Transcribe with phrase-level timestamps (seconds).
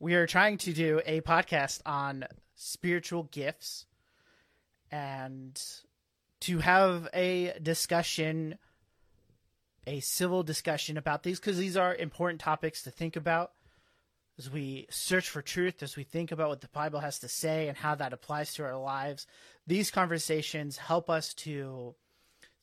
[0.00, 3.86] we are trying to do a podcast on spiritual gifts
[4.90, 5.60] and
[6.40, 8.58] to have a discussion,
[9.86, 13.52] a civil discussion about these, because these are important topics to think about
[14.38, 17.68] as we search for truth, as we think about what the Bible has to say
[17.68, 19.26] and how that applies to our lives.
[19.66, 21.94] These conversations help us to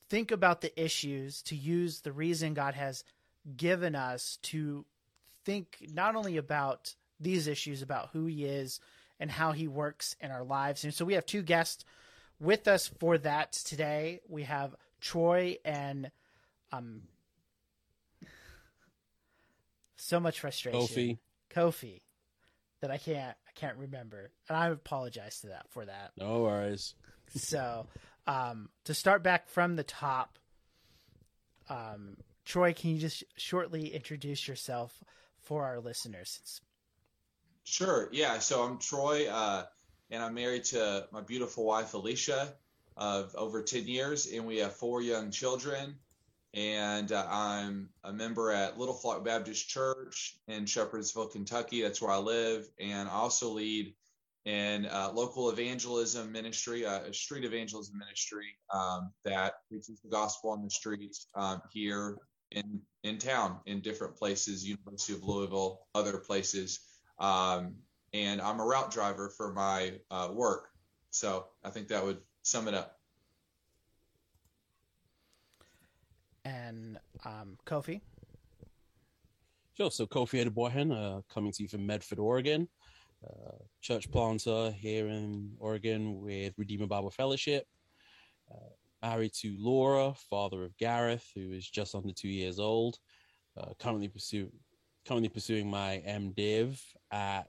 [0.08, 3.04] think about the issues, to use the reason God has
[3.56, 4.84] given us to
[5.44, 8.80] think not only about these issues, about who He is
[9.20, 10.84] and how He works in our lives.
[10.84, 11.84] And so we have two guests
[12.40, 14.20] with us for that today.
[14.28, 16.10] We have Troy and
[16.72, 17.02] um,
[19.96, 20.80] so much frustration.
[20.80, 21.18] Kofi.
[21.50, 22.00] Kofi
[22.80, 26.12] that I can't I can't remember, and I apologize to that for that.
[26.18, 26.94] No worries.
[27.34, 27.86] so,
[28.26, 30.38] um, to start back from the top,
[31.68, 35.04] um, Troy, can you just shortly introduce yourself
[35.40, 36.60] for our listeners?
[37.64, 38.08] Sure.
[38.12, 38.38] Yeah.
[38.38, 39.64] So I'm Troy, uh,
[40.10, 42.52] and I'm married to my beautiful wife Alicia
[42.96, 45.96] of over 10 years, and we have four young children
[46.54, 51.82] and uh, I'm a member at Little Flock Baptist Church in Shepherdsville, Kentucky.
[51.82, 53.94] That's where I live, and I also lead
[54.44, 60.50] in uh, local evangelism ministry, uh, a street evangelism ministry um, that preaches the gospel
[60.50, 62.18] on the streets um, here
[62.50, 66.80] in in town, in different places, University of Louisville, other places,
[67.22, 67.76] um,
[68.12, 70.68] and I'm a route driver for my uh, work.
[71.10, 72.98] So I think that would sum it up.
[76.44, 78.00] and um, Kofi.
[79.76, 79.90] Sure.
[79.90, 82.68] So Kofi Adeboyan, uh, coming to you from Medford, Oregon.
[83.24, 87.66] Uh, church planter here in Oregon with Redeemer Bible Fellowship.
[88.50, 88.70] Uh,
[89.00, 92.98] married to Laura, father of Gareth, who is just under two years old.
[93.56, 94.50] Uh, currently pursue,
[95.06, 97.48] currently pursuing my MDiv at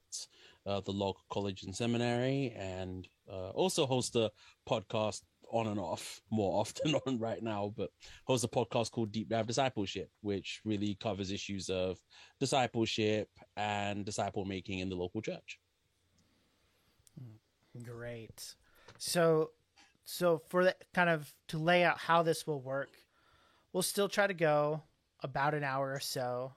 [0.66, 4.32] uh, the local college and seminary, and uh, also host a
[4.68, 7.90] podcast on and off more often on right now, but
[8.26, 11.98] hosts a podcast called Deep Dive Discipleship, which really covers issues of
[12.40, 15.60] discipleship and disciple making in the local church.
[17.82, 18.56] Great.
[18.98, 19.52] So,
[20.06, 22.92] so for that kind of to lay out how this will work,
[23.72, 24.84] we'll still try to go
[25.22, 26.54] about an hour or so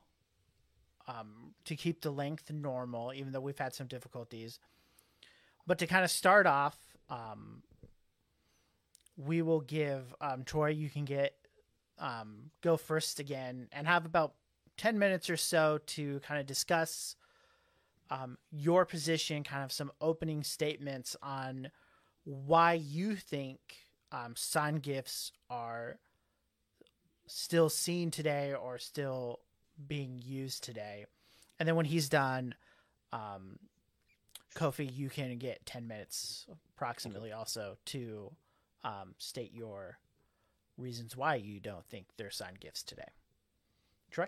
[1.08, 4.58] um, to keep the length normal, even though we've had some difficulties.
[5.66, 6.76] But to kind of start off,
[7.08, 7.62] um,
[9.16, 10.68] we will give um, Troy.
[10.68, 11.34] You can get
[11.98, 14.34] um, go first again and have about
[14.76, 17.16] ten minutes or so to kind of discuss
[18.10, 21.70] um, your position, kind of some opening statements on
[22.24, 23.58] why you think
[24.12, 25.98] um, sign gifts are
[27.26, 29.40] still seen today or still
[29.86, 31.06] being used today.
[31.58, 32.54] And then when he's done,
[33.12, 33.58] um,
[34.54, 38.32] Kofi, you can get 10 minutes approximately also to
[38.84, 39.98] um, state your
[40.76, 43.08] reasons why you don't think they're signed gifts today.
[44.10, 44.26] Troy?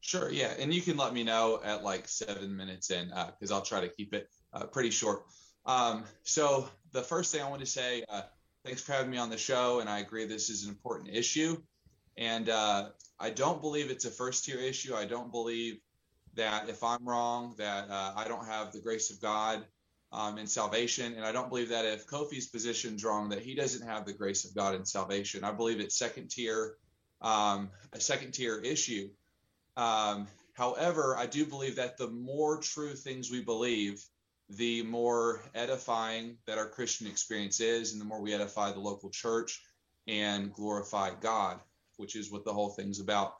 [0.00, 0.54] Sure, yeah.
[0.58, 3.62] And you can let me know at like seven minutes in uh, because uh, I'll
[3.62, 5.24] try to keep it uh, pretty short.
[5.66, 8.22] Um, so, the first thing I want to say, uh,
[8.64, 9.80] thanks for having me on the show.
[9.80, 11.60] And I agree this is an important issue.
[12.20, 14.94] And uh, I don't believe it's a first tier issue.
[14.94, 15.80] I don't believe
[16.34, 19.64] that if I'm wrong, that uh, I don't have the grace of God
[20.12, 21.14] um, in salvation.
[21.14, 24.44] And I don't believe that if Kofi's position's wrong, that he doesn't have the grace
[24.44, 25.44] of God in salvation.
[25.44, 26.76] I believe it's second tier,
[27.22, 29.08] um, a second tier issue.
[29.78, 34.04] Um, however, I do believe that the more true things we believe,
[34.50, 39.08] the more edifying that our Christian experience is, and the more we edify the local
[39.08, 39.62] church
[40.06, 41.60] and glorify God,
[42.00, 43.34] which is what the whole thing's about.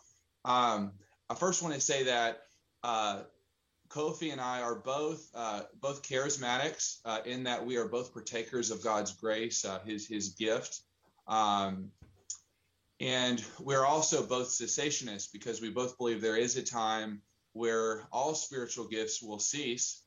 [0.45, 0.93] Um,
[1.29, 2.43] I first want to say that
[2.83, 3.23] uh,
[3.89, 8.71] Kofi and I are both uh, both charismatics uh, in that we are both partakers
[8.71, 10.81] of God's grace, uh, His His gift,
[11.27, 11.91] um,
[13.01, 17.23] and we're also both cessationists because we both believe there is a time
[17.53, 20.03] where all spiritual gifts will cease.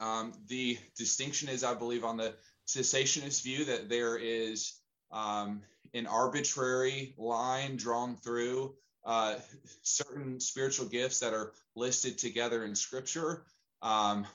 [0.00, 2.34] Um, the distinction is, I believe, on the
[2.66, 4.80] cessationist view that there is
[5.12, 5.62] um,
[5.94, 8.74] an arbitrary line drawn through
[9.04, 9.36] uh,
[9.82, 13.44] certain spiritual gifts that are listed together in Scripture.
[13.82, 14.26] Um,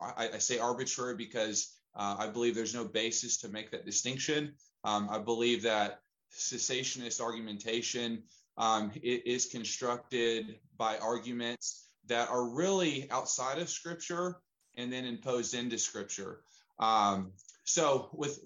[0.00, 4.54] I, I, say arbitrary because uh, I believe there's no basis to make that distinction.
[4.84, 6.00] Um, I believe that
[6.32, 8.22] cessationist argumentation
[8.56, 14.36] um, is constructed by arguments that are really outside of Scripture
[14.76, 16.42] and then imposed into Scripture.
[16.78, 17.32] Um,
[17.64, 18.40] so, with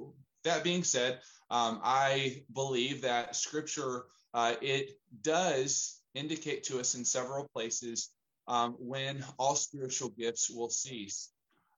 [0.44, 1.20] that being said,
[1.50, 8.10] um, I believe that Scripture uh, it does indicate to us in several places
[8.48, 11.30] um, when all spiritual gifts will cease.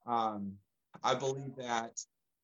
[0.06, 0.54] Um,
[1.02, 2.00] I believe that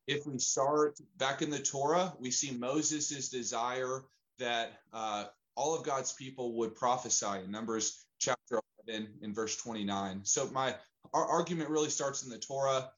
[0.06, 4.04] if we start back in the Torah, we see Moses' desire
[4.38, 5.24] that uh,
[5.56, 10.20] all of God's people would prophesy in Numbers chapter 11 in verse 29.
[10.24, 10.74] So my
[11.12, 12.90] our argument really starts in the Torah,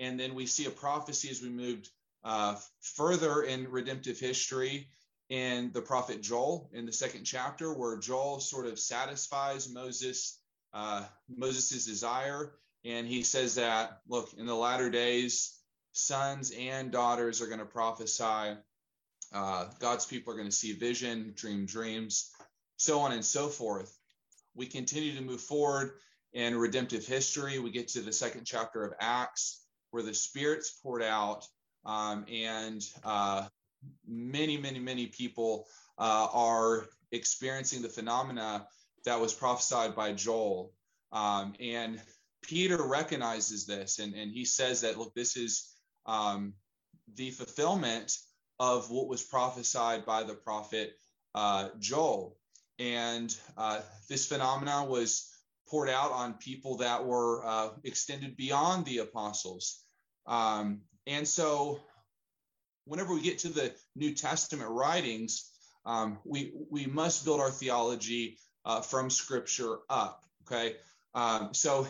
[0.00, 1.90] and then we see a prophecy as we moved
[2.28, 4.88] uh, further in redemptive history
[5.30, 10.38] in the prophet Joel in the second chapter, where Joel sort of satisfies Moses
[10.74, 11.04] uh,
[11.34, 12.52] Moses' desire,
[12.84, 15.58] and he says that look in the latter days,
[15.92, 18.58] sons and daughters are going to prophesy.
[19.32, 22.30] Uh, God's people are going to see vision, dream dreams,
[22.76, 23.96] so on and so forth.
[24.54, 25.92] We continue to move forward
[26.34, 27.58] in redemptive history.
[27.58, 31.46] We get to the second chapter of Acts, where the Spirit's poured out,
[31.88, 33.48] um, and uh,
[34.06, 35.66] many, many, many people
[35.98, 38.66] uh, are experiencing the phenomena
[39.06, 40.72] that was prophesied by Joel.
[41.12, 42.00] Um, and
[42.42, 45.72] Peter recognizes this, and, and he says that, look, this is
[46.04, 46.52] um,
[47.14, 48.18] the fulfillment
[48.60, 50.92] of what was prophesied by the prophet
[51.34, 52.36] uh, Joel.
[52.78, 53.80] And uh,
[54.10, 55.32] this phenomena was
[55.68, 59.82] poured out on people that were uh, extended beyond the apostles.
[60.26, 61.80] Um, and so,
[62.84, 65.50] whenever we get to the New Testament writings,
[65.86, 70.22] um, we we must build our theology uh, from Scripture up.
[70.46, 70.76] Okay,
[71.14, 71.88] um, so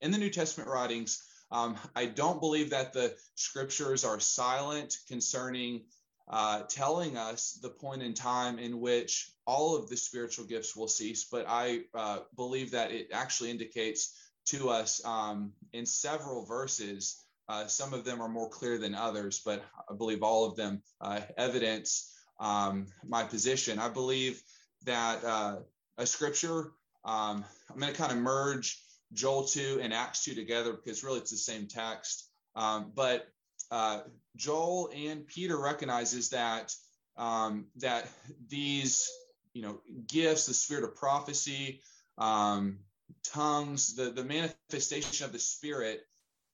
[0.00, 5.84] in the New Testament writings, um, I don't believe that the Scriptures are silent concerning
[6.28, 10.88] uh, telling us the point in time in which all of the spiritual gifts will
[10.88, 14.12] cease, but I uh, believe that it actually indicates
[14.46, 17.22] to us um, in several verses.
[17.48, 20.82] Uh, some of them are more clear than others, but I believe all of them
[21.00, 23.78] uh, evidence um, my position.
[23.78, 24.42] I believe
[24.84, 25.56] that uh,
[25.98, 26.72] a scripture,
[27.04, 28.82] um, I'm going to kind of merge
[29.12, 32.28] Joel 2 and Acts 2 together because really it's the same text.
[32.56, 33.28] Um, but
[33.70, 34.00] uh,
[34.36, 36.72] Joel and Peter recognizes that
[37.16, 38.08] um, that
[38.48, 39.08] these
[39.54, 41.80] you know gifts, the spirit of prophecy,
[42.18, 42.78] um,
[43.24, 46.02] tongues, the the manifestation of the Spirit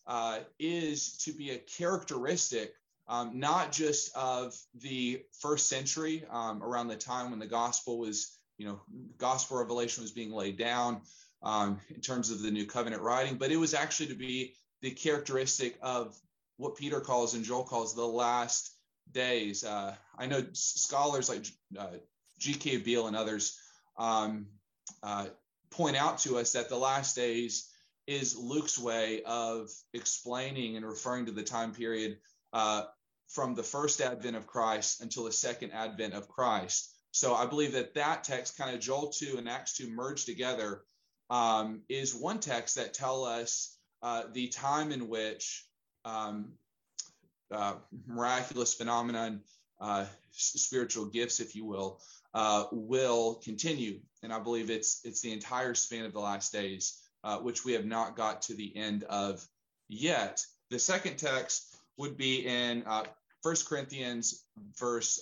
[0.06, 2.75] uh, is to be a characteristic.
[3.08, 8.38] Um, not just of the first century, um, around the time when the gospel was,
[8.58, 8.81] you know,
[9.19, 11.02] gospel revelation was being laid down
[11.43, 14.90] um, in terms of the new covenant writing, but it was actually to be the
[14.90, 16.16] characteristic of
[16.56, 18.76] what Peter calls and Joel calls the last
[19.10, 19.64] days.
[19.64, 21.44] Uh, I know scholars like
[21.78, 21.96] uh,
[22.38, 22.78] G.K.
[22.78, 23.58] Beale and others
[23.96, 24.46] um,
[25.02, 25.26] uh,
[25.70, 27.71] point out to us that the last days
[28.06, 32.19] is Luke's way of explaining and referring to the time period
[32.52, 32.84] uh,
[33.28, 36.93] from the first advent of Christ until the second advent of Christ.
[37.12, 40.82] So I believe that that text, kind of Joel 2 and Acts 2 merged together,
[41.31, 45.66] um, is one text that tell us uh, the time in which
[46.04, 46.52] um,
[47.50, 47.75] uh,
[48.06, 49.40] miraculous phenomenon,
[49.81, 52.00] uh, spiritual gifts, if you will,
[52.34, 54.00] uh, will continue.
[54.22, 57.72] And I believe it's it's the entire span of the last days, uh, which we
[57.72, 59.46] have not got to the end of
[59.88, 60.44] yet.
[60.70, 63.04] The second text would be in uh,
[63.42, 64.44] First Corinthians
[64.78, 65.20] verse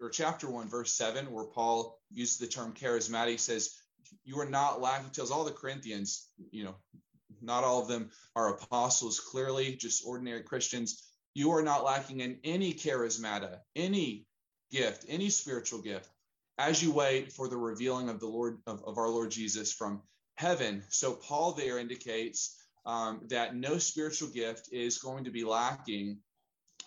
[0.00, 3.32] or chapter one, verse seven, where Paul uses the term charismatic.
[3.32, 3.76] He says,
[4.24, 6.74] "You are not lacking." Tells all the Corinthians, you know,
[7.42, 11.06] not all of them are apostles, clearly, just ordinary Christians.
[11.34, 14.26] You are not lacking in any charismata, any
[14.70, 16.08] gift, any spiritual gift,
[16.58, 20.02] as you wait for the revealing of the Lord of, of our Lord Jesus from
[20.40, 20.82] heaven.
[20.88, 22.56] So Paul there indicates
[22.86, 26.20] um, that no spiritual gift is going to be lacking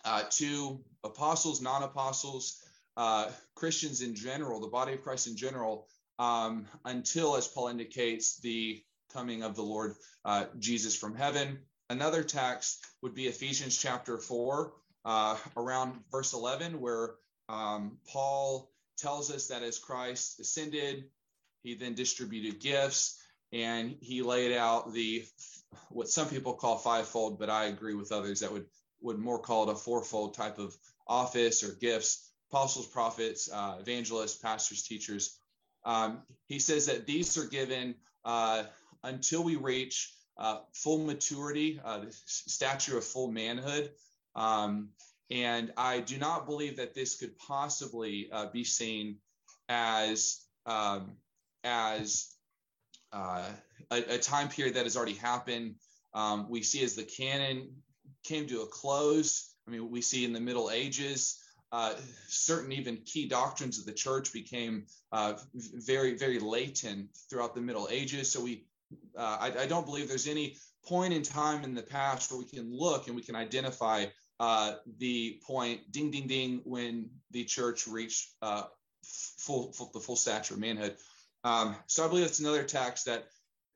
[0.04, 2.64] uh, to apostles, non-apostles,
[2.98, 8.40] uh, Christians in general, the body of Christ in general, um, until, as Paul indicates,
[8.40, 8.82] the
[9.14, 9.94] coming of the Lord
[10.26, 11.60] uh, Jesus from heaven.
[11.92, 14.74] Another text would be Ephesians chapter 4,
[15.06, 17.16] uh, around verse 11, where
[17.50, 21.04] um, Paul tells us that as Christ ascended,
[21.62, 23.20] he then distributed gifts
[23.54, 25.24] and he laid out the
[25.90, 28.66] what some people call fivefold, but I agree with others that would
[29.02, 30.76] would more call it a fourfold type of
[31.08, 35.40] office or gifts: apostles, prophets, uh, evangelists, pastors, teachers.
[35.86, 37.96] Um, he says that these are given
[38.26, 38.64] uh,
[39.04, 43.92] until we reach uh, full maturity, uh, the stature of full manhood.
[44.36, 44.90] Um,
[45.30, 49.18] and I do not believe that this could possibly uh, be seen
[49.70, 51.18] as um,
[51.64, 52.33] as
[53.14, 53.44] uh,
[53.92, 55.76] a, a, time period that has already happened.
[56.14, 57.70] Um, we see as the canon
[58.24, 59.54] came to a close.
[59.68, 61.40] I mean, we see in the Middle Ages,
[61.72, 61.94] uh,
[62.28, 67.88] certain even key doctrines of the church became uh, very, very latent throughout the Middle
[67.92, 68.32] Ages.
[68.32, 68.66] So we
[69.18, 72.46] uh, I, I, don't believe there's any point in time in the past where we
[72.46, 74.06] can look and we can identify
[74.40, 78.34] uh, the point, ding, ding, ding, when the church reached
[79.04, 80.96] full, full, the full stature of manhood.
[81.44, 83.28] Um, so I believe it's another text that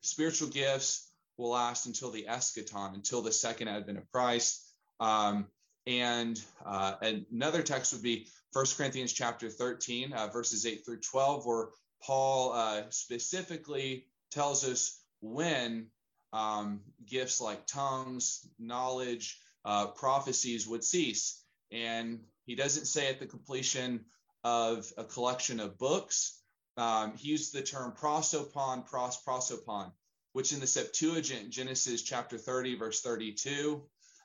[0.01, 4.65] spiritual gifts will last until the eschaton, until the second advent of Christ.
[4.99, 5.47] Um,
[5.85, 6.95] and uh,
[7.31, 11.67] another text would be 1 Corinthians chapter 13, uh, verses 8 through 12, where
[12.01, 15.87] Paul uh, specifically tells us when
[16.33, 21.43] um, gifts like tongues, knowledge, uh, prophecies would cease.
[21.71, 24.05] And he doesn't say at the completion
[24.43, 26.36] of a collection of books.
[26.77, 29.91] Um, he used the term prosopon, pros, prosopon,
[30.33, 33.81] which in the Septuagint, Genesis chapter 30, verse 32,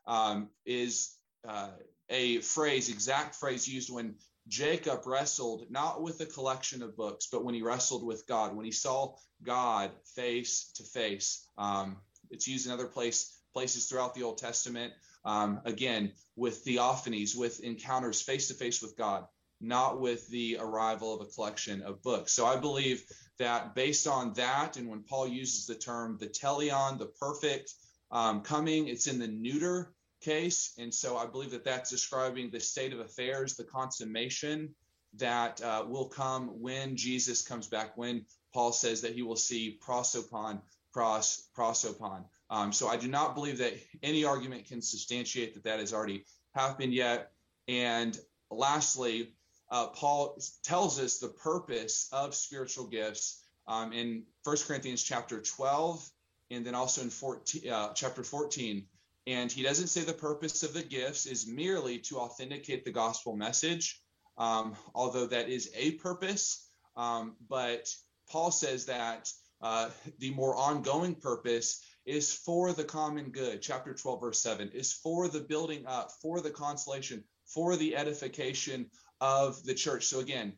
[0.06, 1.16] um, is
[1.48, 1.70] uh,
[2.10, 4.14] a phrase, exact phrase used when
[4.48, 8.64] Jacob wrestled not with a collection of books, but when he wrestled with God, when
[8.64, 11.46] he saw God face to face.
[11.56, 11.96] Um,
[12.30, 14.92] it's used in other place, places throughout the Old Testament.
[15.24, 19.26] Um, again, with theophanies, with encounters face to face with God,
[19.62, 22.32] not with the arrival of a collection of books.
[22.32, 23.04] So I believe
[23.38, 27.72] that based on that, and when Paul uses the term the teleion, the perfect
[28.10, 30.74] um, coming, it's in the neuter case.
[30.78, 34.74] And so I believe that that's describing the state of affairs, the consummation
[35.16, 39.78] that uh, will come when Jesus comes back, when Paul says that he will see
[39.86, 40.60] prosopon,
[40.92, 42.24] pros, prosopon.
[42.50, 46.24] Um, so I do not believe that any argument can substantiate that that has already
[46.54, 47.32] happened yet.
[47.68, 48.18] And
[48.50, 49.34] lastly,
[49.72, 56.08] uh, Paul tells us the purpose of spiritual gifts um, in 1 Corinthians chapter 12
[56.50, 58.84] and then also in 14, uh, chapter 14
[59.26, 63.36] and he doesn't say the purpose of the gifts is merely to authenticate the gospel
[63.36, 64.02] message,
[64.36, 66.68] um, although that is a purpose.
[66.96, 67.88] Um, but
[68.28, 69.30] Paul says that
[69.62, 73.62] uh, the more ongoing purpose is for the common good.
[73.62, 78.90] Chapter 12, verse 7 is for the building up, for the consolation, for the edification
[79.22, 80.06] of the church.
[80.06, 80.52] So again,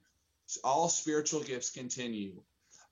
[0.65, 2.41] all spiritual gifts continue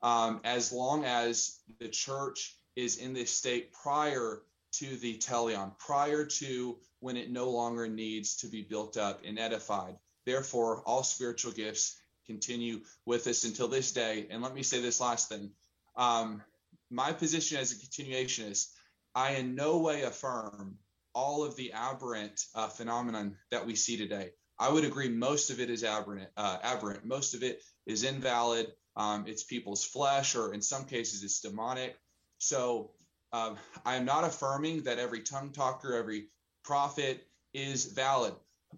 [0.03, 6.27] um, as long as the church is in this state prior to the teleion, prior
[6.27, 9.97] to when it no longer needs to be built up and edified.
[10.27, 14.27] Therefore, all spiritual gifts continue with us until this day.
[14.31, 15.51] And let me say this last thing.
[15.97, 16.43] Um,
[16.91, 18.69] my position as a continuationist,
[19.15, 20.77] I in no way affirm
[21.15, 24.33] all of the aberrant uh, phenomenon that we see today.
[24.59, 26.29] I would agree most of it is aberrant.
[26.37, 27.05] Uh, aberrant.
[27.05, 28.69] Most of it is invalid.
[28.97, 31.97] Um, it's people's flesh, or in some cases, it's demonic.
[32.39, 32.93] So
[33.33, 36.29] um, I am not affirming that every tongue talker, every
[36.65, 38.35] prophet is valid.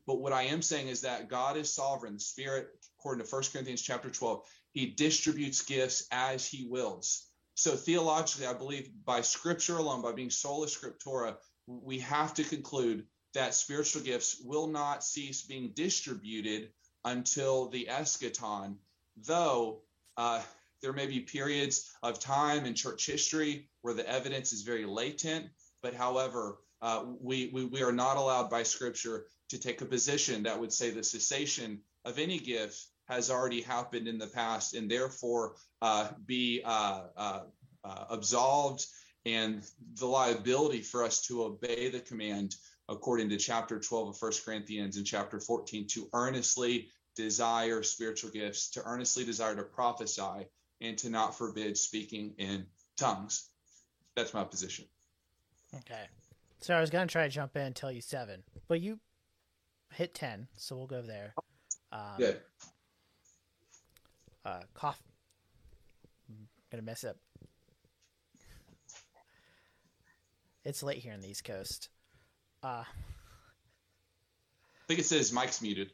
[0.06, 2.14] But what I am saying is that God is sovereign.
[2.14, 7.26] The Spirit, according to 1 Corinthians chapter 12, he distributes gifts as he wills.
[7.54, 13.06] So theologically, I believe by scripture alone, by being sola scriptura, we have to conclude
[13.34, 16.70] that spiritual gifts will not cease being distributed
[17.04, 18.76] until the eschaton,
[19.16, 19.82] though
[20.16, 20.40] uh,
[20.80, 25.46] there may be periods of time in church history where the evidence is very latent,
[25.82, 30.42] but however, uh, we, we, we are not allowed by scripture to take a position
[30.42, 34.90] that would say the cessation of any gift has already happened in the past and
[34.90, 37.40] therefore uh, be uh, uh,
[37.84, 38.86] uh absolved
[39.26, 39.62] and
[39.98, 42.54] the liability for us to obey the command
[42.88, 48.70] according to chapter 12 of 1 Corinthians and chapter 14 to earnestly desire spiritual gifts,
[48.70, 50.46] to earnestly desire to prophesy,
[50.80, 53.48] and to not forbid speaking in tongues.
[54.16, 54.84] That's my position.
[55.74, 56.04] Okay.
[56.60, 58.98] So I was going to try to jump in and tell you seven, but you
[59.92, 61.34] hit 10, so we'll go there.
[61.92, 62.40] Um, Good.
[64.44, 65.02] Uh, cough.
[66.28, 67.16] I'm going to mess up.
[70.64, 71.90] It's late here in the East Coast.
[72.64, 72.84] Uh, I
[74.88, 75.92] think it says Mike's muted.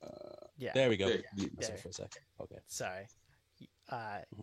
[0.00, 0.70] Uh, yeah.
[0.72, 1.12] There we go.
[1.36, 2.22] Mute myself for a second.
[2.40, 2.58] Okay.
[2.68, 3.06] Sorry.
[3.88, 4.42] Uh, mm-hmm.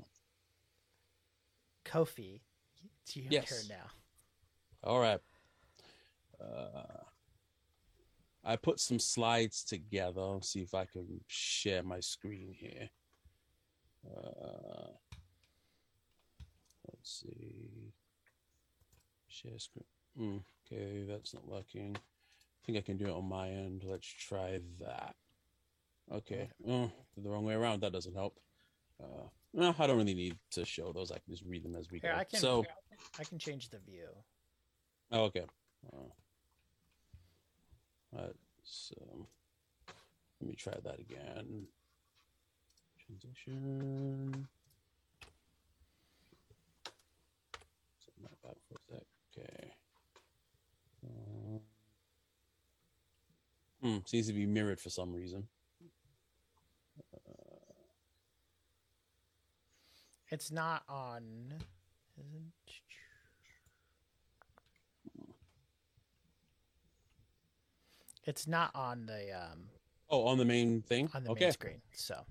[1.85, 2.41] Kofi,
[3.01, 3.49] it's your yes.
[3.49, 3.85] turn now.
[4.83, 5.21] All right.
[6.41, 7.03] Uh,
[8.43, 10.19] I put some slides together.
[10.19, 12.89] I'll see if I can share my screen here.
[14.05, 14.91] Uh,
[16.89, 17.93] let's see.
[19.29, 19.85] Share screen.
[20.19, 21.95] Mm, Okay, that's not working.
[21.95, 23.83] I think I can do it on my end.
[23.85, 25.15] Let's try that.
[26.11, 26.49] Okay.
[26.61, 26.71] Mm-hmm.
[26.71, 27.81] Oh, the wrong way around.
[27.81, 28.39] That doesn't help.
[29.01, 31.11] Uh, no, I don't really need to show those.
[31.11, 32.17] I can just read them as we Here, go.
[32.17, 32.65] I can, so
[33.19, 34.09] I can change the view.
[35.11, 35.45] Oh, okay.
[35.93, 36.09] Uh,
[38.11, 38.95] right, so
[40.41, 41.67] let me try that again.
[43.05, 44.47] Transition.
[48.03, 49.03] Set back for a sec.
[49.37, 49.76] Okay.
[54.05, 55.47] Seems to be mirrored for some reason.
[60.29, 61.53] It's not on.
[68.25, 69.69] It's not on the um
[70.09, 71.09] Oh, on the main thing.
[71.13, 71.45] on the okay.
[71.45, 71.81] main screen.
[71.93, 72.25] So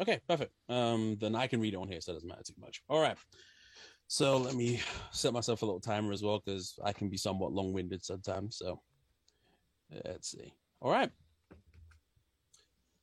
[0.00, 0.52] Okay, perfect.
[0.68, 2.82] Um, then I can read it on here, so it doesn't matter too much.
[2.88, 3.16] All right.
[4.08, 7.52] So let me set myself a little timer as well, because I can be somewhat
[7.52, 8.56] long-winded sometimes.
[8.56, 8.80] So
[10.04, 10.52] let's see.
[10.82, 11.10] All right.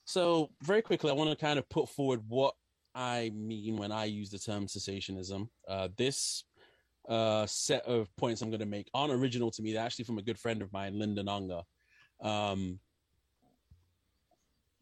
[0.03, 2.53] So very quickly, I want to kind of put forward what
[2.93, 5.47] I mean when I use the term cessationism.
[5.65, 6.43] Uh, this
[7.07, 9.71] uh, set of points I'm going to make aren't original to me.
[9.71, 11.61] They're actually from a good friend of mine, Lyndon Unger.
[12.21, 12.79] Um,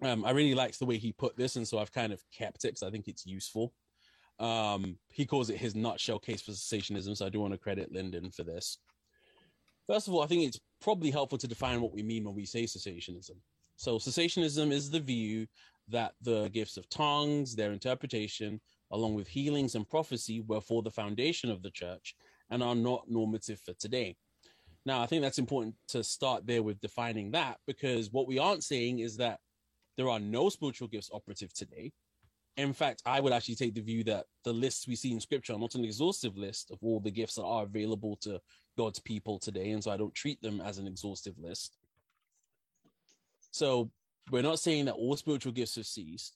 [0.01, 2.66] um, I really liked the way he put this, and so I've kind of kept
[2.66, 3.74] it because I think it's useful.
[4.39, 7.92] Um, he calls it his nutshell case for cessationism, so I do want to credit
[7.92, 8.80] Lyndon for this.
[9.88, 12.46] First of all, I think it's probably helpful to define what we mean when we
[12.46, 13.38] say cessationism.
[13.76, 15.48] So, cessationism is the view
[15.90, 18.60] that the gifts of tongues, their interpretation,
[18.92, 22.16] along with healings and prophecy, were for the foundation of the church
[22.50, 24.16] and are not normative for today.
[24.86, 28.64] Now, I think that's important to start there with defining that because what we aren't
[28.64, 29.40] saying is that
[29.98, 31.92] there are no spiritual gifts operative today.
[32.56, 35.54] In fact, I would actually take the view that the lists we see in scripture
[35.54, 38.40] are not an exhaustive list of all the gifts that are available to
[38.78, 39.72] God's people today.
[39.72, 41.76] And so I don't treat them as an exhaustive list.
[43.52, 43.92] So
[44.32, 46.36] we're not saying that all spiritual gifts have ceased.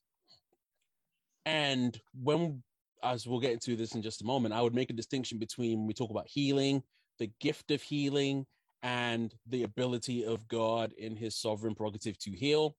[1.46, 2.64] And when,
[3.04, 5.88] as we'll get into this in just a moment, I would make a distinction between
[5.88, 6.84] we talk about healing,
[7.20, 8.46] the gift of healing,
[8.84, 12.76] and the ability of God in his sovereign prerogative to heal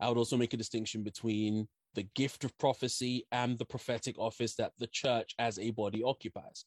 [0.00, 4.54] I would also make a distinction between the gift of prophecy and the prophetic office
[4.54, 6.64] that the church as a body occupies.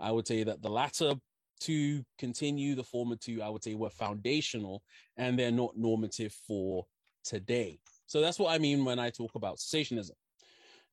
[0.00, 1.14] I would say that the latter
[1.60, 4.82] two continue, the former two, I would say, were foundational
[5.16, 6.86] and they're not normative for
[7.24, 7.78] today.
[8.06, 10.12] So that's what I mean when I talk about cessationism.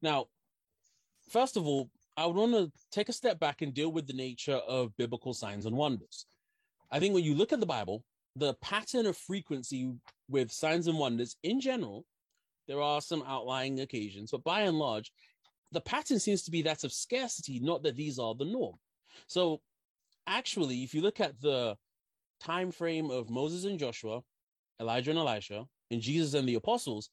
[0.01, 0.25] Now,
[1.29, 4.13] first of all, I would want to take a step back and deal with the
[4.13, 6.25] nature of biblical signs and wonders.
[6.91, 8.03] I think when you look at the Bible,
[8.35, 9.91] the pattern of frequency
[10.29, 12.05] with signs and wonders in general,
[12.67, 15.11] there are some outlying occasions, but by and large,
[15.71, 18.75] the pattern seems to be that of scarcity, not that these are the norm.
[19.27, 19.61] So
[20.27, 21.75] actually, if you look at the
[22.39, 24.21] time frame of Moses and Joshua,
[24.79, 27.09] Elijah and Elisha, and Jesus and the apostles,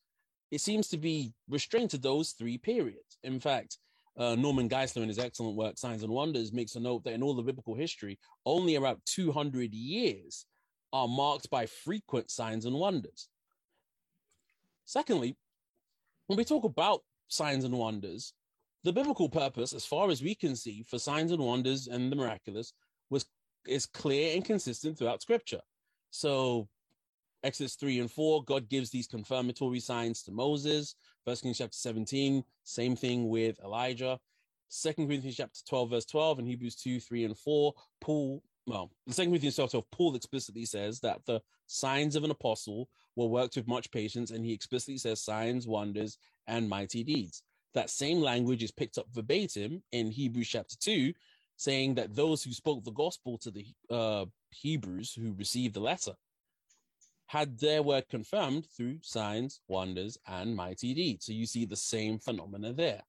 [0.51, 3.19] it seems to be restrained to those three periods.
[3.23, 3.79] In fact,
[4.17, 7.23] uh, Norman Geisler, in his excellent work, Signs and Wonders, makes a note that in
[7.23, 10.47] all the biblical history, only around 200 years
[10.93, 13.29] are marked by frequent signs and wonders.
[14.85, 15.37] Secondly,
[16.27, 18.33] when we talk about signs and wonders,
[18.85, 22.17] the biblical purpose, as far as we can see, for signs and wonders and the
[22.17, 22.73] miraculous
[23.15, 23.27] was
[23.67, 25.61] is clear and consistent throughout Scripture.
[26.11, 26.69] So,
[27.43, 30.97] Exodus three and four, God gives these confirmatory signs to Moses.
[31.25, 34.19] First Kings chapter seventeen, same thing with Elijah.
[34.69, 39.31] Second Corinthians chapter twelve, verse twelve, and Hebrews two, three, and four, Paul well, second
[39.33, 43.91] Corinthians 12, Paul explicitly says that the signs of an apostle were worked with much
[43.91, 47.43] patience, and he explicitly says signs, wonders, and mighty deeds.
[47.75, 51.13] That same language is picked up verbatim in Hebrews chapter 2,
[51.57, 56.13] saying that those who spoke the gospel to the uh, Hebrews who received the letter
[57.27, 61.27] had their word confirmed through signs, wonders, and mighty deeds.
[61.27, 63.03] So you see the same phenomena there.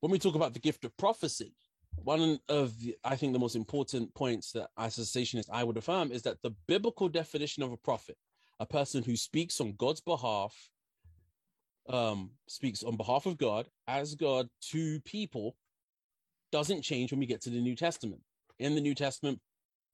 [0.00, 1.54] When we talk about the gift of prophecy,
[1.96, 5.76] one of the, I think the most important points that as a cessationist I would
[5.76, 8.16] affirm is that the biblical definition of a prophet,
[8.60, 10.54] a person who speaks on God's behalf,
[11.88, 15.56] um, speaks on behalf of God as God to people,
[16.52, 18.20] doesn't change when we get to the New Testament.
[18.58, 19.40] In the New Testament,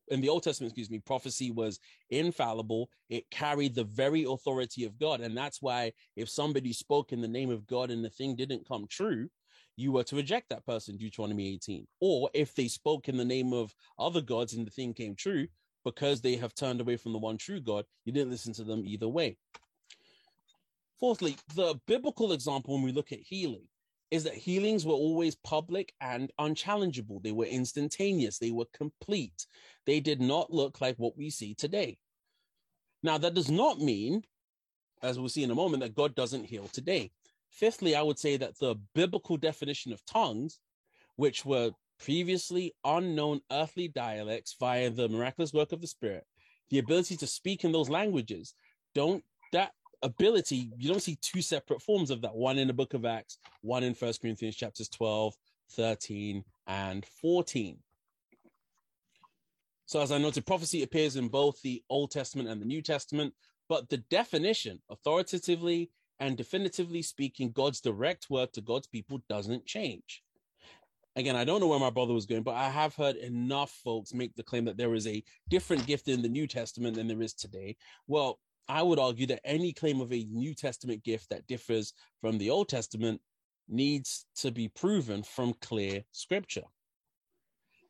[0.08, 1.78] in the Old Testament, excuse me, prophecy was
[2.10, 2.90] infallible.
[3.08, 5.20] It carried the very authority of God.
[5.20, 8.68] And that's why if somebody spoke in the name of God and the thing didn't
[8.68, 9.28] come true,
[9.76, 11.86] you were to reject that person, Deuteronomy 18.
[12.00, 15.46] Or if they spoke in the name of other gods and the thing came true,
[15.84, 18.82] because they have turned away from the one true God, you didn't listen to them
[18.84, 19.36] either way.
[21.00, 23.66] Fourthly, the biblical example when we look at healing
[24.10, 27.20] is that healings were always public and unchallengeable.
[27.22, 29.46] They were instantaneous, they were complete.
[29.86, 31.96] They did not look like what we see today.
[33.02, 34.22] Now, that does not mean,
[35.02, 37.12] as we'll see in a moment, that God doesn't heal today.
[37.50, 40.58] Fifthly, I would say that the biblical definition of tongues,
[41.16, 46.24] which were previously unknown earthly dialects via the miraculous work of the Spirit,
[46.68, 48.54] the ability to speak in those languages,
[48.94, 52.94] don't that ability, you don't see two separate forms of that, one in the book
[52.94, 55.34] of Acts, one in First Corinthians chapters 12,
[55.72, 57.78] 13, and 14.
[59.86, 63.34] So, as I noted, prophecy appears in both the Old Testament and the New Testament,
[63.68, 70.22] but the definition, authoritatively and definitively speaking, God's direct word to God's people doesn't change.
[71.16, 74.14] Again, I don't know where my brother was going, but I have heard enough folks
[74.14, 77.20] make the claim that there is a different gift in the New Testament than there
[77.20, 77.76] is today.
[78.06, 78.38] Well,
[78.70, 82.50] I would argue that any claim of a New Testament gift that differs from the
[82.50, 83.20] Old Testament
[83.68, 86.62] needs to be proven from clear scripture.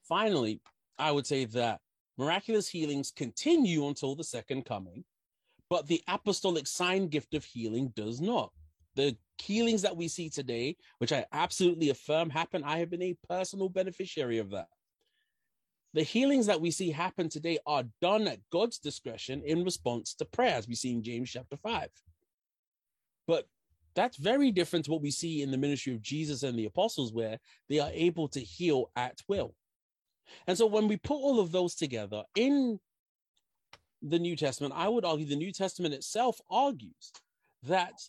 [0.09, 0.63] Finally,
[0.99, 1.81] I would say that
[2.17, 5.05] miraculous healings continue until the second coming,
[5.69, 8.51] but the apostolic sign gift of healing does not.
[8.97, 13.19] The healings that we see today, which I absolutely affirm happen, I have been a
[13.29, 14.69] personal beneficiary of that.
[15.93, 20.25] The healings that we see happen today are done at God's discretion in response to
[20.25, 21.89] prayer, as we see in James chapter 5.
[23.27, 23.49] But
[23.95, 27.13] that's very different to what we see in the ministry of Jesus and the apostles,
[27.13, 29.55] where they are able to heal at will.
[30.47, 32.79] And so when we put all of those together in
[34.01, 37.13] the New Testament, I would argue the New Testament itself argues
[37.65, 38.01] that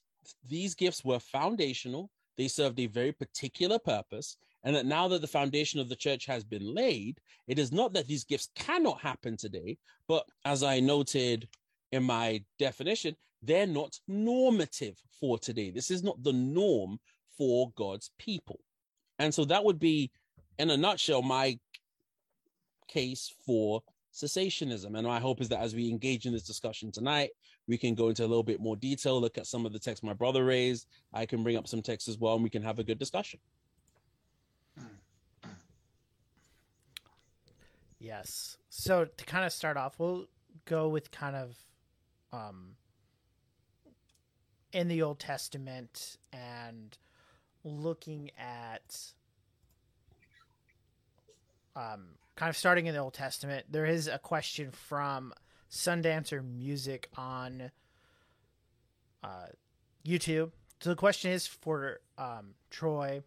[0.47, 5.27] these gifts were foundational, they served a very particular purpose, and that now that the
[5.27, 9.37] foundation of the church has been laid, it is not that these gifts cannot happen
[9.37, 11.47] today, but as I noted
[11.91, 15.71] in my definition, they're not normative for today.
[15.71, 16.99] This is not the norm
[17.37, 18.59] for God's people.
[19.19, 20.11] And so that would be,
[20.59, 21.57] in a nutshell, my
[22.87, 23.81] case for
[24.13, 24.97] cessationism.
[24.97, 27.31] And my hope is that as we engage in this discussion tonight,
[27.67, 30.03] we can go into a little bit more detail, look at some of the text
[30.03, 30.87] my brother raised.
[31.13, 33.39] I can bring up some text as well, and we can have a good discussion.
[38.01, 38.57] Yes.
[38.69, 40.25] So to kind of start off, we'll
[40.65, 41.55] go with kind of
[42.33, 42.75] um,
[44.73, 46.97] in the Old Testament and
[47.63, 48.97] looking at
[51.75, 53.67] um, kind of starting in the Old Testament.
[53.69, 55.31] There is a question from
[55.69, 57.69] Sundancer Music on
[59.23, 59.47] uh,
[60.03, 60.51] YouTube.
[60.79, 63.21] So the question is for um, Troy,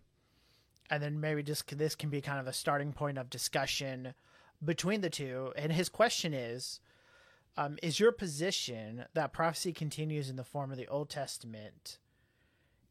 [0.91, 4.15] and then maybe just this can be kind of a starting point of discussion
[4.65, 5.53] between the two.
[5.57, 6.81] And his question is
[7.57, 11.99] um, Is your position that prophecy continues in the form of the Old Testament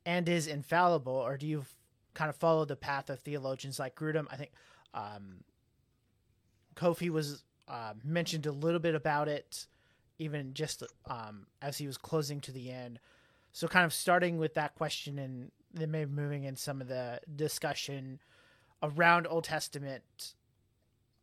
[0.05, 1.65] and is infallible, or do you
[2.13, 4.27] kind of follow the path of theologians like Grudem?
[4.29, 4.51] I think
[4.93, 5.43] um,
[6.75, 9.67] Kofi was uh, mentioned a little bit about it,
[10.19, 12.99] even just um, as he was closing to the end.
[13.51, 17.19] So, kind of starting with that question and then maybe moving in some of the
[17.35, 18.19] discussion
[18.81, 20.33] around Old Testament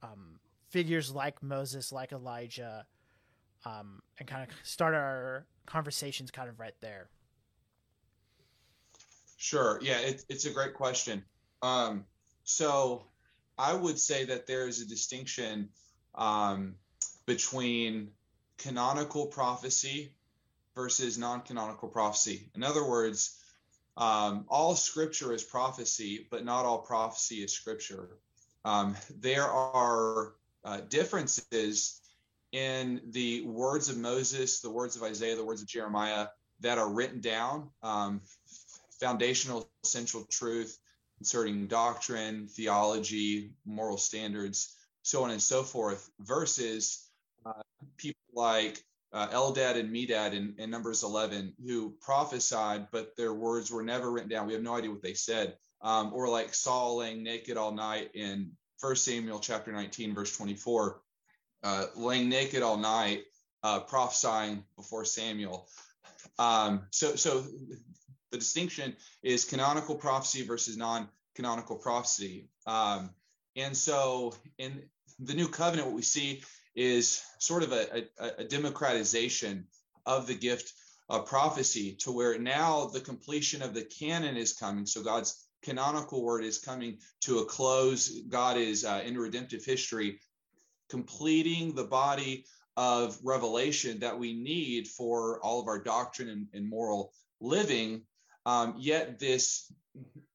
[0.02, 0.39] um,
[0.70, 2.86] figures like Moses, like Elijah,
[3.64, 7.08] um, and kind of start our conversations kind of right there.
[9.36, 9.78] Sure.
[9.82, 11.24] Yeah, it, it's a great question.
[11.62, 12.04] Um,
[12.44, 13.06] so
[13.58, 15.68] I would say that there is a distinction
[16.14, 16.74] um,
[17.26, 18.10] between
[18.58, 20.14] canonical prophecy
[20.74, 22.50] versus non canonical prophecy.
[22.54, 23.38] In other words,
[23.96, 28.16] um, all scripture is prophecy, but not all prophecy is scripture.
[28.64, 32.00] Um, there are uh, differences
[32.52, 36.28] in the words of Moses, the words of Isaiah, the words of Jeremiah
[36.60, 38.20] that are written down, um,
[39.00, 40.78] foundational essential truth
[41.18, 47.08] concerning doctrine, theology, moral standards, so on and so forth, versus
[47.46, 47.62] uh,
[47.96, 53.70] people like uh, Eldad and Medad in, in Numbers 11 who prophesied, but their words
[53.70, 54.46] were never written down.
[54.46, 55.56] We have no idea what they said.
[55.82, 61.00] Um, or like Saul laying naked all night in First Samuel chapter 19, verse 24,
[61.62, 63.24] uh, laying naked all night,
[63.62, 65.68] uh, prophesying before Samuel.
[66.38, 67.44] Um, so, so
[68.30, 72.48] the distinction is canonical prophecy versus non-canonical prophecy.
[72.66, 73.10] Um,
[73.54, 74.82] and so, in
[75.18, 76.42] the new covenant, what we see
[76.74, 79.66] is sort of a, a, a democratization
[80.06, 80.72] of the gift
[81.10, 84.86] of prophecy to where now the completion of the canon is coming.
[84.86, 88.20] So God's canonical word is coming to a close.
[88.28, 90.20] God is uh, in redemptive history
[90.88, 92.44] completing the body
[92.76, 98.02] of revelation that we need for all of our doctrine and, and moral living.
[98.46, 99.72] Um, yet this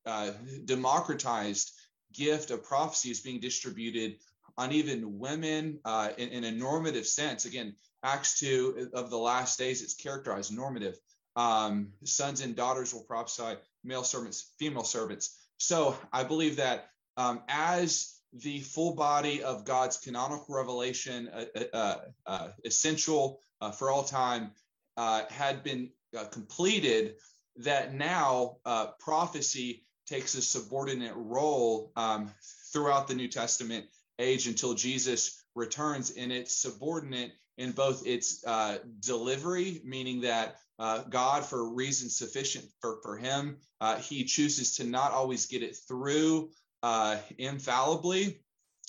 [0.06, 0.32] uh,
[0.66, 1.72] democratized
[2.14, 4.16] gift of prophecy is being distributed
[4.58, 7.46] on even women uh, in, in, a normative sense.
[7.46, 10.98] Again, Acts 2 of the last days, it's characterized normative.
[11.36, 15.38] Um, sons and daughters will prophesy male servants, female servants.
[15.58, 21.63] So I believe that um, as the full body of God's canonical revelation, uh, uh,
[21.74, 24.52] uh, uh essential uh, for all time,
[24.98, 25.89] had been
[26.32, 27.15] completed,
[27.58, 28.58] that now
[29.00, 32.32] prophecy takes a subordinate role um,
[32.71, 33.86] throughout the New Testament
[34.19, 41.04] age until Jesus returns, and it's subordinate in both its uh, delivery, meaning that uh,
[41.10, 45.78] God, for reasons sufficient for, for him, uh, he chooses to not always get it
[45.88, 46.50] through
[46.84, 48.42] uh, infallibly.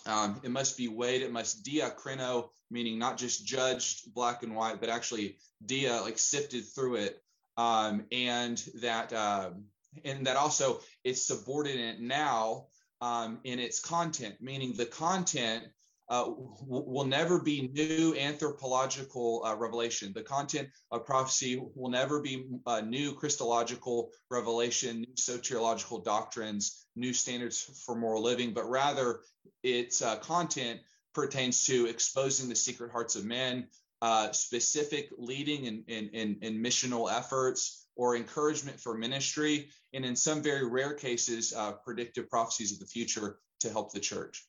[0.06, 4.80] Um, it must be weighed, it must diakrino, meaning not just judged black and white,
[4.80, 7.22] but actually dia, like sifted through it.
[7.56, 9.64] Um, and that um,
[10.04, 12.66] and that also it's subordinate now
[13.00, 15.64] um, in its content, meaning the content
[16.08, 16.30] uh,
[16.66, 20.12] will never be new anthropological uh, revelation.
[20.12, 27.12] The content of prophecy will never be uh, new Christological revelation, new soteriological doctrines, new
[27.12, 29.20] standards for moral living, but rather
[29.62, 30.80] its uh, content
[31.12, 33.66] pertains to exposing the secret hearts of men,
[34.02, 40.14] uh, specific leading in, in, in, in, missional efforts or encouragement for ministry, and in
[40.14, 44.44] some very rare cases, uh, predictive prophecies of the future to help the church.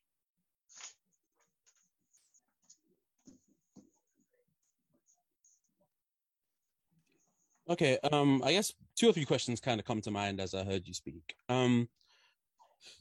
[7.70, 10.64] Okay, um, I guess two or three questions kind of come to mind as I
[10.64, 11.36] heard you speak.
[11.50, 11.90] Um,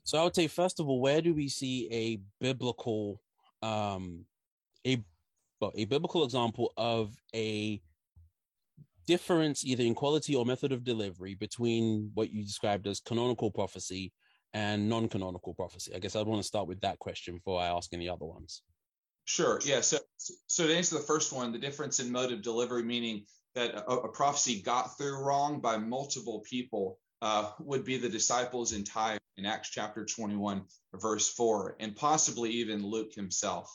[0.05, 3.21] so I would say, first of all, where do we see a biblical,
[3.63, 4.25] um,
[4.85, 5.05] a
[5.61, 7.81] well, a biblical example of a
[9.07, 14.13] difference either in quality or method of delivery between what you described as canonical prophecy
[14.53, 15.95] and non-canonical prophecy?
[15.95, 18.63] I guess I'd want to start with that question before I ask any other ones.
[19.27, 19.61] Sure.
[19.65, 19.81] Yeah.
[19.81, 23.27] So, so to answer the first one, the difference in mode of delivery, meaning
[23.57, 28.73] that a, a prophecy got through wrong by multiple people, uh, would be the disciples
[28.73, 30.63] in Tyre in Acts chapter 21,
[30.95, 33.75] verse 4, and possibly even Luke himself.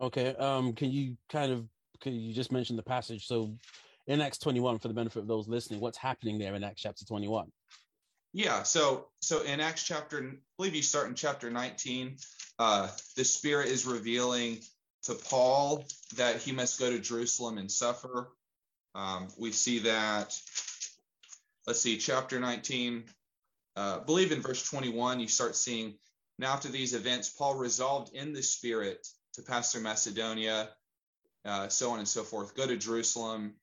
[0.00, 0.34] Okay.
[0.34, 1.66] Um, can you kind of
[2.00, 3.26] can you just mention the passage?
[3.26, 3.56] So
[4.06, 7.04] in Acts 21, for the benefit of those listening, what's happening there in Acts chapter
[7.06, 7.50] 21?
[8.34, 12.16] Yeah, so so in Acts chapter, I believe you start in chapter 19.
[12.58, 14.58] Uh, the Spirit is revealing
[15.06, 15.84] to Paul
[16.16, 18.28] that he must go to Jerusalem and suffer.
[18.94, 20.38] Um, we see that.
[21.66, 23.04] Let's see, chapter 19.
[23.76, 25.94] Uh, believe in verse 21, you start seeing
[26.38, 30.68] now after these events, Paul resolved in the Spirit to pass through Macedonia,
[31.44, 32.54] uh, so on and so forth.
[32.54, 33.54] Go to Jerusalem.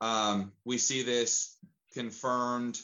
[0.00, 1.56] Um, we see this
[1.94, 2.80] confirmed.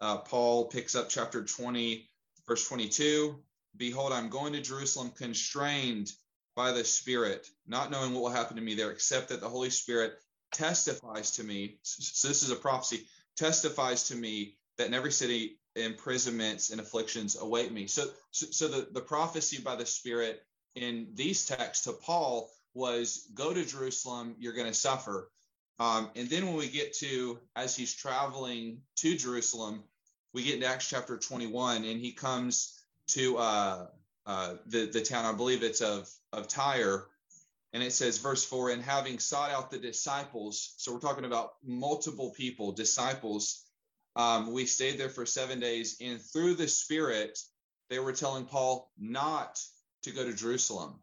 [0.00, 2.08] Uh, Paul picks up chapter 20,
[2.46, 3.36] verse 22.
[3.76, 6.12] Behold, I'm going to Jerusalem constrained
[6.58, 9.70] by the Spirit, not knowing what will happen to me there, except that the Holy
[9.70, 10.14] Spirit
[10.52, 11.78] testifies to me.
[11.82, 17.40] So this is a prophecy, testifies to me that in every city imprisonments and afflictions
[17.40, 17.86] await me.
[17.86, 20.42] So, so, the, the prophecy by the Spirit
[20.74, 25.30] in these texts to Paul was go to Jerusalem, you're going to suffer.
[25.78, 29.84] Um, and then when we get to, as he's traveling to Jerusalem,
[30.34, 33.86] we get into Acts chapter 21, and he comes to uh,
[34.28, 37.06] uh, the, the town, I believe it's of, of Tyre.
[37.72, 41.52] And it says, verse 4, and having sought out the disciples, so we're talking about
[41.64, 43.64] multiple people, disciples,
[44.16, 47.38] um, we stayed there for seven days, and through the Spirit,
[47.88, 49.58] they were telling Paul not
[50.02, 51.00] to go to Jerusalem.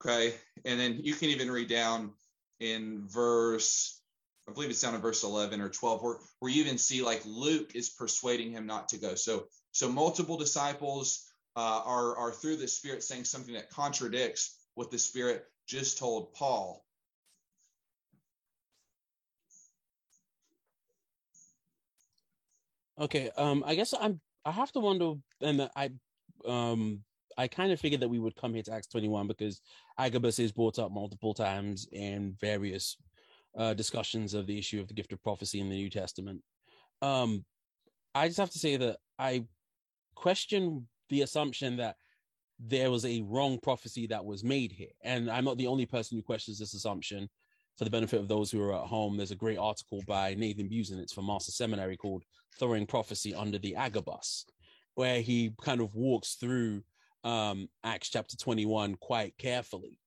[0.00, 0.34] Okay.
[0.64, 2.12] And then you can even read down
[2.58, 4.00] in verse,
[4.48, 7.22] I believe it's down in verse 11 or 12, where, where you even see like
[7.26, 9.14] Luke is persuading him not to go.
[9.14, 11.25] So, so multiple disciples
[11.56, 16.32] uh, are, are through the Spirit saying something that contradicts what the Spirit just told
[16.34, 16.84] Paul.
[22.98, 24.20] Okay, um, I guess I'm.
[24.44, 25.90] I have to wonder, and I,
[26.46, 27.00] um,
[27.36, 29.60] I kind of figured that we would come here to Acts 21 because
[29.98, 32.96] Agabus is brought up multiple times in various
[33.58, 36.42] uh, discussions of the issue of the gift of prophecy in the New Testament.
[37.02, 37.44] Um,
[38.14, 39.44] I just have to say that I
[40.14, 41.96] question the assumption that
[42.58, 44.88] there was a wrong prophecy that was made here.
[45.02, 47.28] And I'm not the only person who questions this assumption.
[47.76, 50.68] For the benefit of those who are at home, there's a great article by Nathan
[50.68, 51.02] Busenitz.
[51.02, 52.24] It's from Master Seminary called
[52.58, 54.46] Throwing Prophecy Under the Agabus,
[54.94, 56.82] where he kind of walks through
[57.22, 60.00] um, Acts chapter 21 quite carefully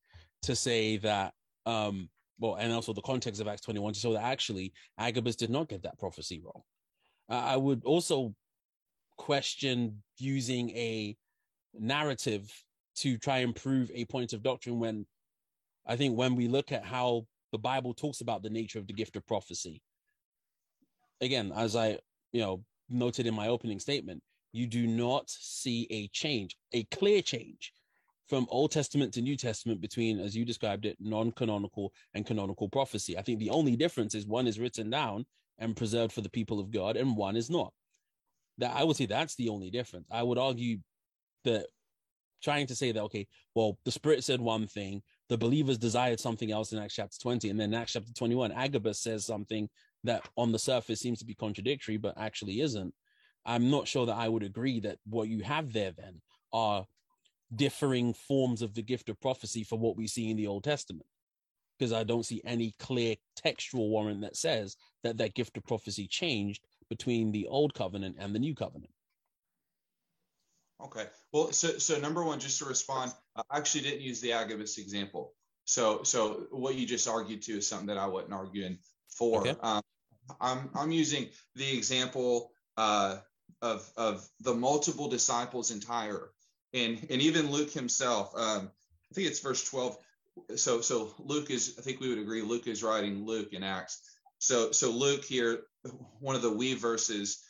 [0.44, 1.34] to say that,
[1.68, 2.10] um,
[2.40, 5.70] well, and also the context of Acts 21 to show that actually Agabus did not
[5.70, 6.64] get that prophecy wrong.
[7.30, 8.34] Uh, I would also
[9.20, 11.16] question using a
[11.74, 12.52] narrative
[12.96, 15.06] to try and prove a point of doctrine when
[15.86, 18.94] I think when we look at how the Bible talks about the nature of the
[18.94, 19.82] gift of prophecy,
[21.22, 22.00] again, as I,
[22.32, 27.22] you know, noted in my opening statement, you do not see a change, a clear
[27.22, 27.74] change
[28.28, 32.70] from Old Testament to New Testament between, as you described it, non canonical and canonical
[32.70, 33.18] prophecy.
[33.18, 35.26] I think the only difference is one is written down
[35.58, 37.74] and preserved for the people of God, and one is not.
[38.60, 40.08] That I would say that's the only difference.
[40.12, 40.80] I would argue
[41.46, 41.68] that
[42.42, 46.52] trying to say that okay, well, the Spirit said one thing, the believers desired something
[46.52, 49.70] else in Acts chapter 20, and then Acts chapter 21, Agabus says something
[50.04, 52.94] that on the surface seems to be contradictory, but actually isn't.
[53.46, 56.22] I'm not sure that I would agree that what you have there then
[56.54, 56.86] are
[57.56, 61.08] differing forms of the gift of prophecy for what we see in the Old Testament.
[61.78, 66.08] Because I don't see any clear textual warrant that says that that gift of prophecy
[66.08, 68.92] changed between the Old Covenant and the New Covenant.
[70.84, 71.06] Okay.
[71.34, 75.34] Well, so so number one, just to respond, I actually didn't use the Agabus example.
[75.66, 79.42] So so what you just argued to is something that I wasn't arguing for.
[79.42, 79.56] Okay.
[79.62, 79.82] Um,
[80.40, 83.18] I'm I'm using the example uh,
[83.62, 86.32] of of the multiple disciples in Tyre,
[86.74, 88.34] and and even Luke himself.
[88.36, 88.72] Um,
[89.12, 89.98] I think it's verse twelve.
[90.56, 91.76] So so Luke is.
[91.78, 92.42] I think we would agree.
[92.42, 94.02] Luke is writing Luke in Acts.
[94.40, 95.62] So so Luke here,
[96.20, 97.44] one of the we verses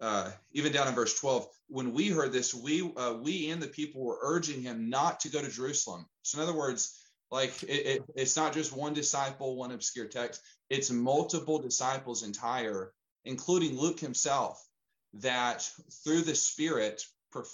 [0.00, 3.68] uh, even down in verse 12, when we heard this, we uh, we and the
[3.68, 6.06] people were urging him not to go to Jerusalem.
[6.22, 6.96] So in other words,
[7.30, 12.32] like it, it, it's not just one disciple, one obscure text; it's multiple disciples in
[12.32, 12.92] Tyre,
[13.24, 14.66] including Luke himself,
[15.14, 15.70] that
[16.02, 17.04] through the Spirit,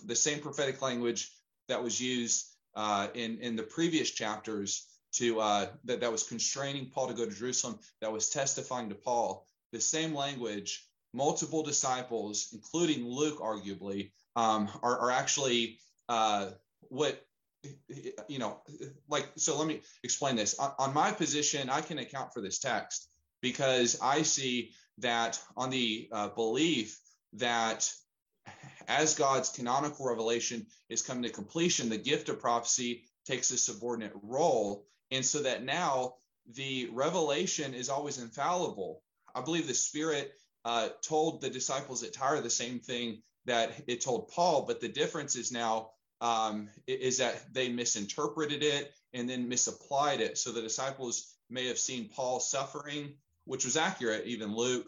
[0.05, 1.31] the same prophetic language
[1.69, 6.91] that was used uh, in in the previous chapters to uh, that that was constraining
[6.91, 12.51] Paul to go to Jerusalem, that was testifying to Paul, the same language multiple disciples,
[12.53, 16.51] including Luke, arguably, um, are, are, actually uh,
[16.83, 17.25] what
[18.29, 18.61] you know.
[19.09, 20.59] Like, so let me explain this.
[20.59, 23.09] On, on, my position, I can account for this text
[23.41, 27.01] because I see that on the uh, belief
[27.35, 27.91] that
[28.89, 34.13] as God's canonical revelation is coming to completion, the gift of prophecy takes a subordinate
[34.23, 36.15] role, and so that now
[36.55, 39.03] the revelation is always infallible.
[39.35, 40.33] I believe the Spirit
[40.65, 44.89] uh, told the disciples at Tyre the same thing that it told Paul, but the
[44.89, 45.91] difference is now
[46.21, 50.39] um, is that they misinterpreted it and then misapplied it.
[50.39, 53.15] So the disciples may have seen Paul suffering,
[53.45, 54.87] which was accurate, even Luke,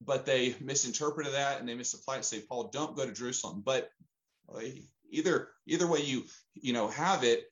[0.00, 2.24] but they misinterpreted that and they misapplied it.
[2.24, 3.62] Say, Paul, don't go to Jerusalem.
[3.64, 3.90] But
[5.10, 7.49] either either way you you know have it,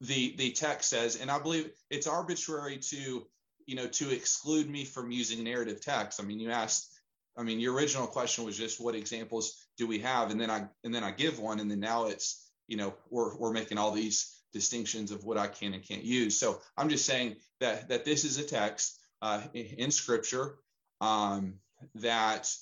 [0.00, 3.26] the the text says, and I believe it's arbitrary to
[3.66, 6.20] you know to exclude me from using narrative text.
[6.20, 6.90] I mean, you asked
[7.36, 10.66] I mean, your original question was just what examples do we have, and then I
[10.84, 13.92] and then I give one, and then now it's you know we're we're making all
[13.92, 16.38] these distinctions of what I can and can't use.
[16.38, 20.56] So I'm just saying that that this is a text uh, in Scripture
[21.00, 21.54] um,
[21.96, 22.52] that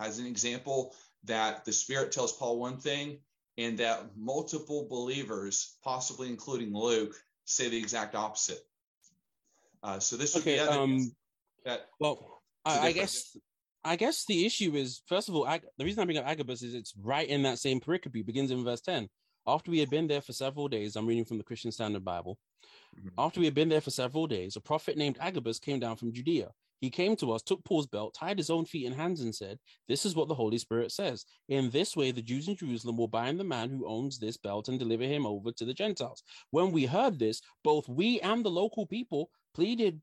[0.00, 3.18] has an example that the Spirit tells Paul one thing,
[3.56, 7.14] and that multiple believers, possibly including Luke,
[7.44, 8.60] say the exact opposite.
[9.82, 11.12] Uh, so this would okay, be um,
[11.64, 11.86] that.
[12.00, 13.36] Well, I, I guess
[13.84, 16.62] I guess the issue is, first of all, Ag- the reason I bring up Agabus
[16.62, 19.08] is it's right in that same pericope, begins in verse 10.
[19.46, 22.38] After we had been there for several days, I'm reading from the Christian Standard Bible.
[22.98, 23.08] Mm-hmm.
[23.18, 26.12] After we had been there for several days, a prophet named Agabus came down from
[26.14, 26.50] Judea.
[26.80, 29.58] He came to us, took Paul's belt, tied his own feet and hands, and said,
[29.88, 31.24] This is what the Holy Spirit says.
[31.48, 34.68] In this way, the Jews in Jerusalem will bind the man who owns this belt
[34.68, 36.22] and deliver him over to the Gentiles.
[36.50, 40.00] When we heard this, both we and the local people pleaded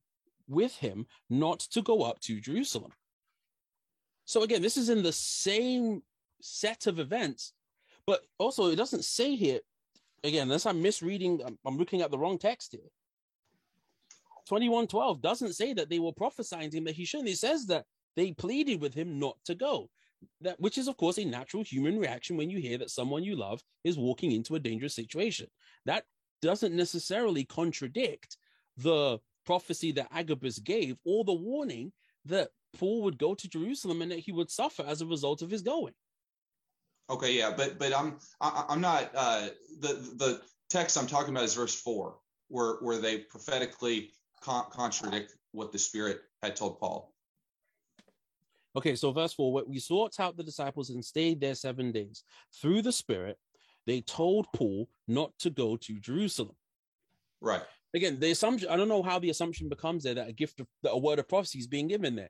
[0.48, 2.94] with him not to go up to Jerusalem.
[4.26, 6.02] So again, this is in the same
[6.42, 7.54] set of events,
[8.08, 9.60] but also it doesn't say here.
[10.24, 12.90] Again, unless I'm misreading, I'm, I'm looking at the wrong text here.
[14.52, 17.30] 2112 doesn't say that they were prophesying to him that he shouldn't.
[17.30, 17.86] It says that
[18.18, 19.90] they pleaded with him not to go.
[20.42, 23.38] That which is of course a natural human reaction when you hear that someone you
[23.38, 25.48] love is walking into a dangerous situation.
[25.86, 26.04] That
[26.42, 28.36] doesn't necessarily contradict
[28.76, 31.94] the prophecy that Agabus gave or the warning
[32.26, 35.50] that Paul would go to Jerusalem and that he would suffer as a result of
[35.50, 35.94] his going.
[37.10, 39.48] Okay, yeah, but but I'm I, I'm not uh,
[39.80, 42.18] the the text I'm talking about is verse four,
[42.50, 44.12] where where they prophetically
[44.42, 47.14] con- contradict what the Spirit had told Paul.
[48.76, 52.24] Okay, so verse four, we sought out the disciples and stayed there seven days.
[52.62, 53.38] Through the Spirit,
[53.86, 56.56] they told Paul not to go to Jerusalem.
[57.42, 57.64] Right.
[57.94, 60.68] Again, the assumption, I don't know how the assumption becomes there that a gift of
[60.84, 62.30] that a word of prophecy is being given there.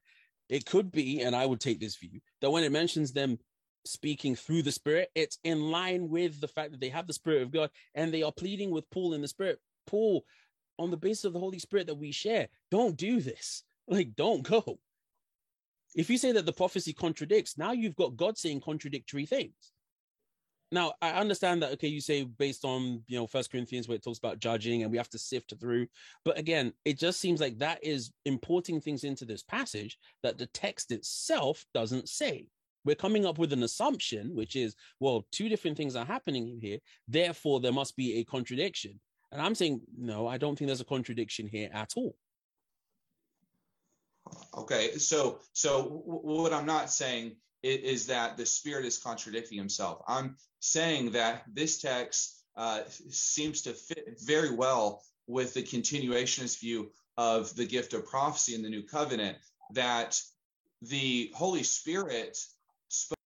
[0.50, 3.38] It could be, and I would take this view, that when it mentions them
[3.86, 7.44] speaking through the Spirit, it's in line with the fact that they have the Spirit
[7.44, 9.60] of God and they are pleading with Paul in the Spirit.
[9.86, 10.26] Paul,
[10.82, 13.64] on the basis of the Holy Spirit that we share, don't do this.
[13.88, 14.80] Like, don't go.
[15.96, 19.74] If you say that the prophecy contradicts, now you've got God saying contradictory things.
[20.72, 24.04] Now, I understand that, okay, you say based on, you know, First Corinthians where it
[24.04, 25.88] talks about judging and we have to sift through.
[26.24, 30.48] But again, it just seems like that is importing things into this passage that the
[30.48, 32.48] text itself doesn't say.
[32.84, 36.80] we're coming up with an assumption, which is, well, two different things are happening here.
[37.08, 39.00] Therefore, there must be a contradiction.
[39.32, 42.16] And I'm saying, no, I don't think there's a contradiction here at all.
[44.58, 50.02] Okay, so so what I'm not saying is, that the Spirit is contradicting Himself.
[50.08, 56.92] I'm saying that this text uh, seems to fit very well with the continuationist view
[57.18, 59.38] of the gift of prophecy in the New Covenant.
[59.74, 60.22] That
[60.82, 62.38] the Holy Spirit
[62.90, 63.18] spoke.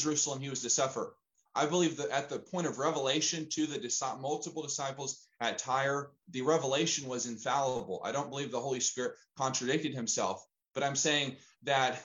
[0.00, 1.14] Jerusalem he was to suffer.
[1.54, 6.42] I believe that at the point of revelation to the multiple disciples at Tyre, the
[6.42, 8.00] revelation was infallible.
[8.04, 12.00] I don't believe the Holy Spirit contradicted himself, but I'm saying that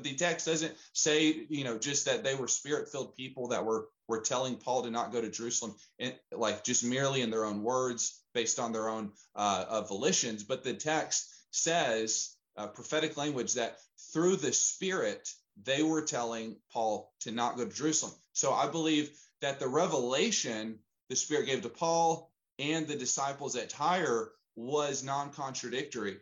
[0.00, 4.20] the text doesn't say, you know, just that they were spirit-filled people that were were
[4.20, 8.20] telling Paul to not go to Jerusalem, and like just merely in their own words,
[8.34, 10.44] based on their own uh, volitions.
[10.44, 13.78] But the text says uh, prophetic language that
[14.12, 15.28] through the Spirit
[15.62, 18.14] they were telling Paul to not go to Jerusalem.
[18.32, 20.78] So I believe that the revelation
[21.08, 26.18] the Spirit gave to Paul and the disciples at Tyre was non-contradictory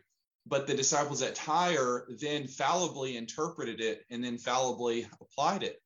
[0.47, 5.81] but the disciples at Tyre then fallibly interpreted it and then fallibly applied it.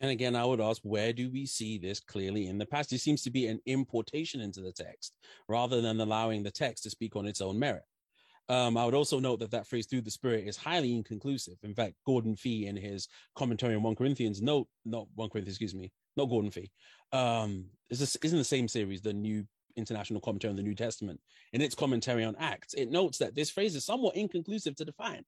[0.00, 2.92] And again, I would ask, where do we see this clearly in the past?
[2.92, 5.14] It seems to be an importation into the text
[5.48, 7.82] rather than allowing the text to speak on its own merit.
[8.48, 11.58] Um, I would also note that that phrase through the Spirit is highly inconclusive.
[11.62, 15.74] In fact, Gordon Fee in his commentary on 1 Corinthians, note, not 1 Corinthians, excuse
[15.74, 16.70] me, not Gordon Fee,
[17.12, 19.46] um, is, this, is in the same series, the New
[19.76, 21.20] International Commentary on the New Testament,
[21.52, 25.24] in its commentary on Acts, it notes that this phrase is somewhat inconclusive to define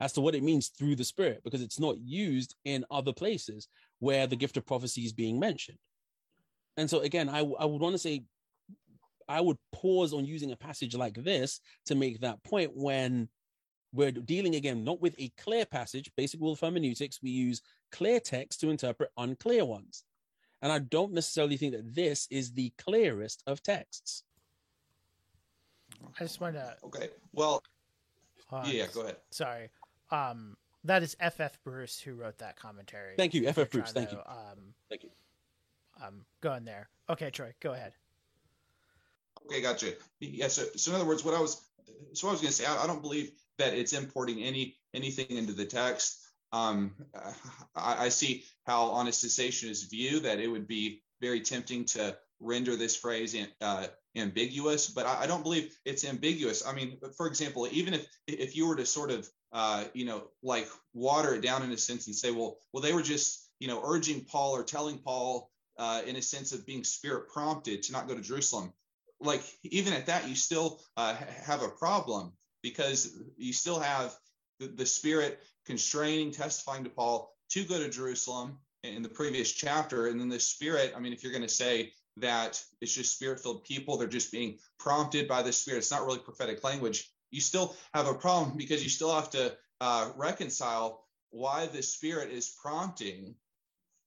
[0.00, 3.68] as to what it means through the Spirit, because it's not used in other places
[3.98, 5.78] where the gift of prophecy is being mentioned.
[6.76, 8.24] And so, again, I, I would want to say,
[9.32, 13.28] I would pause on using a passage like this to make that point when
[13.94, 17.20] we're dealing again not with a clear passage, basic rule of hermeneutics.
[17.22, 20.04] We use clear text to interpret unclear ones.
[20.60, 24.22] And I don't necessarily think that this is the clearest of texts.
[26.20, 26.76] I just want to.
[26.84, 27.08] Okay.
[27.32, 27.62] Well,
[28.52, 29.16] uh, yeah, go ahead.
[29.30, 29.70] Sorry.
[30.10, 33.14] Um, that is FF Bruce who wrote that commentary.
[33.16, 33.92] Thank you, FF Bruce.
[33.92, 34.20] Thank to, you.
[34.26, 35.10] Um, Thank you.
[36.04, 36.90] Um, going there.
[37.08, 37.94] Okay, Troy, go ahead.
[39.46, 39.92] Okay, gotcha.
[40.20, 40.48] Yeah.
[40.48, 41.60] So, so in other words, what I was,
[42.14, 45.36] so I was going to say, I, I, don't believe that it's importing any anything
[45.36, 46.18] into the text.
[46.52, 46.94] Um,
[47.74, 52.16] I, I, see how on a cessationist view that it would be very tempting to
[52.40, 53.86] render this phrase uh,
[54.16, 56.66] ambiguous, but I, I, don't believe it's ambiguous.
[56.66, 60.24] I mean, for example, even if if you were to sort of uh, you know
[60.42, 63.68] like water it down in a sense and say, well, well, they were just you
[63.68, 67.92] know urging Paul or telling Paul uh, in a sense of being spirit prompted to
[67.92, 68.72] not go to Jerusalem.
[69.22, 71.14] Like even at that, you still uh,
[71.44, 74.14] have a problem because you still have
[74.58, 80.08] the, the Spirit constraining, testifying to Paul to go to Jerusalem in the previous chapter.
[80.08, 83.40] And then the Spirit, I mean, if you're going to say that it's just spirit
[83.40, 87.40] filled people, they're just being prompted by the Spirit, it's not really prophetic language, you
[87.40, 92.54] still have a problem because you still have to uh, reconcile why the Spirit is
[92.62, 93.34] prompting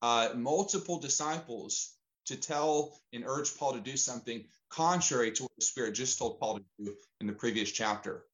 [0.02, 1.96] uh, multiple disciples
[2.28, 4.44] to tell and urge Paul to do something
[4.76, 8.26] contrary to what the Spirit just told Paul to do in the previous chapter.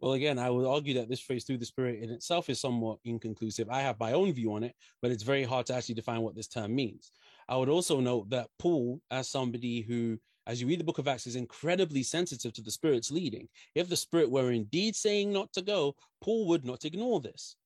[0.00, 3.00] Well, again, I would argue that this phrase through the spirit in itself is somewhat
[3.04, 3.68] inconclusive.
[3.68, 6.34] I have my own view on it, but it's very hard to actually define what
[6.34, 7.12] this term means.
[7.50, 11.06] I would also note that Paul, as somebody who, as you read the book of
[11.06, 13.46] Acts, is incredibly sensitive to the spirit's leading.
[13.74, 17.56] If the spirit were indeed saying not to go, Paul would not ignore this.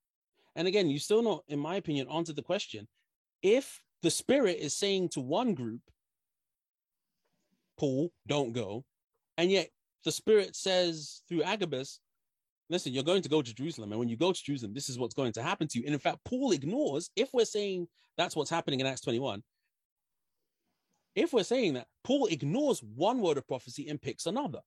[0.56, 2.88] And again, you still not, in my opinion, answered the question.
[3.44, 5.82] If the spirit is saying to one group,
[7.78, 8.84] Paul, don't go,
[9.38, 9.68] and yet
[10.04, 12.00] the spirit says through Agabus,
[12.70, 13.92] listen, you're going to go to Jerusalem.
[13.92, 15.84] And when you go to Jerusalem, this is what's going to happen to you.
[15.86, 19.42] And in fact, Paul ignores, if we're saying that's what's happening in Acts 21,
[21.14, 24.60] if we're saying that, Paul ignores one word of prophecy and picks another.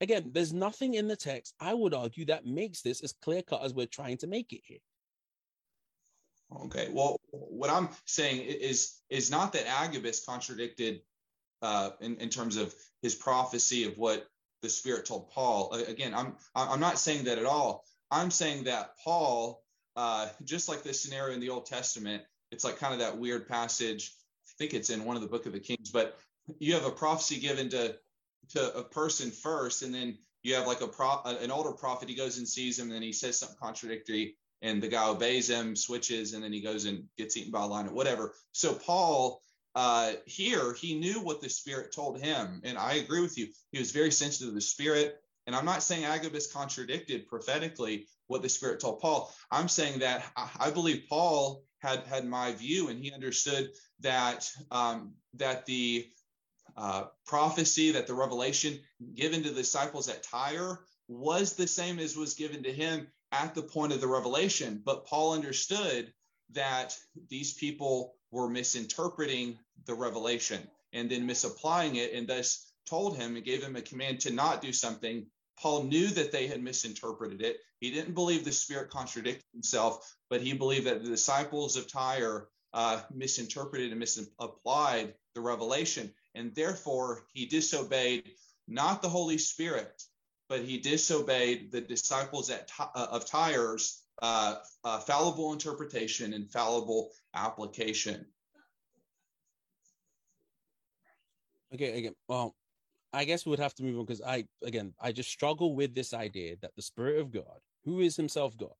[0.00, 3.62] Again, there's nothing in the text, I would argue, that makes this as clear cut
[3.62, 4.78] as we're trying to make it here.
[6.64, 6.90] Okay.
[6.92, 11.00] Well, what I'm saying is is not that Agabus contradicted
[11.62, 14.26] uh, in, in terms of his prophecy of what
[14.62, 15.72] the Spirit told Paul.
[15.72, 17.84] Again, I'm I'm not saying that at all.
[18.10, 19.62] I'm saying that Paul,
[19.96, 23.48] uh, just like this scenario in the Old Testament, it's like kind of that weird
[23.48, 24.12] passage.
[24.48, 26.18] I think it's in one of the Book of the Kings, but
[26.58, 27.96] you have a prophecy given to
[28.50, 32.08] to a person first, and then you have like a pro, an older prophet.
[32.08, 35.50] He goes and sees him, and then he says something contradictory, and the guy obeys
[35.50, 38.34] him, switches, and then he goes and gets eaten by a lion or whatever.
[38.52, 39.42] So Paul
[39.76, 43.48] uh, here he knew what the Spirit told him, and I agree with you.
[43.72, 45.20] He was very sensitive to the Spirit.
[45.46, 49.32] And I'm not saying Agabus contradicted prophetically what the Spirit told Paul.
[49.50, 50.24] I'm saying that
[50.58, 53.70] I believe Paul had had my view, and he understood
[54.00, 56.08] that um, that the
[56.76, 58.80] uh, prophecy, that the revelation
[59.14, 63.54] given to the disciples at Tyre was the same as was given to him at
[63.54, 64.80] the point of the revelation.
[64.84, 66.12] But Paul understood
[66.52, 66.96] that
[67.28, 70.60] these people were misinterpreting the revelation
[70.92, 74.62] and then misapplying it, and thus told him and gave him a command to not
[74.62, 75.26] do something.
[75.58, 77.58] Paul knew that they had misinterpreted it.
[77.80, 82.48] He didn't believe the Spirit contradicted himself, but he believed that the disciples of Tyre
[82.72, 86.12] uh, misinterpreted and misapplied the revelation.
[86.34, 88.30] And therefore, he disobeyed
[88.68, 90.02] not the Holy Spirit,
[90.48, 97.12] but he disobeyed the disciples at, uh, of Tyre's uh, uh, fallible interpretation and fallible
[97.34, 98.26] application.
[101.76, 102.56] Okay, again, well,
[103.12, 105.94] I guess we would have to move on because I, again, I just struggle with
[105.94, 108.70] this idea that the Spirit of God, who is Himself God,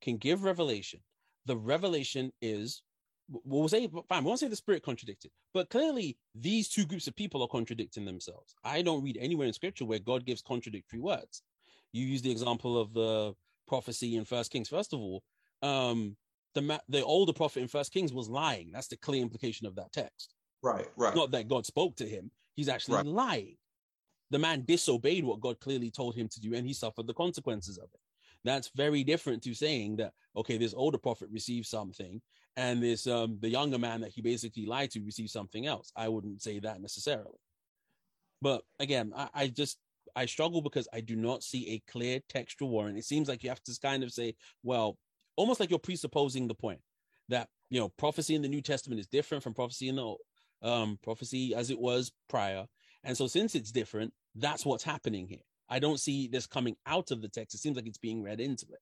[0.00, 1.00] can give revelation.
[1.46, 2.82] The revelation is
[3.28, 7.16] we'll say fine, we won't say the spirit contradicted, but clearly these two groups of
[7.16, 8.54] people are contradicting themselves.
[8.62, 11.42] I don't read anywhere in scripture where God gives contradictory words.
[11.92, 13.34] You use the example of the
[13.66, 14.68] prophecy in First Kings.
[14.68, 15.24] First of all,
[15.62, 16.16] um,
[16.54, 18.70] the the older prophet in First Kings was lying.
[18.72, 20.35] That's the clear implication of that text.
[20.62, 21.14] Right, right.
[21.14, 23.06] Not that God spoke to him; he's actually right.
[23.06, 23.56] lying.
[24.30, 27.78] The man disobeyed what God clearly told him to do, and he suffered the consequences
[27.78, 28.00] of it.
[28.44, 32.20] That's very different to saying that okay, this older prophet received something,
[32.56, 35.92] and this um the younger man that he basically lied to received something else.
[35.96, 37.38] I wouldn't say that necessarily.
[38.42, 39.78] But again, I, I just
[40.14, 42.98] I struggle because I do not see a clear textual warrant.
[42.98, 44.98] It seems like you have to kind of say, well,
[45.36, 46.80] almost like you're presupposing the point
[47.28, 50.14] that you know prophecy in the New Testament is different from prophecy in the
[50.66, 52.66] um prophecy as it was prior.
[53.04, 55.44] And so since it's different, that's what's happening here.
[55.68, 57.54] I don't see this coming out of the text.
[57.54, 58.80] It seems like it's being read into it.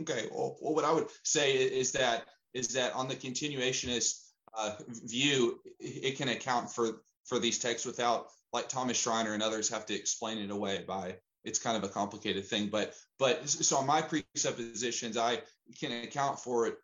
[0.00, 0.28] Okay.
[0.32, 4.20] Well, well what I would say is that is that on the continuationist
[4.56, 9.68] uh, view, it can account for for these texts without like Thomas Schreiner and others
[9.68, 12.68] have to explain it away by it's kind of a complicated thing.
[12.68, 15.40] But but so on my presuppositions, I
[15.78, 16.76] can account for it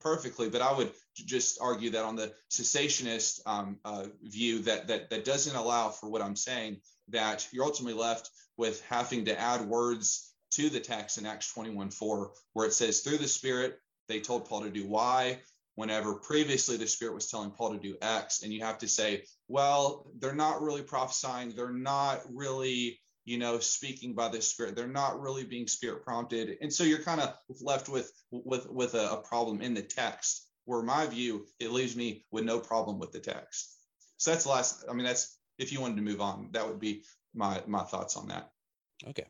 [0.00, 0.48] perfectly.
[0.48, 5.24] But I would just argue that on the cessationist um, uh, view, that that that
[5.24, 6.78] doesn't allow for what I'm saying.
[7.08, 11.90] That you're ultimately left with having to add words to the text in Acts 21
[11.90, 15.38] 4, where it says, through the Spirit, they told Paul to do Y,
[15.74, 18.42] whenever previously the Spirit was telling Paul to do X.
[18.42, 21.52] And you have to say, well, they're not really prophesying.
[21.54, 24.74] They're not really, you know, speaking by the Spirit.
[24.74, 26.56] They're not really being Spirit prompted.
[26.62, 30.46] And so you're kind of left with with with a, a problem in the text.
[30.64, 33.76] Where my view, it leaves me with no problem with the text.
[34.18, 34.84] So that's the last.
[34.90, 37.04] I mean, that's if you wanted to move on, that would be
[37.34, 38.50] my my thoughts on that.
[39.08, 39.26] Okay.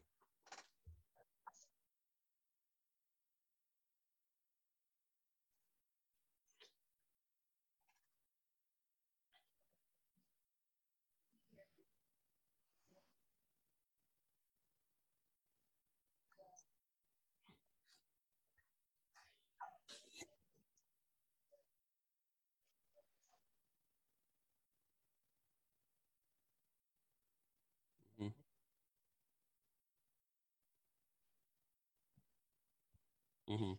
[33.50, 33.72] Mm-hmm.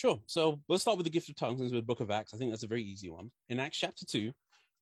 [0.00, 0.18] Sure.
[0.24, 2.32] So let's start with the gift of tongues with the book of Acts.
[2.32, 3.30] I think that's a very easy one.
[3.50, 4.32] In Acts chapter 2,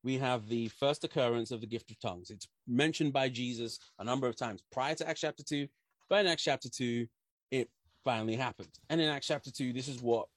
[0.01, 2.29] we have the first occurrence of the gift of tongues.
[2.29, 5.67] It's mentioned by Jesus a number of times prior to Acts chapter 2,
[6.07, 7.05] but in Acts chapter 2,
[7.51, 7.69] it
[8.05, 8.69] finally happened.
[8.89, 10.29] And in Acts chapter 2, this is what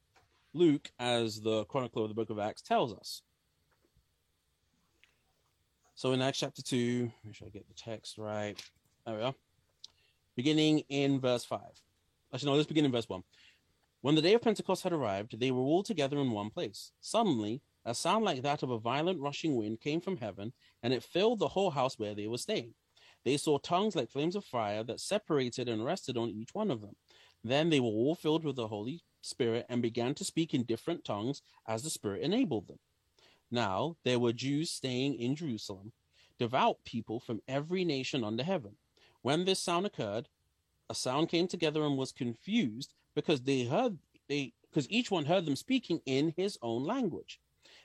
[0.53, 3.23] Luke, as the chronicler of the book of Acts, tells us.
[5.95, 8.61] So in Acts chapter 2, make sure I get the text right.
[9.07, 9.35] There we are.
[10.35, 11.61] Beginning in verse 5.
[12.35, 13.23] Actually, no, let's begin in verse 1.
[14.03, 16.91] When the day of Pentecost had arrived, they were all together in one place.
[17.01, 21.05] Suddenly, a sound like that of a violent rushing wind came from heaven, and it
[21.05, 22.75] filled the whole house where they were staying.
[23.25, 26.81] They saw tongues like flames of fire that separated and rested on each one of
[26.81, 26.97] them.
[27.45, 31.05] Then they were all filled with the Holy Spirit and began to speak in different
[31.05, 32.81] tongues as the Spirit enabled them.
[33.53, 35.93] Now there were Jews staying in Jerusalem,
[36.41, 38.79] devout people from every nation under heaven.
[39.21, 40.29] When this sound occurred,
[40.91, 43.99] a sound came together and was confused because they heard
[44.29, 47.41] they because each one heard them speaking in his own language.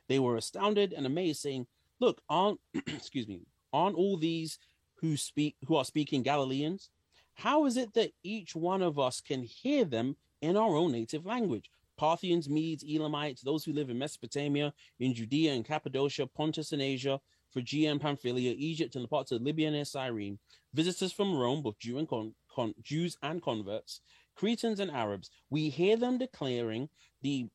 [0.07, 1.67] They were astounded and amazed, saying,
[1.99, 3.41] Look, aren't excuse me,
[3.73, 4.59] aren't all these
[4.95, 6.89] who speak who are speaking Galileans?
[7.36, 11.25] How is it that each one of us can hear them in our own native
[11.25, 11.69] language?
[11.97, 17.19] Parthians, Medes, Elamites, those who live in Mesopotamia, in Judea and Cappadocia, Pontus and Asia,
[17.51, 20.38] Phrygia and Pamphylia, Egypt and the parts of Libya and Cyrene,
[20.73, 24.01] visitors from Rome, both Jew and con- con- Jews and converts,
[24.38, 26.89] Cretans and Arabs, we hear them declaring
[27.21, 27.47] the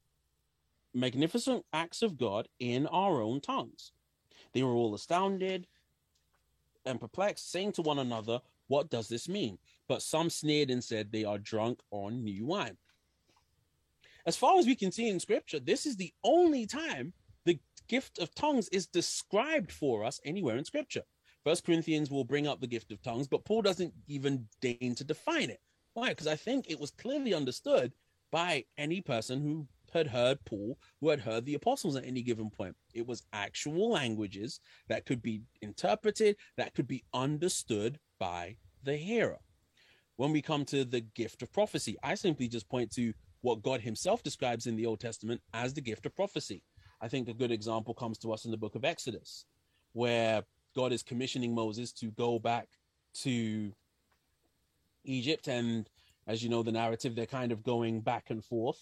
[0.94, 3.92] magnificent acts of God in our own tongues.
[4.52, 5.66] They were all astounded
[6.84, 9.58] and perplexed, saying to one another, What does this mean?
[9.88, 12.76] But some sneered and said, They are drunk on new wine.
[14.26, 17.12] As far as we can see in scripture, this is the only time
[17.44, 17.58] the
[17.88, 21.02] gift of tongues is described for us anywhere in scripture.
[21.44, 25.04] First Corinthians will bring up the gift of tongues, but Paul doesn't even deign to
[25.04, 25.60] define it.
[25.94, 26.10] Why?
[26.10, 27.92] Because I think it was clearly understood
[28.30, 32.48] by any person who had heard Paul, who had heard the apostles at any given
[32.48, 32.74] point.
[32.94, 39.38] It was actual languages that could be interpreted, that could be understood by the hearer.
[40.16, 43.12] When we come to the gift of prophecy, I simply just point to
[43.42, 46.62] what God Himself describes in the Old Testament as the gift of prophecy.
[47.00, 49.44] I think a good example comes to us in the book of Exodus,
[49.92, 50.42] where
[50.74, 52.68] God is commissioning Moses to go back
[53.22, 53.72] to
[55.04, 55.48] Egypt.
[55.48, 55.88] And
[56.26, 58.80] as you know, the narrative, they're kind of going back and forth.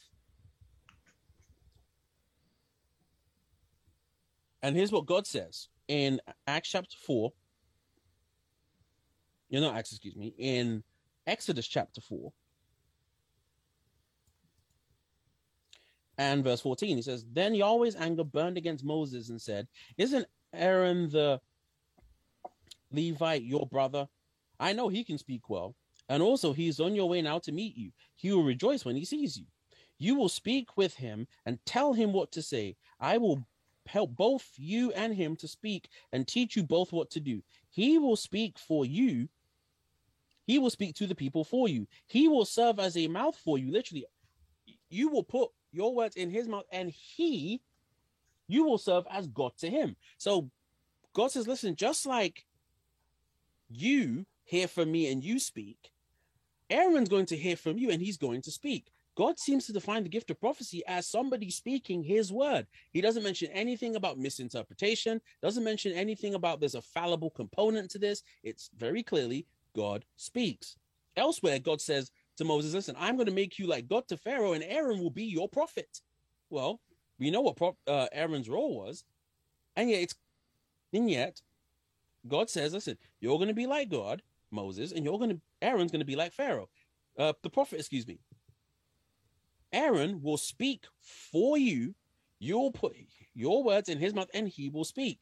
[4.63, 7.33] And here's what God says in Acts chapter 4.
[9.49, 10.85] You're not Acts, excuse me, in
[11.27, 12.33] Exodus chapter 4.
[16.21, 19.67] and verse 14 he says then yahweh's anger burned against moses and said
[19.97, 21.41] isn't aaron the
[22.93, 24.07] levite your brother
[24.61, 25.75] i know he can speak well
[26.11, 27.93] and also he is on your way now to meet you.
[28.17, 29.47] He will rejoice when he sees you.
[29.99, 32.77] You will speak with him and tell him what to say.
[33.01, 33.47] I will
[33.87, 37.43] help both you and him to speak and teach you both what to do.
[37.71, 39.29] He will speak for you.
[40.47, 41.87] He will speak to the people for you.
[42.07, 43.71] He will serve as a mouth for you.
[43.71, 44.05] Literally
[44.91, 47.63] you will put your words in his mouth, and he,
[48.49, 49.95] you will serve as God to him.
[50.19, 50.51] So
[51.13, 52.45] God says, listen, just like
[53.69, 55.93] you hear from me and you speak,
[56.71, 58.91] Aaron's going to hear from you and he's going to speak.
[59.17, 62.67] God seems to define the gift of prophecy as somebody speaking his word.
[62.93, 67.99] He doesn't mention anything about misinterpretation, doesn't mention anything about there's a fallible component to
[67.99, 68.23] this.
[68.43, 70.77] It's very clearly God speaks.
[71.17, 74.55] Elsewhere, God says, to Moses, listen, I'm going to make you like God to Pharaoh,
[74.55, 76.01] and Aaron will be your prophet.
[76.49, 76.81] Well,
[77.19, 79.05] we know what uh, Aaron's role was,
[79.77, 80.15] and yet
[80.95, 81.43] and yet,
[82.27, 85.93] God says, listen, you're going to be like God, Moses, and you're going to Aaron's
[85.93, 86.69] going to be like Pharaoh,
[87.19, 87.79] uh, the prophet.
[87.79, 88.19] Excuse me.
[89.73, 91.95] Aaron will speak for you.
[92.39, 92.97] You'll put
[93.35, 95.21] your words in his mouth, and he will speak.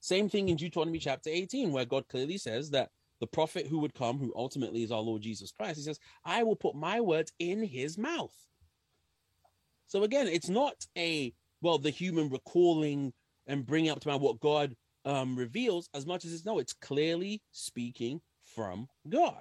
[0.00, 2.90] Same thing in Deuteronomy chapter 18, where God clearly says that
[3.20, 6.42] the prophet who would come, who ultimately is our Lord Jesus Christ, he says, I
[6.42, 8.34] will put my words in his mouth.
[9.86, 11.32] So again, it's not a,
[11.62, 13.12] well, the human recalling
[13.46, 14.76] and bringing up to mind what God
[15.06, 19.40] um, reveals as much as it's no, it's clearly speaking from God.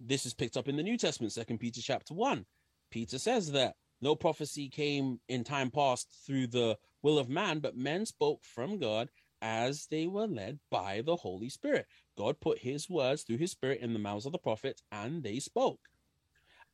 [0.00, 2.46] This is picked up in the New Testament, Second Peter chapter 1.
[2.90, 7.76] Peter says that no prophecy came in time past through the will of man, but
[7.76, 9.10] men spoke from God
[9.42, 11.86] as they were led by the Holy Spirit.
[12.16, 15.38] God put his words through his spirit in the mouths of the prophets and they
[15.38, 15.80] spoke.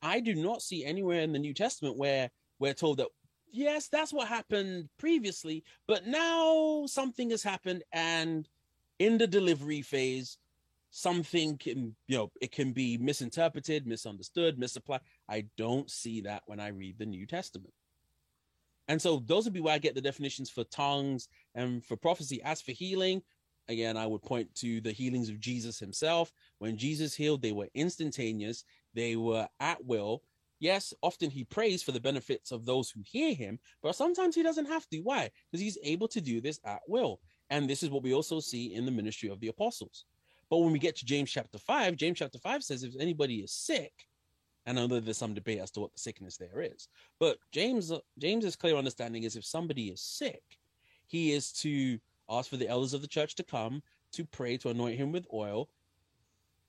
[0.01, 3.07] I do not see anywhere in the New Testament where we're told that,
[3.51, 8.47] yes, that's what happened previously, but now something has happened and
[8.99, 10.37] in the delivery phase,
[10.91, 15.01] something can, you know, it can be misinterpreted, misunderstood, misapplied.
[15.27, 17.73] I don't see that when I read the New Testament.
[18.87, 22.41] And so those would be where I get the definitions for tongues and for prophecy.
[22.43, 23.21] As for healing,
[23.69, 26.33] again, I would point to the healings of Jesus himself.
[26.59, 30.23] When Jesus healed, they were instantaneous, they were at will.
[30.61, 34.43] Yes, often he prays for the benefits of those who hear him, but sometimes he
[34.43, 34.99] doesn't have to.
[34.99, 35.31] Why?
[35.49, 37.19] Because he's able to do this at will.
[37.49, 40.05] And this is what we also see in the ministry of the apostles.
[40.51, 43.51] But when we get to James chapter 5, James chapter 5 says if anybody is
[43.51, 43.91] sick,
[44.67, 46.89] and I know there's some debate as to what the sickness there is,
[47.19, 50.43] but James uh, James's clear understanding is if somebody is sick,
[51.07, 51.97] he is to
[52.29, 53.81] ask for the elders of the church to come
[54.11, 55.69] to pray to anoint him with oil.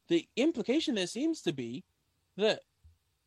[0.08, 1.84] The implication there seems to be
[2.38, 2.60] that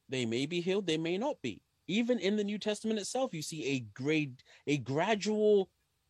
[0.10, 1.62] they may be healed, they may not be.
[1.88, 5.70] Even in the New Testament itself, you see a grade, a gradual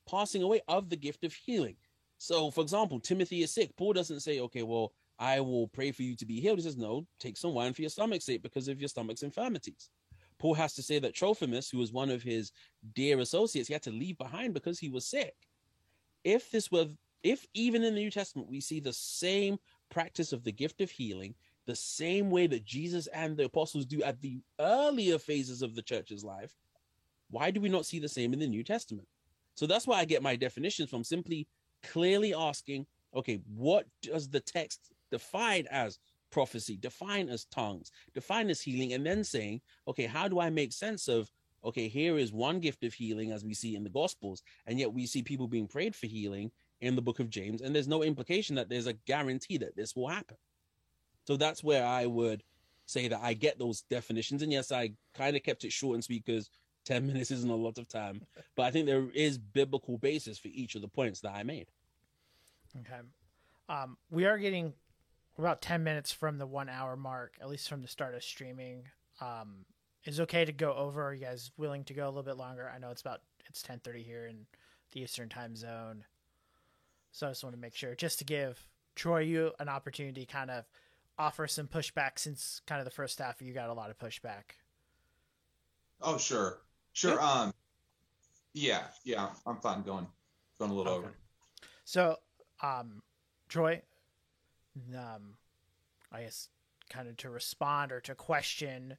[0.10, 1.76] passing away of the gift of healing.
[2.18, 3.76] So, for example, Timothy is sick.
[3.76, 6.60] Paul doesn't say, okay, well, I will pray for you to be healed.
[6.60, 9.90] He says, no, take some wine for your stomach's sake because of your stomach's infirmities.
[10.40, 12.52] Paul has to say that Trophimus, who was one of his
[12.94, 15.34] dear associates, he had to leave behind because he was sick
[16.26, 16.88] if this were
[17.24, 19.58] if even in the New Testament we see the same
[19.90, 21.34] practice of the gift of healing,
[21.66, 25.82] the same way that Jesus and the apostles do at the earlier phases of the
[25.82, 26.54] church's life,
[27.30, 29.08] why do we not see the same in the New Testament?
[29.56, 31.48] So that's why I get my definitions from simply
[31.84, 32.86] clearly asking,
[33.16, 36.00] okay, what does the text define as
[36.32, 40.74] prophecy, define as tongues, define as healing, and then saying, okay, how do I make
[40.74, 41.32] sense of,
[41.64, 44.92] okay, here is one gift of healing as we see in the Gospels, and yet
[44.94, 46.52] we see people being prayed for healing
[46.82, 49.96] in the book of James, and there's no implication that there's a guarantee that this
[49.96, 50.36] will happen.
[51.26, 52.44] So that's where I would
[52.86, 54.42] say that I get those definitions.
[54.42, 56.50] And yes, I kind of kept it short and sweet because
[56.86, 58.22] 10 minutes isn't a lot of time.
[58.56, 61.68] But I think there is biblical basis for each of the points that I made.
[62.80, 63.02] Okay.
[63.68, 64.74] Um, we are getting
[65.38, 68.84] about 10 minutes from the one hour mark, at least from the start of streaming.
[69.20, 69.66] Um,
[70.06, 71.04] is okay to go over?
[71.04, 72.72] Are you guys willing to go a little bit longer?
[72.74, 74.46] I know it's about it's 10:30 here in
[74.92, 76.06] the Eastern Time Zone,
[77.12, 80.52] so I just want to make sure, just to give Troy you an opportunity, kind
[80.52, 80.66] of
[81.18, 84.58] offer some pushback since kind of the first half you got a lot of pushback.
[86.02, 86.62] Oh sure,
[86.94, 87.16] sure.
[87.16, 87.32] Yeah.
[87.32, 87.54] Um,
[88.54, 90.08] yeah, yeah, I'm fine going
[90.60, 91.06] going a little okay.
[91.06, 91.16] over.
[91.84, 92.18] So,
[92.62, 93.02] um,
[93.50, 93.82] Troy,
[94.96, 95.36] um,
[96.12, 96.50] I guess
[96.90, 98.98] kind of to respond or to question,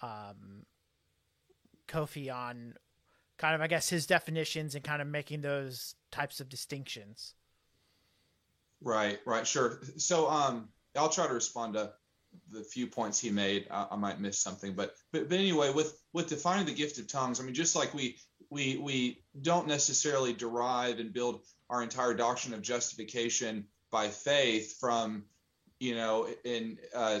[0.00, 0.64] um,
[1.88, 2.74] Kofi on
[3.38, 7.34] kind of I guess his definitions and kind of making those types of distinctions.
[8.80, 9.80] Right, right, sure.
[9.96, 11.92] So, um, I'll try to respond to
[12.50, 13.66] the few points he made.
[13.70, 17.06] I, I, might miss something, but, but but anyway, with with defining the gift of
[17.08, 18.18] tongues, I mean, just like we
[18.50, 25.24] we we don't necessarily derive and build our entire doctrine of justification by faith from
[25.78, 27.20] you know in uh,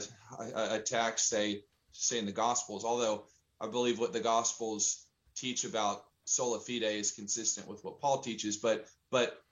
[0.54, 1.62] a, text say
[1.92, 2.84] say in the Gospels.
[2.84, 3.24] Although
[3.60, 5.04] I believe what the Gospels
[5.34, 9.42] teach about sola fide is consistent with what Paul teaches, but but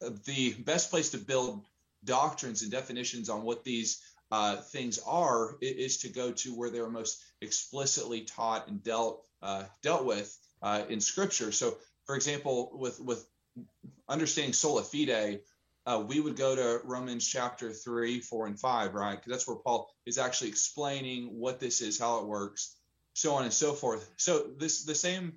[0.00, 1.64] the best place to build
[2.04, 6.80] doctrines and definitions on what these uh, things are is to go to where they
[6.80, 11.52] are most explicitly taught and dealt uh, dealt with uh, in Scripture.
[11.52, 11.76] So,
[12.06, 13.26] for example, with with
[14.08, 15.40] understanding sola fide,
[15.86, 19.16] uh, we would go to Romans chapter three, four, and five, right?
[19.16, 22.76] Because that's where Paul is actually explaining what this is, how it works,
[23.12, 24.10] so on and so forth.
[24.16, 25.34] So this the same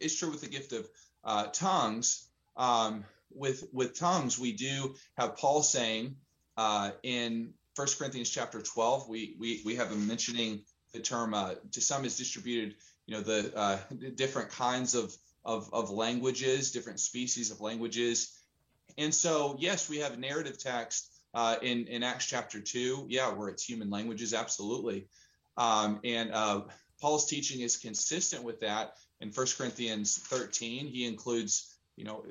[0.00, 0.88] is true with the gift of
[1.22, 2.28] uh, tongues.
[2.56, 3.04] Um,
[3.34, 6.16] with with tongues, we do have Paul saying
[6.56, 10.62] uh, in First Corinthians chapter 12, we we we have him mentioning
[10.92, 12.74] the term uh, to some is distributed,
[13.06, 13.78] you know, the uh,
[14.14, 15.14] different kinds of,
[15.44, 18.38] of of languages, different species of languages,
[18.98, 23.48] and so yes, we have narrative text uh, in in Acts chapter two, yeah, where
[23.48, 25.08] it's human languages, absolutely,
[25.56, 26.62] um, and uh,
[27.00, 28.94] Paul's teaching is consistent with that.
[29.20, 32.24] In First Corinthians 13, he includes you know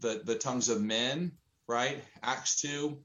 [0.00, 1.32] the the tongues of men
[1.68, 2.02] right?
[2.22, 2.98] Acts 2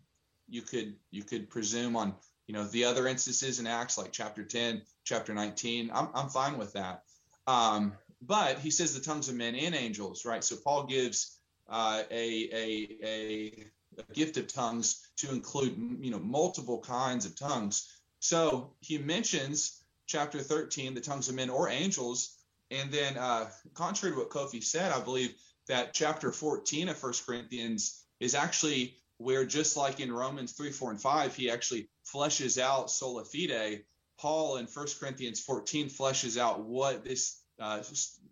[0.50, 2.16] you could you could presume on
[2.48, 6.58] you know the other instances in acts like chapter 10 chapter 19 i'm, I'm fine
[6.58, 7.04] with that.
[7.46, 10.44] Um, but he says the tongues of men and angels right?
[10.44, 11.40] So paul gives
[11.70, 13.66] uh, a, a, a
[13.98, 18.00] a gift of tongues to include you know multiple kinds of tongues.
[18.20, 22.38] So he mentions chapter 13 the tongues of men or angels.
[22.70, 25.34] And then uh, contrary to what kofi said i believe
[25.68, 30.92] that chapter 14 of First Corinthians is actually where, just like in Romans 3, 4,
[30.92, 33.84] and 5, he actually fleshes out sola fide.
[34.18, 37.82] Paul in First Corinthians 14 fleshes out what this uh,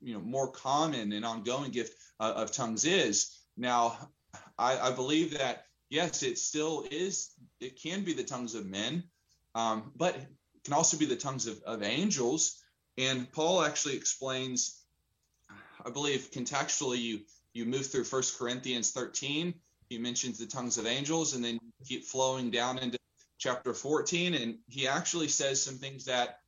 [0.02, 3.40] you know more common and ongoing gift uh, of tongues is.
[3.58, 4.10] Now,
[4.58, 7.32] I, I, believe that yes, it still is.
[7.60, 9.04] It can be the tongues of men,
[9.54, 10.28] um, but it
[10.64, 12.62] can also be the tongues of, of angels.
[12.98, 14.85] And Paul actually explains
[15.86, 17.22] I believe contextually you
[17.54, 19.54] you move through First Corinthians 13.
[19.88, 22.98] He mentions the tongues of angels, and then keep flowing down into
[23.38, 26.40] chapter 14, and he actually says some things that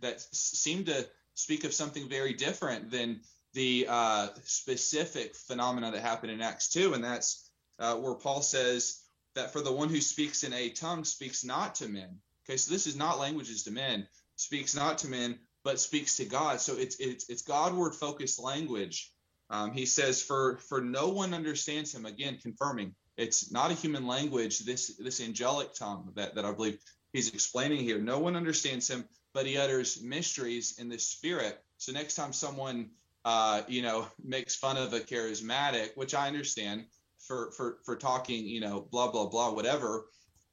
[0.00, 3.20] that seem to speak of something very different than
[3.52, 9.02] the uh, specific phenomena that happened in Acts 2, and that's uh, where Paul says
[9.34, 12.20] that for the one who speaks in a tongue speaks not to men.
[12.44, 14.06] Okay, so this is not languages to men,
[14.36, 15.38] speaks not to men,
[15.68, 16.62] but speaks to God.
[16.62, 19.12] So it's it's it's Godward focused language.
[19.50, 24.06] Um, he says, "For for no one understands him." Again, confirming it's not a human
[24.06, 24.60] language.
[24.60, 26.78] This this angelic tongue that that I believe
[27.12, 27.98] he's explaining here.
[27.98, 29.04] No one understands him,
[29.34, 31.62] but he utters mysteries in the spirit.
[31.76, 32.88] So next time someone
[33.26, 36.86] uh, you know makes fun of a charismatic, which I understand
[37.18, 40.06] for for for talking, you know, blah blah blah, whatever.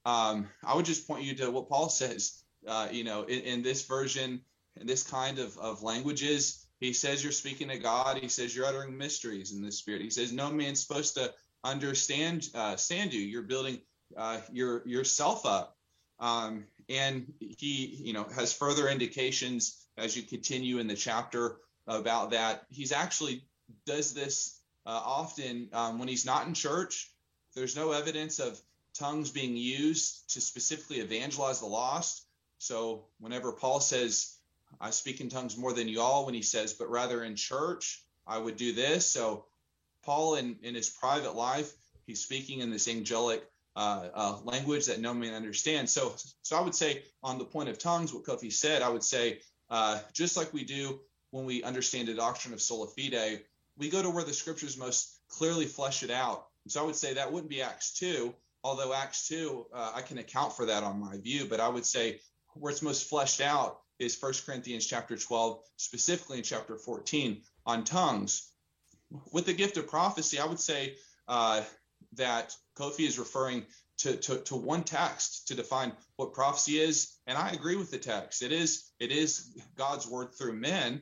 [0.05, 2.41] Um, I would just point you to what Paul says.
[2.67, 4.41] Uh, you know, in, in this version
[4.81, 6.65] this kind of, of languages.
[6.79, 8.17] He says you're speaking to God.
[8.17, 10.01] He says you're uttering mysteries in the spirit.
[10.01, 13.21] He says no man's supposed to understand uh, stand you.
[13.21, 13.79] You're building
[14.17, 15.75] uh, your yourself up.
[16.19, 21.57] Um, and he, you know, has further indications as you continue in the chapter
[21.87, 22.65] about that.
[22.69, 23.43] He's actually
[23.85, 27.11] does this uh, often um, when he's not in church.
[27.55, 28.59] There's no evidence of
[28.93, 32.25] tongues being used to specifically evangelize the lost.
[32.57, 34.34] So whenever Paul says,
[34.79, 38.03] I speak in tongues more than you all, when he says, but rather in church,
[38.27, 39.05] I would do this.
[39.05, 39.45] So
[40.03, 41.71] Paul, in, in his private life,
[42.05, 43.43] he's speaking in this angelic
[43.75, 45.91] uh, uh, language that no man understands.
[45.91, 49.03] So, so I would say on the point of tongues, what Kofi said, I would
[49.03, 50.99] say uh, just like we do
[51.31, 53.41] when we understand the doctrine of sola fide,
[53.77, 56.47] we go to where the scriptures most clearly flesh it out.
[56.67, 60.17] So I would say that wouldn't be Acts two, although Acts two uh, I can
[60.17, 62.21] account for that on my view, but I would say
[62.53, 67.83] where it's most fleshed out is First Corinthians chapter 12, specifically in chapter 14 on
[67.83, 68.51] tongues.
[69.31, 70.95] With the gift of prophecy, I would say
[71.27, 71.61] uh,
[72.13, 73.65] that Kofi is referring
[73.99, 77.97] to, to, to one text to define what prophecy is, and I agree with the
[77.97, 78.41] text.
[78.41, 81.01] It is it is God's word through men.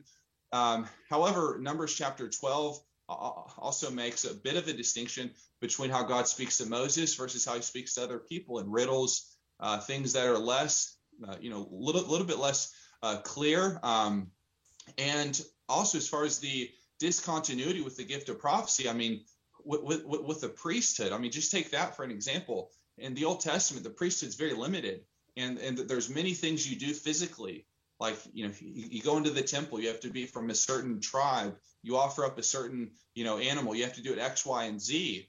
[0.52, 2.78] Um, however, Numbers chapter 12
[3.08, 5.30] also makes a bit of a distinction
[5.60, 9.36] between how God speaks to Moses versus how he speaks to other people in riddles,
[9.60, 12.72] uh, things that are less, uh, you know, a little, little bit less
[13.02, 13.78] uh, clear.
[13.82, 14.30] Um,
[14.98, 19.24] and also, as far as the discontinuity with the gift of prophecy, I mean,
[19.64, 22.70] with, with, with the priesthood, I mean, just take that for an example.
[22.98, 25.04] In the Old Testament, the priesthood is very limited,
[25.36, 27.66] and and there's many things you do physically
[28.00, 30.54] like you know you, you, go into the temple you have to be from a
[30.54, 34.18] certain tribe you offer up a certain you know animal you have to do it
[34.18, 35.28] x y and z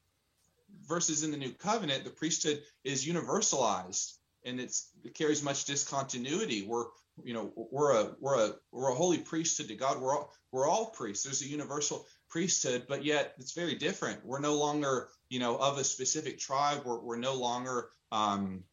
[0.87, 4.75] versus in the new covenant the priesthood is universalized and it
[5.13, 6.85] carries much discontinuity we're
[7.23, 10.01] you know we're a we're a we're a holy priesthood to god.
[10.01, 11.23] We're all we're all priests.
[11.23, 14.25] There's a universal priesthood but yet it's very different.
[14.25, 16.81] We're no longer you know of a specific tribe.
[16.85, 18.63] We're, we're no longer um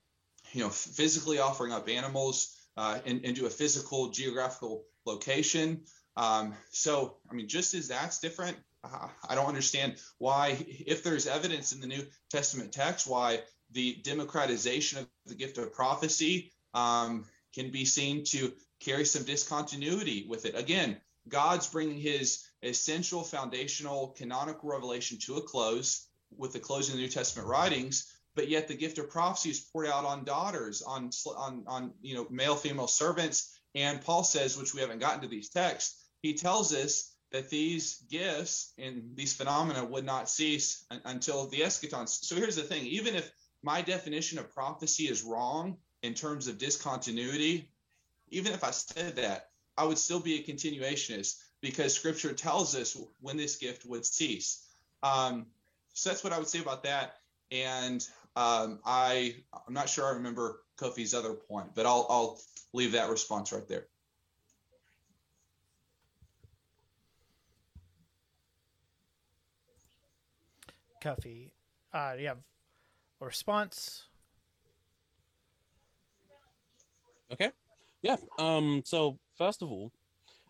[0.53, 5.83] you know physically offering up animals uh, in, into a physical geographical location.
[6.17, 11.73] Um, so, I mean, just as that's different, I don't understand why, if there's evidence
[11.73, 13.41] in the New Testament text, why
[13.71, 17.25] the democratization of the gift of prophecy um,
[17.55, 20.57] can be seen to carry some discontinuity with it.
[20.57, 26.97] Again, God's bringing his essential foundational canonical revelation to a close with the closing of
[26.99, 30.83] the New Testament writings, but yet the gift of prophecy is poured out on daughters,
[30.83, 33.59] on on on you know male female servants.
[33.75, 38.05] And Paul says, which we haven't gotten to these texts, he tells us that these
[38.11, 42.09] gifts and these phenomena would not cease until the eschaton.
[42.09, 43.31] So here's the thing: even if
[43.63, 47.69] my definition of prophecy is wrong in terms of discontinuity,
[48.29, 52.97] even if I said that, I would still be a continuationist because Scripture tells us
[53.21, 54.67] when this gift would cease.
[55.03, 55.47] Um,
[55.95, 57.17] so that's what I would say about that.
[57.51, 59.37] And um, I
[59.67, 62.41] I'm not sure I remember Kofi's other point, but I'll I'll
[62.73, 63.87] leave that response right there.
[71.03, 71.51] Kofi,
[71.93, 72.39] uh, you have
[73.21, 74.05] a response?
[77.33, 77.51] Okay.
[78.03, 78.17] Yeah.
[78.39, 78.83] Um.
[78.85, 79.93] So first of all,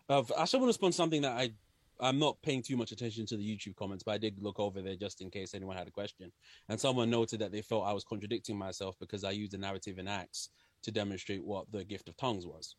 [0.09, 1.51] uh, I still want to respond something that I
[1.99, 4.81] I'm not paying too much attention to the YouTube comments, but I did look over
[4.81, 6.31] there just in case anyone had a question.
[6.67, 9.99] And someone noted that they felt I was contradicting myself because I used a narrative
[9.99, 10.49] in Acts
[10.83, 12.75] to demonstrate what the gift of tongues was.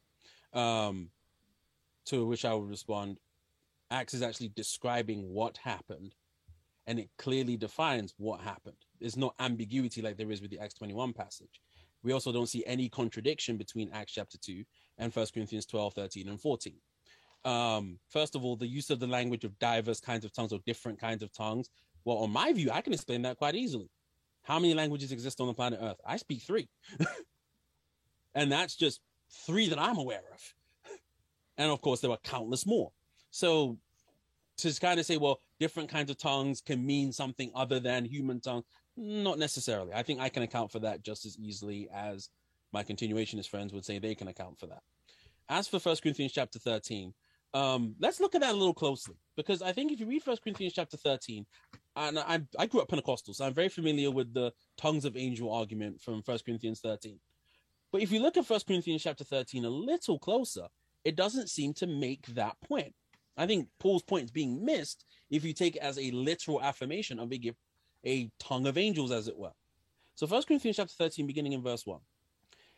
[0.52, 1.10] Um,
[2.06, 3.18] to which I would respond,
[3.90, 6.14] Acts is actually describing what happened,
[6.86, 8.76] and it clearly defines what happened.
[9.00, 11.60] There's no ambiguity like there is with the Acts 21 passage.
[12.04, 14.62] We also don't see any contradiction between Acts chapter 2
[14.98, 16.74] and 1 Corinthians 12, 13, and 14
[17.44, 20.60] um, first of all, the use of the language of diverse kinds of tongues or
[20.66, 21.68] different kinds of tongues.
[22.04, 23.90] Well, on my view, I can explain that quite easily.
[24.42, 26.00] How many languages exist on the planet Earth?
[26.06, 26.68] I speak three.
[28.34, 29.00] and that's just
[29.46, 30.54] three that I'm aware of.
[31.58, 32.92] and of course, there are countless more.
[33.30, 33.78] So
[34.58, 38.40] to kind of say, well, different kinds of tongues can mean something other than human
[38.40, 38.64] tongue,
[38.96, 39.92] not necessarily.
[39.92, 42.28] I think I can account for that just as easily as
[42.72, 44.82] my continuationist friends would say they can account for that.
[45.48, 47.12] As for First Corinthians chapter 13,
[47.52, 50.42] um, let's look at that a little closely because I think if you read First
[50.42, 51.46] Corinthians chapter 13,
[51.96, 55.52] and I, I grew up Pentecostal, so I'm very familiar with the tongues of angel
[55.52, 57.20] argument from First Corinthians 13.
[57.92, 60.66] But if you look at First Corinthians chapter 13 a little closer,
[61.04, 62.92] it doesn't seem to make that point.
[63.36, 67.20] I think Paul's point is being missed if you take it as a literal affirmation
[67.20, 67.58] of a gift,
[68.04, 69.52] a tongue of angels, as it were.
[70.14, 72.00] So First Corinthians chapter 13, beginning in verse 1.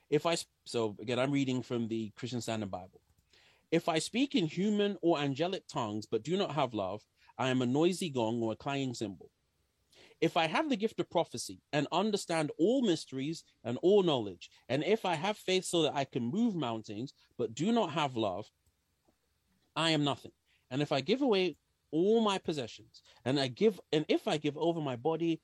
[0.08, 3.00] If I so again, I'm reading from the Christian Standard Bible.
[3.70, 7.02] If I speak in human or angelic tongues but do not have love,
[7.36, 9.30] I am a noisy gong or a clanging cymbal.
[10.20, 14.82] if I have the gift of prophecy and understand all mysteries and all knowledge, and
[14.82, 18.46] if I have faith so that I can move mountains, but do not have love,
[19.74, 20.32] I am nothing.
[20.70, 21.56] And if I give away
[21.90, 25.40] all my possessions and I give, and if I give over my body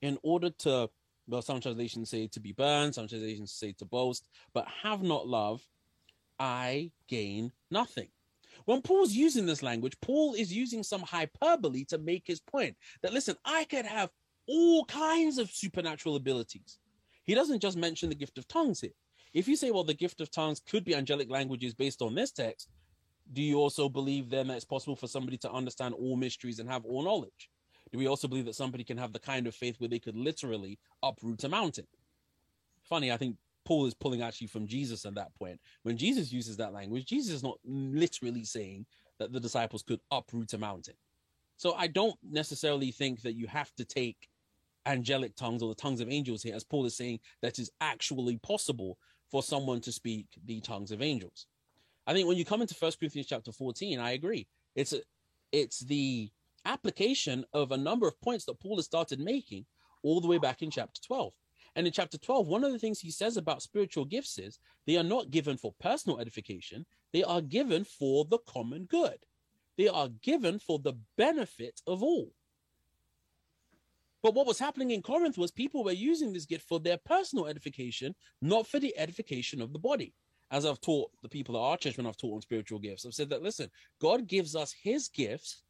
[0.00, 0.90] in order to,
[1.26, 5.26] well, some translations say to be burned, some translations say to boast, but have not
[5.26, 5.62] love,
[6.38, 8.08] I gain nothing.
[8.64, 13.12] When Paul's using this language, Paul is using some hyperbole to make his point that
[13.12, 14.10] listen, I could have
[14.46, 16.78] all kinds of supernatural abilities.
[17.24, 18.90] He doesn't just mention the gift of tongues here.
[19.32, 22.32] If you say, well, the gift of tongues could be angelic languages based on this
[22.32, 22.68] text,
[23.32, 26.68] do you also believe then that it's possible for somebody to understand all mysteries and
[26.68, 27.50] have all knowledge?
[27.90, 30.16] Do we also believe that somebody can have the kind of faith where they could
[30.16, 31.86] literally uproot a mountain?
[32.84, 35.60] Funny, I think Paul is pulling actually from Jesus at that point.
[35.82, 38.86] When Jesus uses that language, Jesus is not literally saying
[39.18, 40.94] that the disciples could uproot a mountain.
[41.56, 44.28] So I don't necessarily think that you have to take
[44.86, 48.38] angelic tongues or the tongues of angels here, as Paul is saying that is actually
[48.38, 48.98] possible
[49.30, 51.46] for someone to speak the tongues of angels.
[52.06, 54.48] I think when you come into First Corinthians chapter 14, I agree.
[54.74, 55.00] It's a,
[55.52, 56.30] it's the
[56.64, 59.66] application of a number of points that Paul has started making
[60.02, 61.32] all the way back in chapter 12.
[61.74, 64.96] And in chapter 12, one of the things he says about spiritual gifts is they
[64.96, 69.18] are not given for personal edification, they are given for the common good.
[69.78, 72.32] They are given for the benefit of all.
[74.22, 77.46] But what was happening in Corinth was people were using this gift for their personal
[77.46, 80.14] edification, not for the edification of the body.
[80.52, 83.14] As I've taught the people at our church when I've taught on spiritual gifts, I've
[83.14, 85.62] said that listen, God gives us his gifts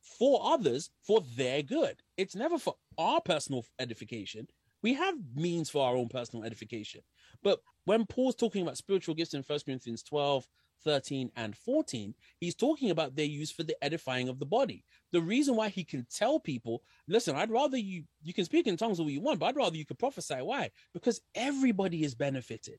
[0.00, 2.02] for others for their good.
[2.16, 4.48] It's never for our personal edification.
[4.82, 7.02] We have means for our own personal edification.
[7.42, 10.48] But when Paul's talking about spiritual gifts in 1 Corinthians 12,
[10.82, 14.84] 13, and 14, he's talking about their use for the edifying of the body.
[15.12, 18.76] The reason why he can tell people, listen, I'd rather you, you can speak in
[18.76, 20.36] tongues all you want, but I'd rather you could prophesy.
[20.36, 20.70] Why?
[20.94, 22.78] Because everybody is benefited.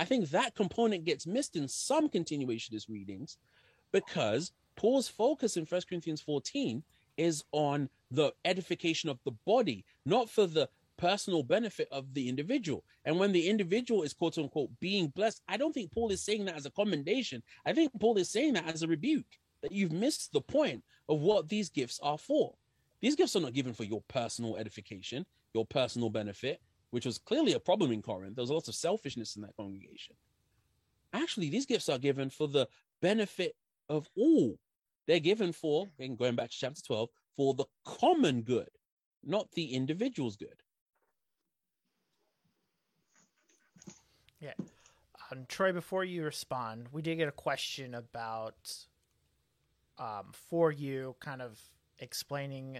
[0.00, 3.36] I think that component gets missed in some continuationist readings
[3.92, 6.82] because Paul's focus in 1 Corinthians 14
[7.18, 12.82] is on the edification of the body, not for the personal benefit of the individual.
[13.04, 16.46] And when the individual is quote unquote being blessed, I don't think Paul is saying
[16.46, 17.42] that as a commendation.
[17.66, 19.26] I think Paul is saying that as a rebuke
[19.60, 22.54] that you've missed the point of what these gifts are for.
[23.02, 27.52] These gifts are not given for your personal edification, your personal benefit, which was clearly
[27.52, 28.36] a problem in Corinth.
[28.36, 30.16] There was a lot of selfishness in that congregation.
[31.12, 32.68] Actually, these gifts are given for the
[33.00, 33.56] benefit
[33.88, 34.58] of all.
[35.06, 38.68] They're given for, going back to chapter 12, for the common good,
[39.24, 40.62] not the individual's good.
[44.40, 44.52] Yeah.
[45.30, 48.74] Um, Troy, before you respond, we did get a question about
[49.98, 51.60] um, for you kind of
[51.98, 52.78] explaining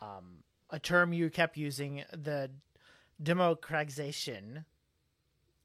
[0.00, 2.50] um, a term you kept using the
[3.22, 4.64] democratization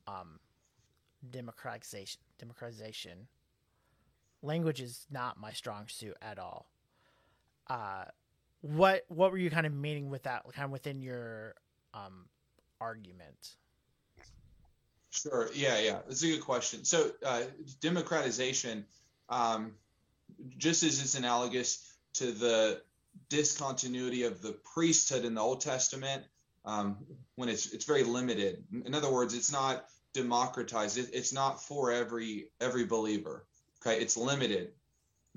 [0.08, 0.39] um
[1.30, 3.28] democratization democratization
[4.41, 6.68] language is not my strong suit at all
[7.68, 8.06] uh
[8.62, 11.56] what what were you kind of meaning with that kind of within your
[11.93, 12.26] um
[12.82, 13.56] argument
[15.14, 15.47] Sure.
[15.54, 15.99] Yeah, yeah.
[16.08, 16.84] That's a good question.
[16.84, 17.43] So, uh,
[17.82, 18.84] democratization,
[19.30, 19.74] um,
[20.58, 22.82] just as it's analogous to the
[23.30, 26.24] discontinuity of the priesthood in the Old Testament,
[26.66, 26.97] um,
[27.36, 28.64] when it's it's very limited.
[28.86, 30.97] In other words, it's not democratized.
[30.97, 33.45] It, it's not for every every believer.
[33.82, 34.72] Okay, it's limited.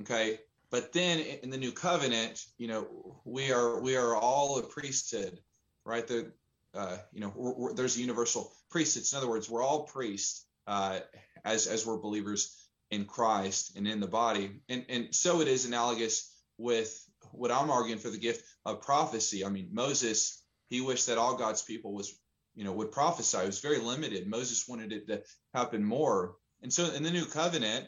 [0.02, 0.38] Okay,
[0.70, 5.40] but then in the new covenant, you know, we are we are all a priesthood,
[5.84, 6.06] right?
[6.06, 6.32] The
[6.74, 9.04] uh, you know, we're, we're, there's a universal priesthood.
[9.10, 11.00] In other words, we're all priests uh,
[11.44, 15.64] as as we're believers in Christ and in the body, and and so it is
[15.64, 19.44] analogous with what I'm arguing for the gift of prophecy.
[19.44, 22.18] I mean, Moses he wished that all God's people was
[22.54, 23.38] you know would prophesy.
[23.38, 24.26] It was very limited.
[24.26, 25.22] Moses wanted it to
[25.54, 27.86] happen more, and so in the new covenant,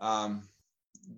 [0.00, 0.42] um,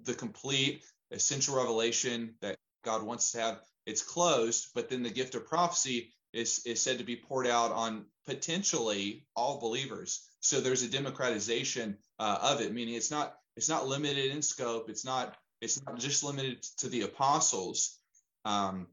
[0.05, 5.35] the complete essential revelation that God wants to have it's closed, but then the gift
[5.35, 10.29] of prophecy is, is said to be poured out on potentially all believers.
[10.41, 14.89] So there's a democratization uh, of it, meaning it's not it's not limited in scope.
[14.89, 17.99] It's not it's not just limited to the apostles,
[18.45, 18.87] um,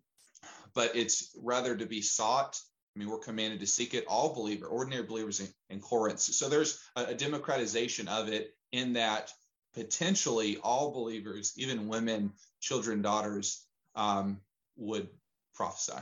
[0.78, 2.56] but it's rather to be sought.
[2.96, 6.20] I mean, we're commanded to seek it all believer, ordinary believers in, in Corinth.
[6.20, 9.34] So there's a, a democratization of it in that
[9.74, 13.66] potentially all believers, even women, children, daughters,
[13.96, 14.40] um,
[14.76, 15.08] would
[15.56, 15.94] prophesy.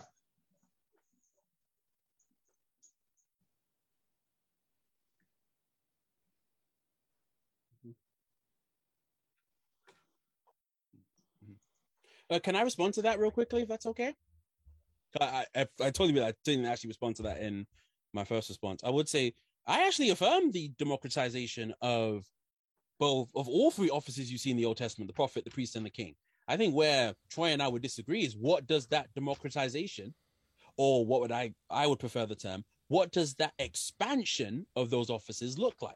[12.30, 14.14] Uh, can I respond to that real quickly, if that's okay?
[15.22, 17.66] I, I, I told you that I didn't actually respond to that in
[18.14, 18.82] my first response.
[18.84, 19.34] I would say
[19.68, 22.26] I actually affirm the democratization of
[23.00, 25.76] both of all three offices you see in the Old Testament: the prophet, the priest,
[25.76, 26.16] and the king.
[26.48, 30.14] I think where Troy and I would disagree is what does that democratization,
[30.78, 35.10] or what would I I would prefer the term, what does that expansion of those
[35.10, 35.96] offices look like?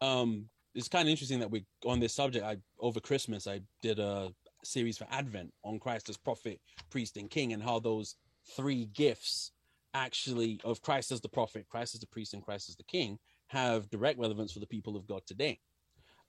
[0.00, 2.44] Um, it's kind of interesting that we on this subject.
[2.44, 4.32] I over Christmas I did a
[4.64, 6.60] series for Advent on Christ as prophet,
[6.90, 8.16] priest, and king, and how those
[8.54, 9.52] three gifts
[9.94, 13.18] actually of Christ as the prophet, Christ as the priest, and Christ as the king
[13.48, 15.60] have direct relevance for the people of God today.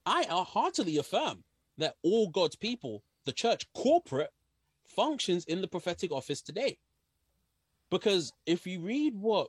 [0.06, 1.44] I uh, heartily affirm
[1.76, 4.30] that all God's people, the church corporate,
[4.86, 6.78] functions in the prophetic office today.
[7.90, 9.48] Because if you read what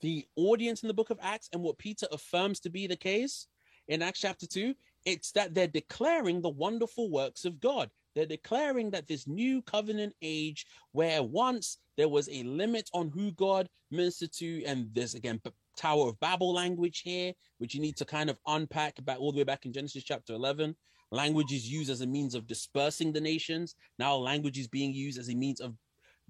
[0.00, 3.46] the audience in the book of Acts and what Peter affirms to be the case
[3.88, 4.74] in Acts chapter 2,
[5.04, 7.90] it's that they're declaring the wonderful works of God.
[8.16, 13.30] They're declaring that this new covenant age, where once there was a limit on who
[13.32, 15.40] God ministered to, and there's again
[15.76, 19.38] Tower of Babel language here, which you need to kind of unpack back all the
[19.38, 20.74] way back in Genesis chapter 11.
[21.12, 23.74] Language is used as a means of dispersing the nations.
[23.98, 25.74] Now, language is being used as a means of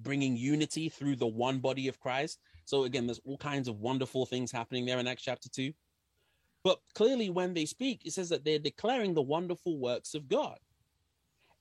[0.00, 2.40] bringing unity through the one body of Christ.
[2.64, 5.72] So, again, there's all kinds of wonderful things happening there in Acts chapter 2.
[6.64, 10.58] But clearly, when they speak, it says that they're declaring the wonderful works of God.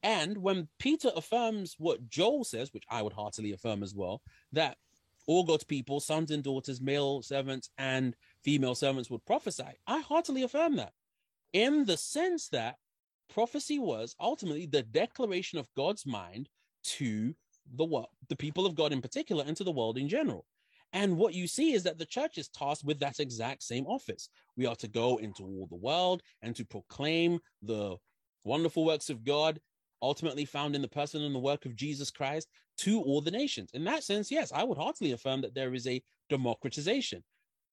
[0.06, 4.78] And when Peter affirms what Joel says, which I would heartily affirm as well, that
[5.26, 9.64] all God's people, sons and daughters, male servants and female servants would prophesy.
[9.88, 10.94] I heartily affirm that
[11.54, 12.76] in the sense that
[13.34, 16.50] prophecy was ultimately the declaration of God's mind
[16.84, 17.34] to
[17.74, 20.46] the world, the people of God in particular, and to the world in general.
[20.94, 24.30] And what you see is that the church is tasked with that exact same office.
[24.56, 27.98] We are to go into all the world and to proclaim the
[28.44, 29.60] wonderful works of God
[30.02, 33.72] ultimately found in the person and the work of Jesus Christ to all the nations.
[33.74, 37.24] In that sense, yes, I would heartily affirm that there is a democratization.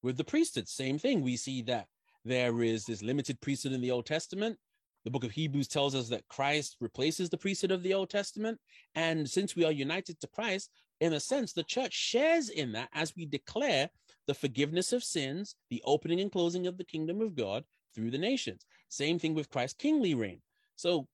[0.02, 1.22] With the priesthood, same thing.
[1.22, 1.86] We see that
[2.24, 4.58] there is this limited priesthood in the Old Testament.
[5.04, 8.58] The book of Hebrews tells us that Christ replaces the priesthood of the Old Testament.
[8.94, 10.70] And since we are united to Christ,
[11.00, 13.90] in a sense, the church shares in that as we declare
[14.28, 17.64] the forgiveness of sins, the opening and closing of the kingdom of God
[17.94, 18.64] through the nations.
[18.88, 20.40] Same thing with Christ's kingly reign.
[20.76, 21.08] So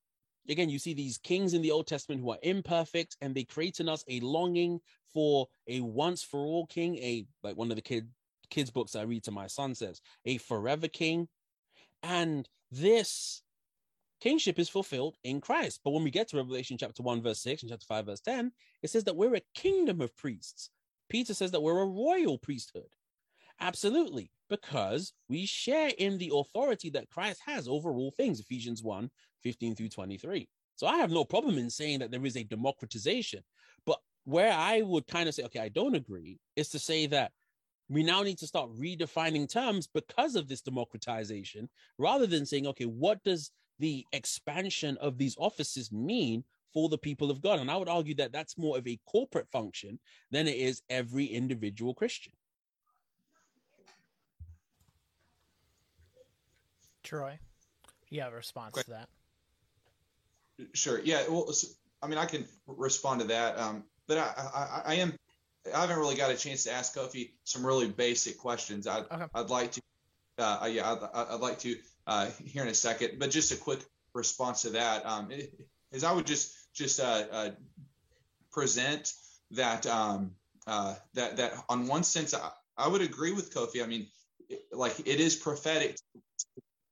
[0.49, 3.81] again, you see these kings in the Old Testament who are imperfect and they create
[3.81, 4.81] in us a longing
[5.13, 8.09] for a once for all king, a like one of the kid
[8.51, 11.29] kids' books I read to my son says, a forever king.
[12.03, 13.43] And this
[14.21, 15.81] kingship is fulfilled in Christ.
[15.85, 18.53] But when we get to Revelation chapter 1, verse 6 and chapter 5, verse 10,
[18.83, 20.71] it says that we're a kingdom of priests.
[21.09, 22.89] Peter says that we're a royal priesthood.
[23.61, 29.11] Absolutely, because we share in the authority that Christ has over all things, Ephesians 1
[29.43, 30.49] 15 through 23.
[30.77, 33.43] So I have no problem in saying that there is a democratization.
[33.85, 37.33] But where I would kind of say, okay, I don't agree, is to say that
[37.89, 42.85] we now need to start redefining terms because of this democratization, rather than saying, okay,
[42.85, 47.61] what does the expansion of these offices mean for the people of God?
[47.61, 49.99] And I would argue that that's more of a corporate function
[50.31, 52.35] than it is every individual Christian.
[57.03, 57.39] Troy,
[58.11, 58.85] you have a response Great.
[58.85, 59.09] to that?
[60.75, 61.01] Sure.
[61.01, 61.23] Yeah.
[61.29, 61.53] Well,
[62.03, 65.15] I mean, I can respond to that, um, but I, I, I, am.
[65.75, 68.87] I haven't really got a chance to ask Kofi some really basic questions.
[68.87, 69.25] I'd, okay.
[69.35, 69.81] I'd like to.
[70.39, 71.77] Uh, yeah, I'd, I'd, like to
[72.07, 73.81] uh, hear in a second, but just a quick
[74.15, 75.31] response to that um,
[75.93, 77.51] is I would just just uh, uh
[78.53, 79.13] present
[79.53, 80.33] that um,
[80.67, 83.83] uh, that that on one sense I, I would agree with Kofi.
[83.83, 84.07] I mean,
[84.73, 85.99] like it is prophetic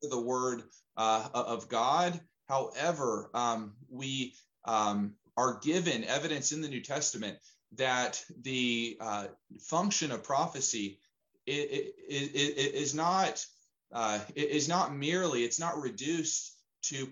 [0.03, 0.63] the word
[0.97, 2.21] uh, of God.
[2.49, 7.39] However, um, we um, are given evidence in the New Testament
[7.73, 9.27] that the uh,
[9.61, 11.01] function of prophecy
[11.47, 13.45] is not
[13.93, 16.53] uh, is not merely it's not reduced
[16.83, 17.09] to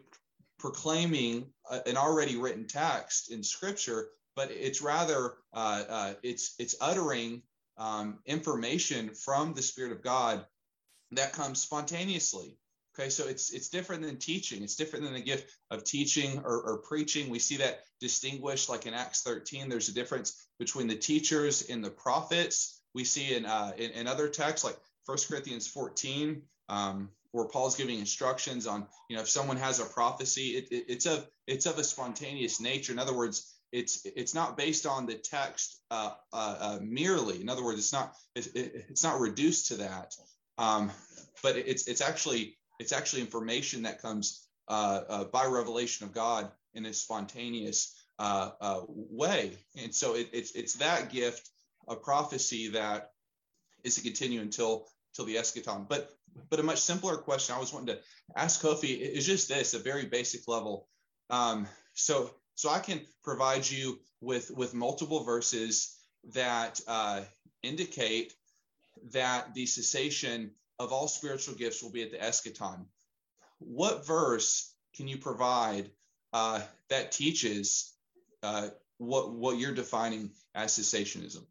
[0.59, 1.47] proclaiming
[1.87, 7.43] an already written text in Scripture, but it's rather uh, uh, it's it's uttering
[7.77, 10.45] um, information from the Spirit of God
[11.13, 12.57] that comes spontaneously.
[12.97, 14.63] Okay, so it's it's different than teaching.
[14.63, 17.29] It's different than the gift of teaching or, or, preaching.
[17.29, 19.69] We see that distinguished, like in Acts 13.
[19.69, 22.81] There's a difference between the teachers and the prophets.
[22.95, 24.77] We see in uh, in, in other texts, like
[25.07, 29.85] 1 Corinthians 14, um, where Paul's giving instructions on, you know, if someone has a
[29.85, 32.93] prophecy, it, it, it's of it's of a spontaneous nature.
[32.93, 37.41] In other words, it's it's not based on the text uh, uh, uh merely.
[37.41, 40.15] In other words, it's not it, it's not reduced to that,
[40.59, 40.93] um,
[41.43, 46.51] but it's it's actually it's actually information that comes uh, uh, by revelation of God
[46.75, 49.57] in a spontaneous uh, way.
[49.83, 51.49] And so it, it's it's that gift
[51.89, 53.13] of prophecy that
[53.85, 55.89] is to continue until till the eschaton.
[55.89, 56.11] But
[56.51, 58.01] but a much simpler question I was wanting to
[58.37, 60.87] ask Kofi is just this, a very basic level.
[61.31, 65.97] Um, so so I can provide you with with multiple verses
[66.35, 67.23] that uh,
[67.63, 68.35] indicate
[69.13, 72.87] that the cessation of all spiritual gifts will be at the eschaton.
[73.59, 75.91] What verse can you provide
[76.33, 76.61] uh,
[76.91, 77.95] that teaches
[78.43, 78.69] uh,
[78.99, 81.45] what what you're defining as cessationism?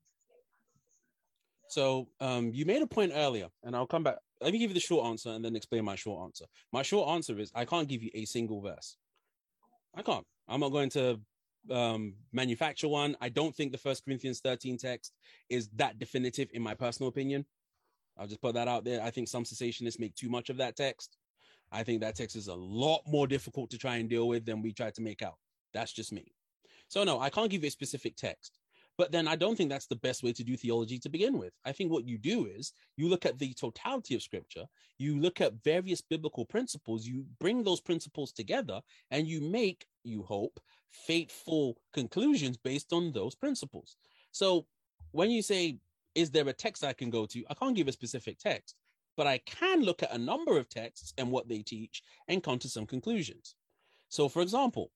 [1.70, 4.18] So um, you made a point earlier, and I'll come back.
[4.41, 6.45] Let me give you the short answer and then explain my short answer.
[6.72, 8.98] My short answer is I can't give you a single verse.
[9.95, 10.26] I can't.
[10.48, 11.20] I'm not going to
[11.72, 13.16] um, manufacture one.
[13.22, 15.14] I don't think the First Corinthians 13 text
[15.50, 17.45] is that definitive, in my personal opinion.
[18.18, 19.02] I'll just put that out there.
[19.02, 21.18] I think some cessationists make too much of that text.
[21.72, 24.61] I think that text is a lot more difficult to try and deal with than
[24.61, 25.38] we try to make out.
[25.73, 26.34] That's just me.
[26.88, 28.60] So, no, I can't give you a specific text.
[28.95, 31.53] But then I don't think that's the best way to do theology to begin with.
[31.65, 34.65] I think what you do is you look at the totality of scripture,
[34.99, 40.22] you look at various biblical principles, you bring those principles together, and you make, you
[40.22, 40.60] hope,
[40.91, 43.98] faithful conclusions based on those principles.
[44.31, 44.68] So
[45.11, 45.80] when you say,
[46.15, 47.44] is there a text I can go to?
[47.49, 48.76] I can't give a specific text,
[49.18, 52.60] but I can look at a number of texts and what they teach and come
[52.60, 53.56] to some conclusions.
[54.10, 54.91] So, for example,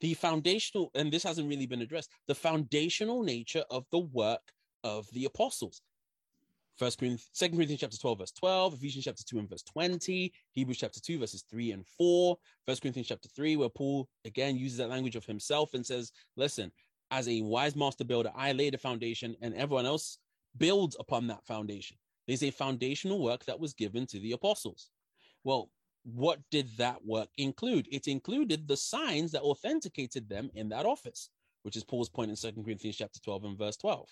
[0.00, 4.52] the foundational, and this hasn't really been addressed, the foundational nature of the work
[4.82, 5.82] of the apostles.
[6.76, 10.78] First Corinthians, Second Corinthians chapter 12, verse 12, Ephesians chapter 2 and verse 20, Hebrews
[10.78, 12.36] chapter 2, verses 3 and 4,
[12.66, 16.72] First Corinthians chapter 3, where Paul again uses that language of himself and says, Listen,
[17.10, 20.18] as a wise master builder, I lay the foundation and everyone else
[20.56, 21.96] builds upon that foundation.
[22.26, 24.90] There's a foundational work that was given to the apostles.
[25.44, 25.70] Well,
[26.04, 27.88] what did that work include?
[27.90, 31.30] It included the signs that authenticated them in that office,
[31.62, 34.08] which is Paul's point in Second Corinthians chapter 12 and verse 12,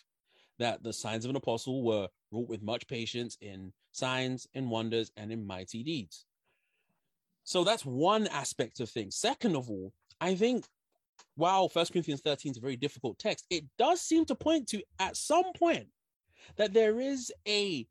[0.58, 5.10] that the signs of an apostle were wrought with much patience in signs and wonders
[5.16, 6.24] and in mighty deeds.
[7.44, 9.16] So that's one aspect of things.
[9.16, 10.66] Second of all, I think
[11.36, 14.82] while First Corinthians 13 is a very difficult text, it does seem to point to
[14.98, 15.86] at some point
[16.56, 17.86] that there is a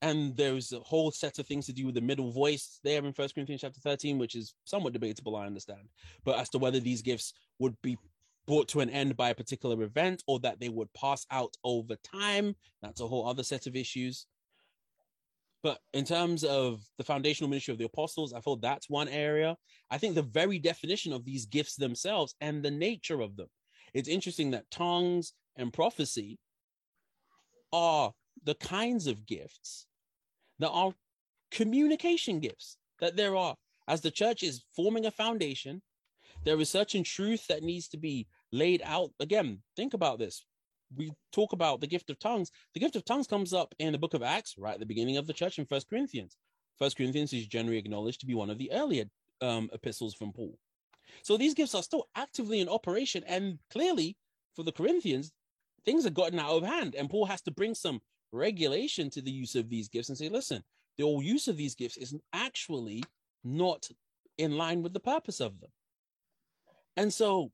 [0.00, 3.12] and there's a whole set of things to do with the middle voice there in
[3.12, 5.88] First Corinthians chapter 13, which is somewhat debatable, I understand.
[6.24, 7.98] But as to whether these gifts would be
[8.46, 11.96] brought to an end by a particular event or that they would pass out over
[11.96, 14.26] time, that's a whole other set of issues.
[15.62, 19.56] But in terms of the foundational ministry of the apostles, I thought that's one area.
[19.90, 23.48] I think the very definition of these gifts themselves and the nature of them.
[23.92, 26.38] It's interesting that tongues and prophecy
[27.72, 28.12] are
[28.44, 29.86] the kinds of gifts
[30.58, 30.92] that are
[31.50, 33.56] communication gifts that there are
[33.88, 35.80] as the church is forming a foundation
[36.44, 40.44] there is such certain truth that needs to be laid out again think about this
[40.96, 43.98] we talk about the gift of tongues the gift of tongues comes up in the
[43.98, 46.36] book of acts right at the beginning of the church in first corinthians.
[46.78, 49.04] First corinthians is generally acknowledged to be one of the earlier
[49.40, 50.58] um, epistles from paul.
[51.22, 54.16] So these gifts are still actively in operation and clearly
[54.54, 55.32] for the corinthians
[55.84, 58.00] things have gotten out of hand and paul has to bring some
[58.32, 60.62] regulation to the use of these gifts and say, listen,
[60.96, 63.02] the whole use of these gifts is actually
[63.44, 63.88] not
[64.36, 65.70] in line with the purpose of them.
[66.96, 67.52] And so,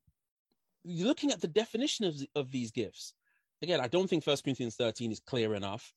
[0.84, 3.14] looking at the definition of, of these gifts,
[3.62, 5.92] again, I don't think First Corinthians 13 is clear enough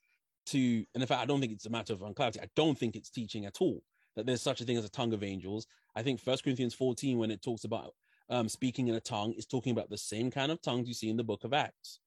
[0.47, 0.59] to,
[0.93, 2.39] and in fact, I don't think it's a matter of unclarity.
[2.39, 3.81] I don't think it's teaching at all
[4.15, 5.67] that there's such a thing as a tongue of angels.
[5.95, 7.93] I think First Corinthians 14, when it talks about
[8.29, 11.09] um, speaking in a tongue, is talking about the same kind of tongues you see
[11.09, 11.99] in the book of Acts.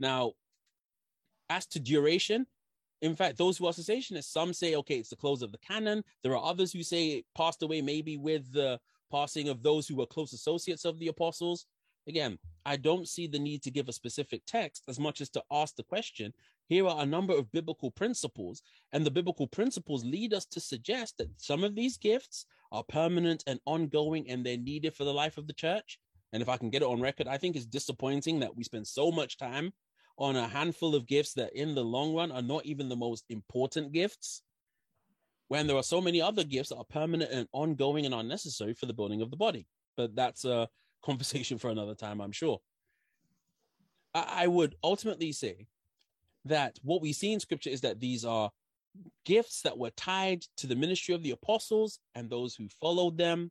[0.00, 0.32] Now,
[1.50, 2.46] as to duration,
[3.00, 6.02] in fact, those who are cessationists, some say, okay, it's the close of the canon.
[6.22, 8.80] There are others who say it passed away maybe with the
[9.10, 11.66] passing of those who were close associates of the apostles.
[12.08, 15.42] Again, I don't see the need to give a specific text as much as to
[15.52, 16.32] ask the question.
[16.66, 18.62] Here are a number of biblical principles,
[18.92, 23.44] and the biblical principles lead us to suggest that some of these gifts are permanent
[23.46, 25.98] and ongoing and they're needed for the life of the church.
[26.32, 28.86] And if I can get it on record, I think it's disappointing that we spend
[28.86, 29.72] so much time
[30.16, 33.24] on a handful of gifts that in the long run are not even the most
[33.28, 34.42] important gifts
[35.48, 38.74] when there are so many other gifts that are permanent and ongoing and are necessary
[38.74, 39.66] for the building of the body
[39.96, 40.68] but that's a
[41.04, 42.60] conversation for another time i'm sure
[44.14, 45.66] i, would ultimately say
[46.44, 48.50] that what we see in scripture is that these are
[49.24, 53.50] gifts that were tied to the ministry of the apostles and those who followed them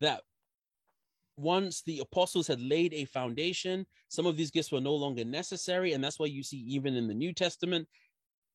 [0.00, 0.20] that
[1.36, 5.92] once the apostles had laid a foundation, some of these gifts were no longer necessary.
[5.92, 7.88] And that's why you see, even in the New Testament,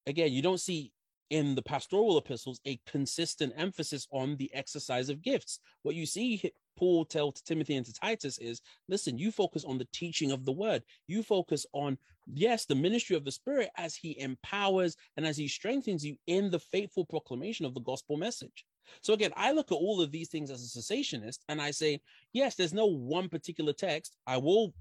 [0.08, 0.92] again, you don't see
[1.30, 5.60] in the pastoral epistles a consistent emphasis on the exercise of gifts.
[5.84, 9.78] What you see Paul tell to Timothy and to Titus is listen, you focus on
[9.78, 10.84] the teaching of the word.
[11.08, 15.48] You focus on, yes, the ministry of the Spirit as he empowers and as he
[15.48, 18.66] strengthens you in the faithful proclamation of the gospel message.
[19.02, 22.00] So again, I look at all of these things as a cessationist and I say,
[22.34, 24.16] yes, there's no one particular text.
[24.26, 24.74] I will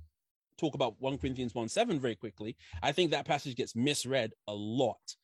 [0.57, 2.57] talk about 1 Corinthians 1 7 very quickly.
[2.83, 5.17] I think that passage gets misread a lot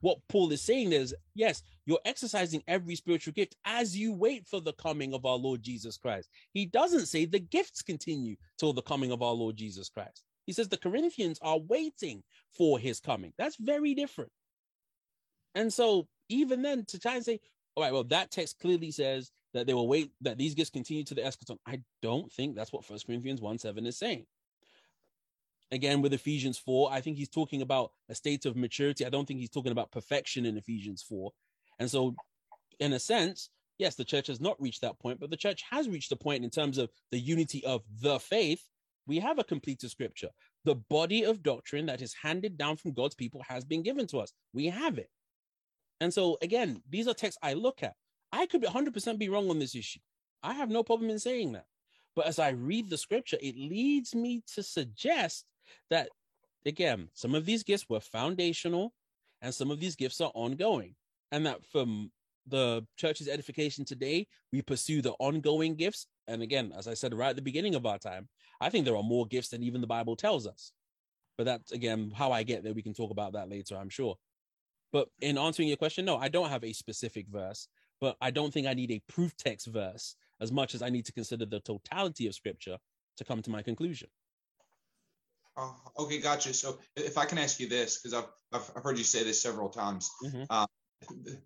[0.00, 4.60] what Paul is saying is, yes, you're exercising every spiritual gift as you wait for
[4.60, 6.28] the coming of our Lord Jesus Christ.
[6.52, 10.22] He doesn't say the gifts continue till the coming of our Lord Jesus Christ.
[10.46, 12.22] He says the Corinthians are waiting
[12.56, 13.32] for his coming.
[13.38, 14.30] That's very different.
[15.54, 17.40] And so, even then, to try and say,
[17.74, 21.04] all right, well, that text clearly says that they will wait, that these gifts continue
[21.04, 21.56] to the eschaton.
[21.66, 24.26] I don't think that's what First Corinthians 1 7 is saying
[25.70, 29.04] again with Ephesians 4, I think he's talking about a state of maturity.
[29.04, 31.30] I don't think he's talking about perfection in Ephesians 4.
[31.78, 32.14] And so,
[32.78, 35.88] in a sense, yes, the church has not reached that point, but the church has
[35.88, 38.62] reached a point in terms of the unity of the faith.
[39.06, 40.30] We have a completed scripture.
[40.64, 44.18] The body of doctrine that is handed down from God's people has been given to
[44.18, 44.32] us.
[44.52, 45.10] We have it.
[46.00, 47.94] And so, again, these are texts I look at.
[48.32, 50.00] I could 100% be wrong on this issue.
[50.42, 51.66] I have no problem in saying that.
[52.14, 55.44] But as I read the scripture, it leads me to suggest
[55.90, 56.08] that
[56.64, 58.92] again, some of these gifts were foundational
[59.42, 60.94] and some of these gifts are ongoing.
[61.32, 62.10] And that from
[62.46, 66.06] the church's edification today, we pursue the ongoing gifts.
[66.28, 68.28] And again, as I said right at the beginning of our time,
[68.60, 70.72] I think there are more gifts than even the Bible tells us.
[71.36, 72.72] But that's again how I get there.
[72.72, 74.16] We can talk about that later, I'm sure.
[74.92, 77.68] But in answering your question, no, I don't have a specific verse,
[78.00, 81.04] but I don't think I need a proof text verse as much as I need
[81.06, 82.78] to consider the totality of scripture
[83.16, 84.08] to come to my conclusion.
[85.56, 86.52] Oh, okay, gotcha.
[86.52, 89.68] So if I can ask you this, because I've, I've heard you say this several
[89.68, 90.44] times, mm-hmm.
[90.50, 90.66] uh,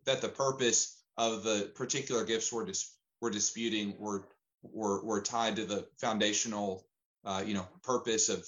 [0.04, 4.26] that the purpose of the particular gifts we're, dis- we're disputing were,
[4.62, 6.86] were, were tied to the foundational,
[7.24, 8.46] uh, you know, purpose of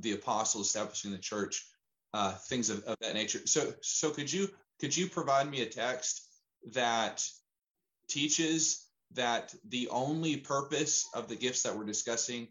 [0.00, 1.66] the apostles establishing the church,
[2.14, 3.40] uh, things of, of that nature.
[3.46, 4.48] So, so could you
[4.80, 6.28] could you provide me a text
[6.72, 7.24] that
[8.08, 12.48] teaches that the only purpose of the gifts that we're discussing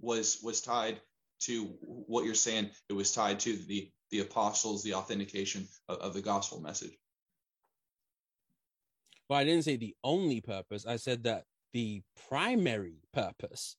[0.00, 1.00] was was tied
[1.40, 6.14] to what you're saying it was tied to the the apostles the authentication of, of,
[6.14, 6.96] the gospel message.
[9.28, 10.86] Well i didn't say the only purpose.
[10.86, 13.76] I said that the primary purpose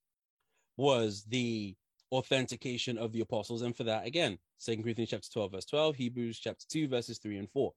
[0.75, 1.75] was the
[2.11, 3.61] authentication of the apostles.
[3.61, 7.37] And for that again second corinthians chapter 12 verse 12 hebrews chapter 2 verses 3
[7.37, 7.71] and 4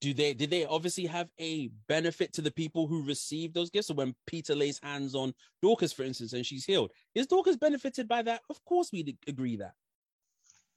[0.00, 3.88] do they did they obviously have a benefit to the people who received those gifts?
[3.88, 5.32] So when Peter lays hands on
[5.62, 8.42] Dorcas, for instance, and she's healed, is Dorcas benefited by that?
[8.50, 9.74] Of course, we agree that.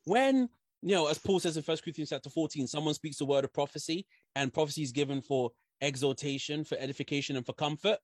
[0.06, 0.50] When
[0.82, 3.54] you know, as Paul says in First Corinthians chapter 14, someone speaks a word of
[3.54, 4.06] prophecy,
[4.36, 5.52] and prophecy is given for
[5.82, 7.98] exhortation, for edification, and for comfort.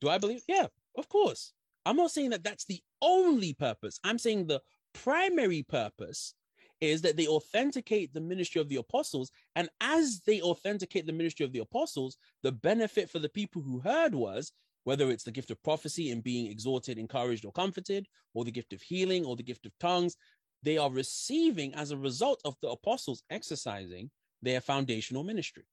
[0.00, 0.42] Do I believe?
[0.46, 0.66] Yeah,
[0.96, 1.52] of course.
[1.86, 3.98] I'm not saying that that's the only purpose.
[4.04, 4.60] I'm saying the
[4.94, 6.34] primary purpose
[6.80, 9.30] is that they authenticate the ministry of the apostles.
[9.56, 13.80] And as they authenticate the ministry of the apostles, the benefit for the people who
[13.80, 14.52] heard was
[14.84, 18.72] whether it's the gift of prophecy and being exhorted, encouraged, or comforted, or the gift
[18.72, 20.16] of healing, or the gift of tongues,
[20.62, 24.10] they are receiving as a result of the apostles exercising
[24.42, 25.64] their foundational ministry.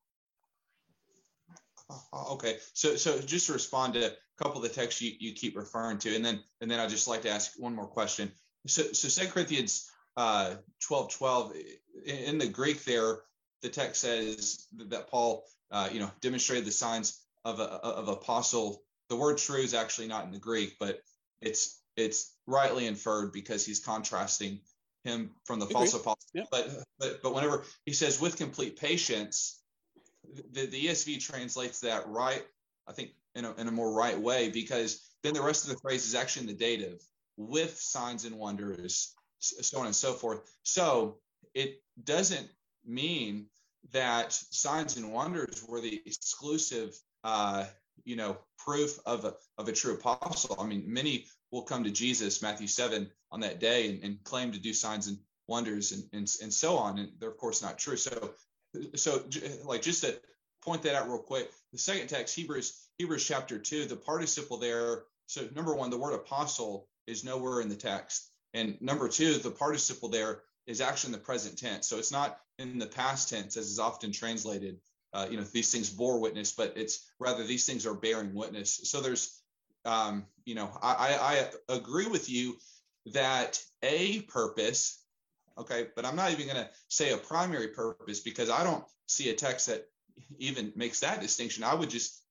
[1.90, 5.12] Uh, uh, okay, so so just to respond to a couple of the texts you,
[5.20, 7.88] you keep referring to, and then and then I'd just like to ask one more
[7.88, 8.32] question.
[8.68, 11.54] So so Second Corinthians uh, 12 12
[12.06, 13.20] in the greek there
[13.62, 18.84] the text says that paul uh, you know demonstrated the signs of a of apostle.
[19.10, 21.02] The word true is actually not in the greek but
[21.42, 24.60] it's it's rightly inferred because he's contrasting
[25.04, 26.30] him from the false apostle.
[26.34, 26.48] Yep.
[26.52, 26.70] but
[27.00, 29.62] but but whenever he says with complete patience
[30.52, 32.44] the, the esv translates that right
[32.88, 35.80] i think in a, in a more right way because then the rest of the
[35.80, 37.02] phrase is actually in the dative
[37.38, 40.42] with signs and wonders so on and so forth.
[40.64, 41.18] So
[41.54, 42.48] it doesn't
[42.86, 43.48] mean
[43.92, 47.66] that signs and wonders were the exclusive, uh,
[48.04, 50.56] you know, proof of a, of a true apostle.
[50.60, 54.52] I mean, many will come to Jesus, Matthew 7, on that day and, and claim
[54.52, 57.00] to do signs and wonders and, and, and so on.
[57.00, 57.98] And they're, of course, not true.
[57.98, 58.34] So,
[58.96, 59.24] so
[59.66, 60.20] like just to
[60.64, 65.04] point that out real quick, the second text, Hebrews, Hebrews chapter 2, the participle there.
[65.28, 68.31] So, number one, the word apostle is nowhere in the text.
[68.54, 71.88] And number two, the participle there is actually in the present tense.
[71.88, 74.78] So it's not in the past tense as is often translated.
[75.14, 78.82] Uh, you know, these things bore witness, but it's rather these things are bearing witness.
[78.84, 79.42] So there's,
[79.84, 82.56] um, you know, I, I agree with you
[83.08, 85.02] that a purpose
[85.58, 89.30] Okay, but I'm not even going to say a primary purpose because I don't see
[89.30, 89.86] a text that
[90.40, 91.64] even makes that distinction.
[91.64, 92.22] I would just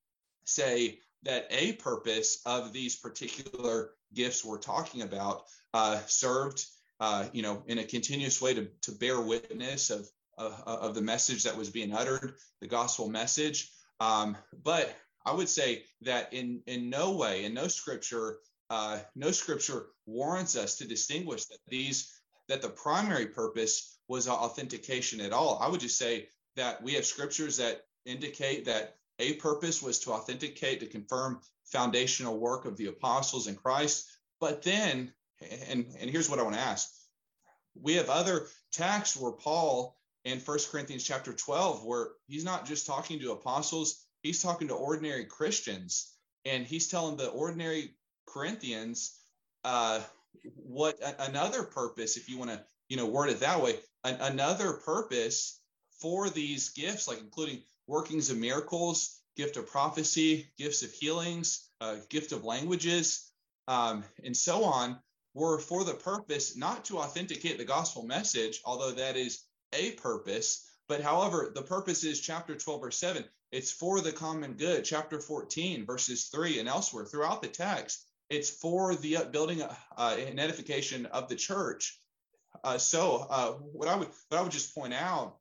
[0.43, 5.43] say that a purpose of these particular gifts we're talking about
[5.73, 6.65] uh, served,
[6.99, 10.07] uh, you know, in a continuous way to, to bear witness of,
[10.37, 13.71] uh, of the message that was being uttered, the gospel message.
[13.99, 14.95] Um, but
[15.25, 18.39] I would say that in in no way, in no scripture,
[18.69, 22.11] uh, no scripture warrants us to distinguish that these
[22.47, 25.59] that the primary purpose was authentication at all.
[25.61, 30.11] I would just say that we have scriptures that indicate that a purpose was to
[30.11, 34.09] authenticate, to confirm foundational work of the apostles in Christ.
[34.39, 35.13] But then,
[35.69, 36.89] and, and here's what I want to ask
[37.79, 42.85] we have other texts where Paul in First Corinthians chapter 12, where he's not just
[42.85, 46.13] talking to apostles, he's talking to ordinary Christians.
[46.45, 47.95] And he's telling the ordinary
[48.25, 49.17] Corinthians
[49.63, 49.99] uh,
[50.55, 54.73] what another purpose, if you want to, you know, word it that way, an, another
[54.73, 55.59] purpose
[55.99, 57.61] for these gifts, like including
[57.91, 63.29] workings of miracles, gift of prophecy, gifts of healings, uh, gift of languages,
[63.67, 64.97] um, and so on,
[65.33, 69.43] were for the purpose not to authenticate the gospel message, although that is
[69.73, 70.69] a purpose.
[70.87, 73.25] But however, the purpose is chapter 12, verse 7.
[73.51, 74.85] It's for the common good.
[74.85, 78.05] Chapter 14, verses 3 and elsewhere throughout the text.
[78.29, 81.99] It's for the building uh, and edification of the church.
[82.63, 85.37] Uh, so uh, what I would what I would just point out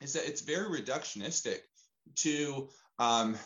[0.00, 1.58] is that it's very reductionistic
[2.16, 2.68] to
[2.98, 3.36] um,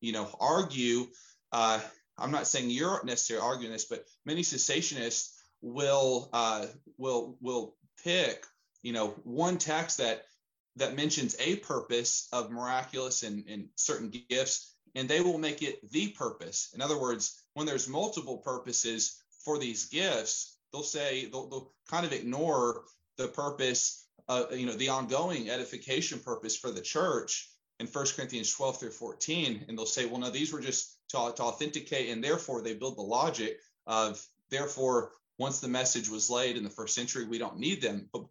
[0.00, 1.06] you know argue.
[1.52, 1.80] Uh,
[2.18, 6.66] I'm not saying you're necessarily arguing this, but many cessationists will uh,
[6.96, 8.44] will will pick
[8.82, 10.24] you know one text that
[10.76, 15.90] that mentions a purpose of miraculous and, and certain gifts and they will make it
[15.90, 21.48] the purpose in other words when there's multiple purposes for these gifts they'll say they'll,
[21.48, 22.84] they'll kind of ignore
[23.16, 27.50] the purpose uh, you know the ongoing edification purpose for the church
[27.80, 31.32] in 1 corinthians 12 through 14 and they'll say well no these were just to,
[31.36, 36.56] to authenticate and therefore they build the logic of therefore once the message was laid
[36.56, 38.24] in the first century we don't need them but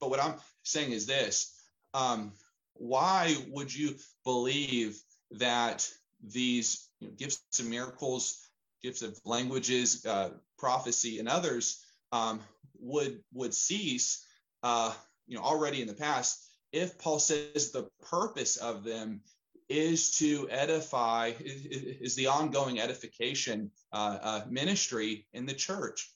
[0.00, 1.58] but what i'm saying is this
[1.94, 2.32] um,
[2.74, 5.00] why would you believe
[5.32, 5.88] that
[6.22, 8.48] these you know, gifts of miracles,
[8.82, 12.40] gifts of languages, uh, prophecy, and others um,
[12.80, 14.26] would would cease?
[14.62, 14.92] Uh,
[15.26, 19.20] you know, already in the past, if Paul says the purpose of them
[19.68, 26.10] is to edify, is, the ongoing edification uh, uh, ministry in the church.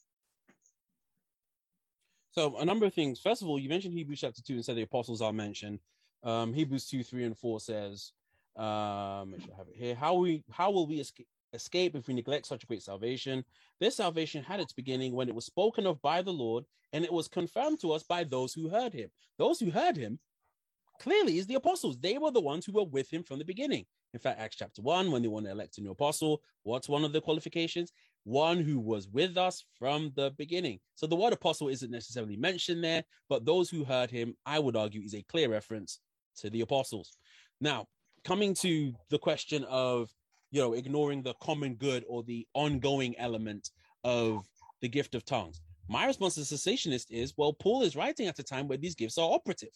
[2.33, 3.19] So a number of things.
[3.19, 5.78] First of all, you mentioned Hebrews chapter two and said the apostles are mentioned.
[6.23, 8.12] Um, Hebrews two, three, and four says,
[8.57, 9.95] um, I have it here.
[9.95, 11.03] How we how will we
[11.55, 13.45] escape if we neglect such a great salvation?
[13.81, 17.12] This salvation had its beginning when it was spoken of by the Lord, and it
[17.12, 19.09] was confirmed to us by those who heard him.
[19.39, 20.19] Those who heard him
[20.98, 21.98] clearly is the apostles.
[21.98, 23.85] They were the ones who were with him from the beginning.
[24.14, 27.05] In fact, Acts chapter 1, when they want to elect a new apostle, what's one
[27.05, 27.93] of the qualifications?
[28.24, 30.81] One who was with us from the beginning.
[30.94, 34.77] So the word apostle isn't necessarily mentioned there, but those who heard him, I would
[34.77, 36.01] argue, is a clear reference
[36.39, 37.16] to the apostles.
[37.60, 37.86] Now,
[38.24, 40.10] coming to the question of,
[40.51, 43.70] you know, ignoring the common good or the ongoing element
[44.05, 44.47] of
[44.81, 45.60] the gift of tongues.
[45.89, 48.94] My response as a cessationist is, well, Paul is writing at a time where these
[48.94, 49.70] gifts are operative.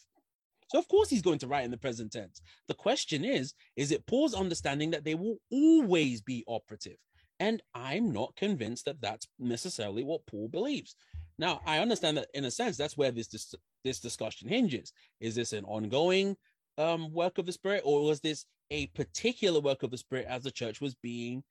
[0.71, 2.41] So of course he's going to write in the present tense.
[2.69, 6.97] The question is, is it Paul's understanding that they will always be operative?
[7.41, 10.95] And I'm not convinced that that's necessarily what Paul believes.
[11.39, 13.53] Now, I understand that in a sense, that's where this this,
[13.83, 14.93] this discussion hinges.
[15.21, 16.37] Is this an ongoing
[16.79, 20.45] um, work of the Spirit, or was this a particular work of the Spirit as
[20.45, 21.43] the church was being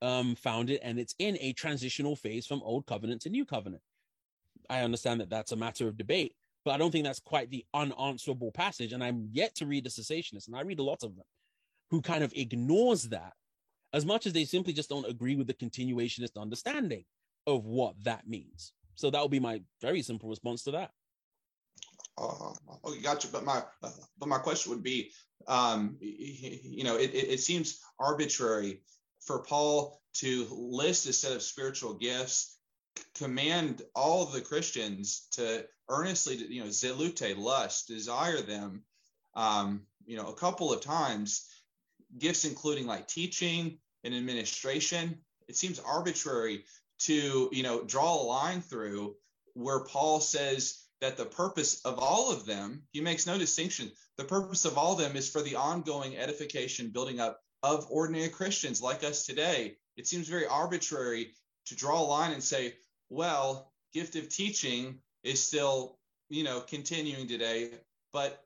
[0.00, 3.82] um, founded and it's in a transitional phase from Old Covenant to New Covenant?
[4.68, 6.34] I understand that that's a matter of debate,
[6.64, 8.92] but I don't think that's quite the unanswerable passage.
[8.92, 11.24] And I'm yet to read the cessationist, and I read a lot of them,
[11.90, 13.32] who kind of ignores that
[13.92, 17.04] as much as they simply just don't agree with the continuationist understanding
[17.46, 18.72] of what that means.
[18.94, 20.90] So that would be my very simple response to that.
[22.18, 22.52] Uh,
[22.84, 23.28] okay, gotcha.
[23.28, 25.10] But my uh, but my question would be,
[25.48, 28.82] um, you know, it, it, it seems arbitrary
[29.20, 32.58] for Paul to list a set of spiritual gifts
[33.14, 38.82] command all the Christians to earnestly, you know, zelute, lust, desire them,
[39.34, 41.46] um, you know, a couple of times,
[42.18, 45.18] gifts including like teaching and administration.
[45.48, 46.64] It seems arbitrary
[47.00, 49.16] to, you know, draw a line through
[49.54, 53.90] where Paul says that the purpose of all of them, he makes no distinction.
[54.16, 58.28] The purpose of all of them is for the ongoing edification, building up of ordinary
[58.28, 59.76] Christians like us today.
[59.96, 61.34] It seems very arbitrary
[61.66, 62.74] to draw a line and say,
[63.08, 65.98] well, gift of teaching is still
[66.30, 67.70] you know, continuing today,
[68.12, 68.44] but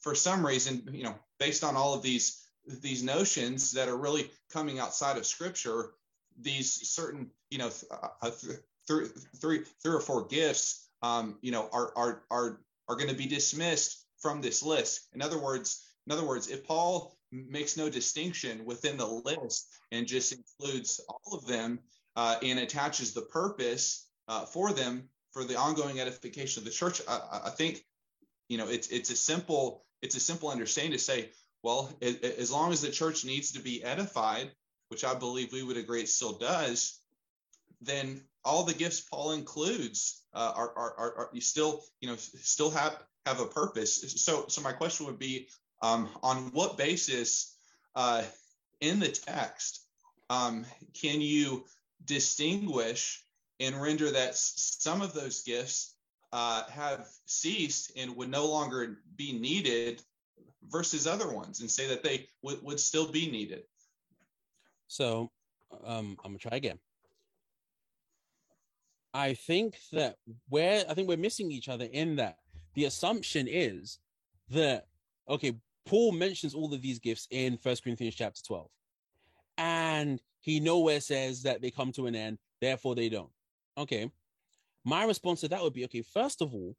[0.00, 2.42] for some reason, you know, based on all of these
[2.82, 5.92] these notions that are really coming outside of Scripture,
[6.40, 8.58] these certain, you know, uh, th-
[8.88, 9.06] three,
[9.40, 13.26] three, three or four gifts, um, you know, are are are are going to be
[13.26, 15.08] dismissed from this list.
[15.14, 20.06] In other words, in other words, if Paul makes no distinction within the list and
[20.06, 21.80] just includes all of them
[22.14, 27.02] uh, and attaches the purpose uh, for them for the ongoing edification of the church,
[27.06, 27.84] I, I, think
[28.48, 31.28] you know it's it's a simple it's a simple understanding to say,
[31.62, 34.50] well, it, it, as long as the church needs to be edified,
[34.88, 36.98] which I believe we would agree it still does,
[37.82, 42.16] then all the gifts Paul includes uh, are, are, are, are you still you know
[42.16, 42.96] still have
[43.26, 44.14] have a purpose.
[44.24, 45.48] So so my question would be,
[45.82, 47.54] um, on what basis
[47.94, 48.22] uh,
[48.80, 49.82] in the text
[50.30, 50.64] um,
[50.94, 51.66] can you
[52.06, 53.22] distinguish
[53.60, 55.94] and render that some of those gifts
[56.32, 60.02] uh, have ceased and would no longer be needed
[60.68, 63.62] versus other ones and say that they w- would still be needed
[64.88, 65.30] so
[65.84, 66.78] um, i'm gonna try again
[69.14, 70.16] i think that
[70.48, 72.38] where i think we're missing each other in that
[72.74, 73.98] the assumption is
[74.50, 74.86] that
[75.28, 75.54] okay
[75.86, 78.68] Paul mentions all of these gifts in First Corinthians chapter 12.
[79.56, 83.30] And he nowhere says that they come to an end, therefore they don't.
[83.76, 84.10] Okay.
[84.84, 86.76] My response to that would be okay, first of all,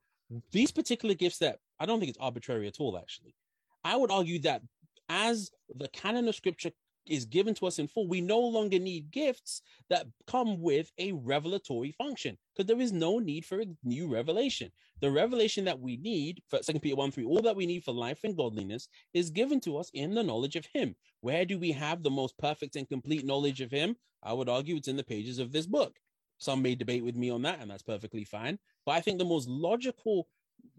[0.51, 3.35] these particular gifts that I don't think it's arbitrary at all, actually.
[3.83, 4.61] I would argue that
[5.09, 6.71] as the canon of scripture
[7.05, 11.13] is given to us in full, we no longer need gifts that come with a
[11.13, 14.71] revelatory function because there is no need for a new revelation.
[14.99, 17.93] The revelation that we need for Second Peter 1 3, all that we need for
[17.93, 20.95] life and godliness is given to us in the knowledge of Him.
[21.21, 23.95] Where do we have the most perfect and complete knowledge of Him?
[24.23, 25.93] I would argue it's in the pages of this book.
[26.37, 28.59] Some may debate with me on that, and that's perfectly fine.
[28.85, 30.27] But I think the most logical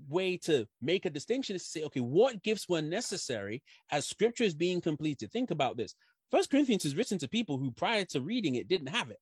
[0.08, 4.44] way to make a distinction is to say, okay, what gifts were necessary as scripture
[4.44, 5.32] is being completed?
[5.32, 5.94] Think about this.
[6.30, 9.18] First Corinthians is written to people who prior to reading it didn't have it.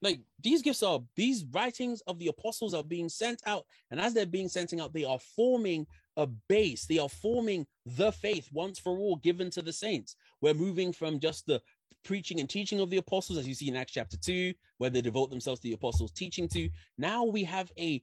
[0.00, 4.12] Like these gifts are these writings of the apostles are being sent out, and as
[4.12, 5.86] they're being sent out, they are forming
[6.16, 6.84] a base.
[6.84, 10.14] They are forming the faith once for all given to the saints.
[10.42, 11.62] We're moving from just the
[12.04, 15.00] preaching and teaching of the apostles, as you see in Acts chapter 2, where they
[15.00, 16.68] devote themselves to the apostles' teaching to.
[16.98, 18.02] Now we have a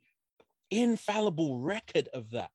[0.69, 2.49] infallible record of that.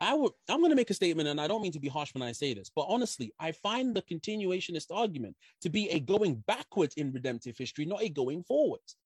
[0.00, 2.12] I would I'm going to make a statement and I don't mean to be harsh
[2.12, 6.42] when I say this, but honestly, I find the continuationist argument to be a going
[6.46, 8.96] backwards in redemptive history, not a going forwards.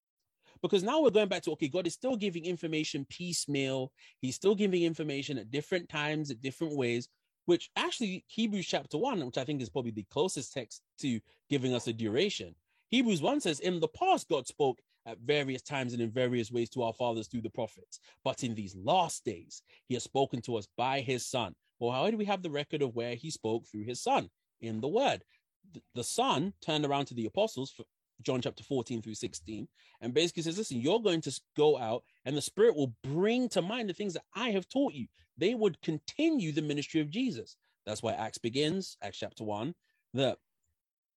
[0.60, 3.92] Because now we're going back to okay, God is still giving information piecemeal.
[4.20, 7.08] He's still giving information at different times, at different ways,
[7.48, 11.18] which actually Hebrews chapter 1, which I think is probably the closest text to
[11.48, 12.54] giving us a duration.
[12.88, 16.68] Hebrews 1 says, In the past, God spoke at various times and in various ways
[16.68, 18.00] to our fathers through the prophets.
[18.22, 21.54] But in these last days, he has spoken to us by his son.
[21.78, 24.28] Well, how do we have the record of where he spoke through his son?
[24.60, 25.24] In the word.
[25.94, 27.84] The son turned around to the apostles for
[28.20, 29.66] John chapter 14 through 16
[30.02, 33.62] and basically says, Listen, you're going to go out and the Spirit will bring to
[33.62, 35.06] mind the things that I have taught you.
[35.38, 37.56] They would continue the ministry of Jesus.
[37.86, 39.74] That's why Acts begins, Acts chapter 1.
[40.14, 40.38] that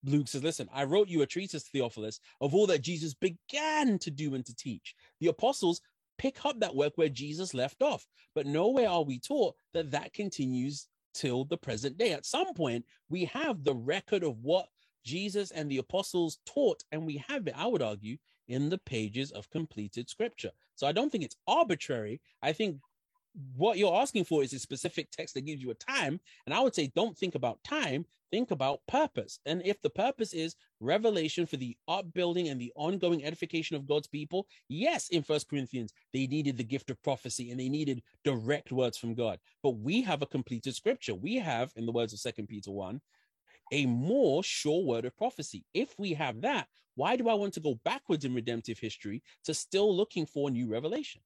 [0.04, 4.10] Luke says, Listen, I wrote you a treatise, Theophilus, of all that Jesus began to
[4.10, 4.94] do and to teach.
[5.20, 5.80] The apostles
[6.18, 10.12] pick up that work where Jesus left off, but nowhere are we taught that that
[10.12, 12.12] continues till the present day.
[12.12, 14.68] At some point, we have the record of what
[15.04, 18.16] Jesus and the apostles taught, and we have it, I would argue,
[18.48, 20.50] in the pages of completed scripture.
[20.74, 22.20] So I don't think it's arbitrary.
[22.42, 22.76] I think
[23.56, 26.20] what you're asking for is a specific text that gives you a time.
[26.46, 29.38] And I would say, don't think about time, think about purpose.
[29.46, 34.08] And if the purpose is revelation for the upbuilding and the ongoing edification of God's
[34.08, 38.72] people, yes, in First Corinthians, they needed the gift of prophecy and they needed direct
[38.72, 39.38] words from God.
[39.62, 41.14] But we have a completed scripture.
[41.14, 43.00] We have, in the words of Second Peter 1,
[43.72, 45.64] a more sure word of prophecy.
[45.74, 46.66] If we have that,
[46.96, 50.66] why do I want to go backwards in redemptive history to still looking for new
[50.66, 51.22] revelation?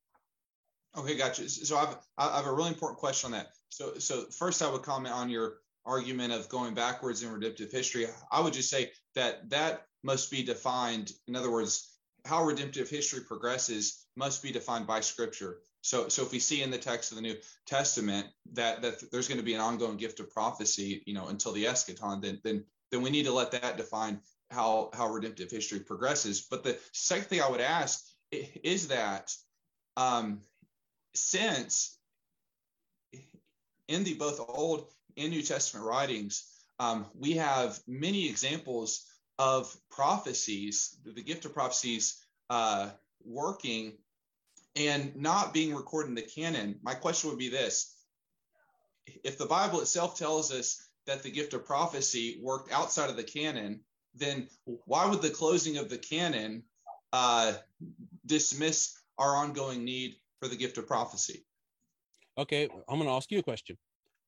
[0.97, 1.49] Okay, gotcha.
[1.49, 3.49] So I've I have a really important question on that.
[3.69, 8.07] So so first I would comment on your argument of going backwards in redemptive history.
[8.31, 11.13] I would just say that that must be defined.
[11.27, 15.59] In other words, how redemptive history progresses must be defined by Scripture.
[15.83, 19.29] So so if we see in the text of the New Testament that that there's
[19.29, 22.65] going to be an ongoing gift of prophecy, you know, until the eschaton, then then
[22.91, 26.47] then we need to let that define how how redemptive history progresses.
[26.49, 29.35] But the second thing I would ask is that
[29.97, 30.41] um,
[31.15, 31.99] since
[33.89, 36.45] in the both Old and New Testament writings,
[36.79, 39.07] um, we have many examples
[39.39, 42.91] of prophecies, the gift of prophecies uh,
[43.25, 43.93] working
[44.77, 47.95] and not being recorded in the canon, my question would be this.
[49.23, 53.23] If the Bible itself tells us that the gift of prophecy worked outside of the
[53.23, 53.81] canon,
[54.15, 56.65] then why would the closing of the canon
[57.13, 57.53] uh,
[58.27, 61.43] dismiss our ongoing need for the gift of prophecy?
[62.37, 63.79] Okay, I'm going to ask you a question.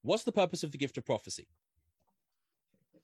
[0.01, 1.47] What's the purpose of the gift of prophecy?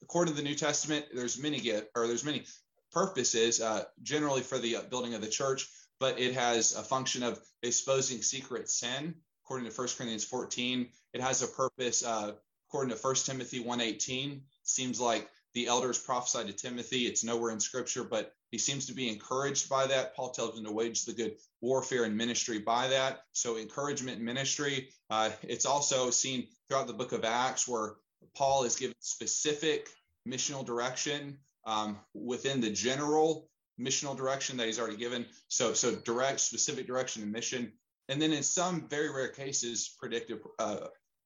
[0.03, 2.45] According to the New Testament, there's many gift or there's many
[2.91, 5.69] purposes, uh, generally for the building of the church,
[6.01, 9.15] but it has a function of exposing secret sin.
[9.45, 12.03] According to 1 Corinthians 14, it has a purpose.
[12.03, 12.33] Uh,
[12.69, 17.07] according to 1 Timothy 1:18, seems like the elders prophesied to Timothy.
[17.07, 20.15] It's nowhere in Scripture, but he seems to be encouraged by that.
[20.15, 23.25] Paul tells him to wage the good warfare and ministry by that.
[23.33, 24.91] So encouragement ministry.
[25.11, 27.95] Uh, it's also seen throughout the book of Acts where
[28.37, 29.89] Paul is given specific
[30.29, 33.49] missional direction um, within the general
[33.81, 35.27] missional direction that he's already given.
[35.49, 37.73] So, so direct, specific direction and mission.
[38.09, 40.77] And then in some very rare cases, predictive, uh,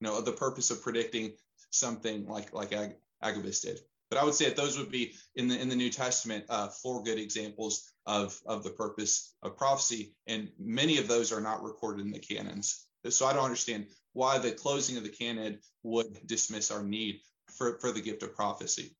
[0.00, 1.32] you know, the purpose of predicting
[1.70, 3.80] something like like Ag- Agabus did.
[4.10, 6.68] But I would say that those would be in the in the New Testament uh,
[6.68, 11.62] four good examples of of the purpose of prophecy, and many of those are not
[11.62, 12.86] recorded in the canons.
[13.08, 17.20] So I don't understand why the closing of the canon would dismiss our need
[17.56, 18.96] for for the gift of prophecy.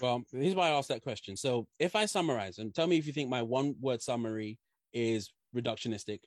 [0.00, 1.36] Well, here's why I asked that question.
[1.36, 4.58] So if I summarize and tell me if you think my one word summary
[4.92, 6.20] is reductionistic,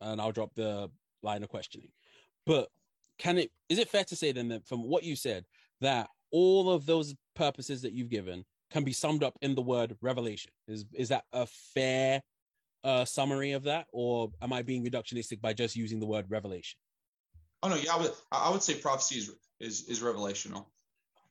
[0.00, 0.90] and I'll drop the
[1.22, 1.88] line of questioning.
[2.46, 2.68] But
[3.18, 5.44] can it is it fair to say then that from what you said
[5.80, 9.96] that all of those purposes that you've given can be summed up in the word
[10.00, 10.50] revelation?
[10.68, 12.22] Is is that a fair
[12.84, 16.78] uh, summary of that, or am I being reductionistic by just using the word revelation?
[17.62, 19.30] Oh no, yeah, I would I would say prophecy is
[19.60, 20.66] is, is revelational.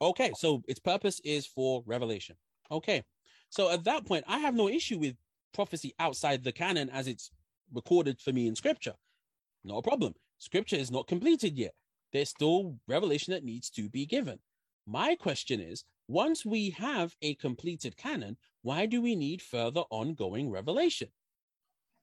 [0.00, 2.36] Okay, so its purpose is for revelation.
[2.70, 3.02] Okay,
[3.50, 5.16] so at that point, I have no issue with
[5.52, 7.30] prophecy outside the canon as it's
[7.72, 8.94] recorded for me in scripture.
[9.64, 10.14] Not a problem.
[10.38, 11.74] Scripture is not completed yet.
[12.12, 14.38] There's still revelation that needs to be given.
[14.86, 20.50] My question is once we have a completed canon, why do we need further ongoing
[20.50, 21.08] revelation?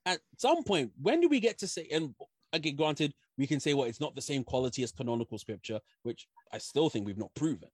[0.05, 2.15] At some point, when do we get to say, and
[2.53, 6.27] again, granted, we can say, well, it's not the same quality as canonical scripture, which
[6.51, 7.69] I still think we've not proven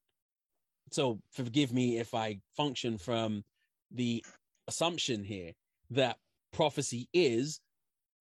[0.91, 3.43] so forgive me if I function from
[3.91, 4.23] the
[4.67, 5.53] assumption here
[5.91, 6.17] that
[6.51, 7.59] prophecy is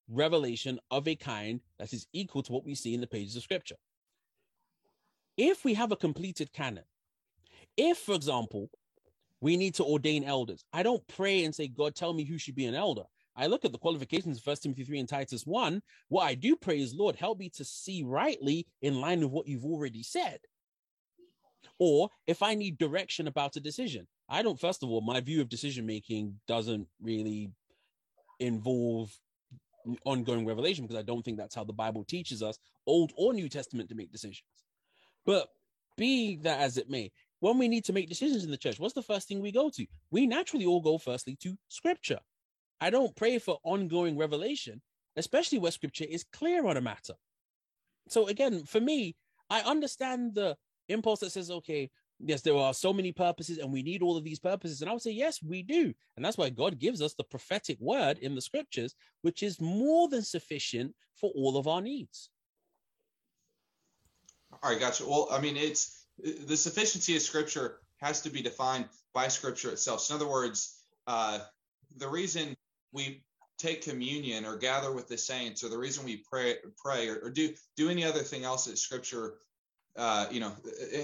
[0.08, 3.42] revelation of a kind that is equal to what we see in the pages of
[3.42, 3.76] scripture.
[5.36, 6.84] If we have a completed canon,
[7.76, 8.70] if, for example,
[9.40, 12.54] we need to ordain elders, I don't pray and say, God, tell me who should
[12.54, 13.02] be an elder.
[13.36, 15.82] I look at the qualifications of 1 Timothy 3 and Titus 1.
[16.08, 19.48] What I do pray is, Lord, help me to see rightly in line with what
[19.48, 20.38] you've already said.
[21.80, 25.40] Or if I need direction about a decision, I don't, first of all, my view
[25.40, 27.50] of decision making doesn't really
[28.38, 29.12] involve
[30.04, 33.48] ongoing revelation because I don't think that's how the Bible teaches us, Old or New
[33.48, 34.44] Testament, to make decisions.
[35.26, 35.48] But
[35.96, 38.94] be that as it may, when we need to make decisions in the church, what's
[38.94, 39.86] the first thing we go to?
[40.10, 42.20] We naturally all go firstly to scripture.
[42.80, 44.80] I don't pray for ongoing revelation,
[45.16, 47.14] especially where scripture is clear on a matter.
[48.08, 49.16] So again, for me,
[49.50, 50.56] I understand the
[50.88, 54.24] impulse that says, okay, yes, there are so many purposes and we need all of
[54.24, 54.80] these purposes.
[54.80, 55.92] And I would say, yes, we do.
[56.16, 60.08] And that's why God gives us the prophetic word in the scriptures, which is more
[60.08, 62.30] than sufficient for all of our needs.
[64.62, 65.04] All right, gotcha.
[65.06, 70.00] Well, I mean, it's the sufficiency of scripture has to be defined by scripture itself.
[70.00, 71.40] So in other words, uh,
[71.96, 72.56] the reason
[72.92, 73.24] we
[73.58, 77.30] take communion or gather with the saints or the reason we pray pray or, or
[77.30, 79.34] do do any other thing else that scripture
[79.96, 80.52] uh, you know,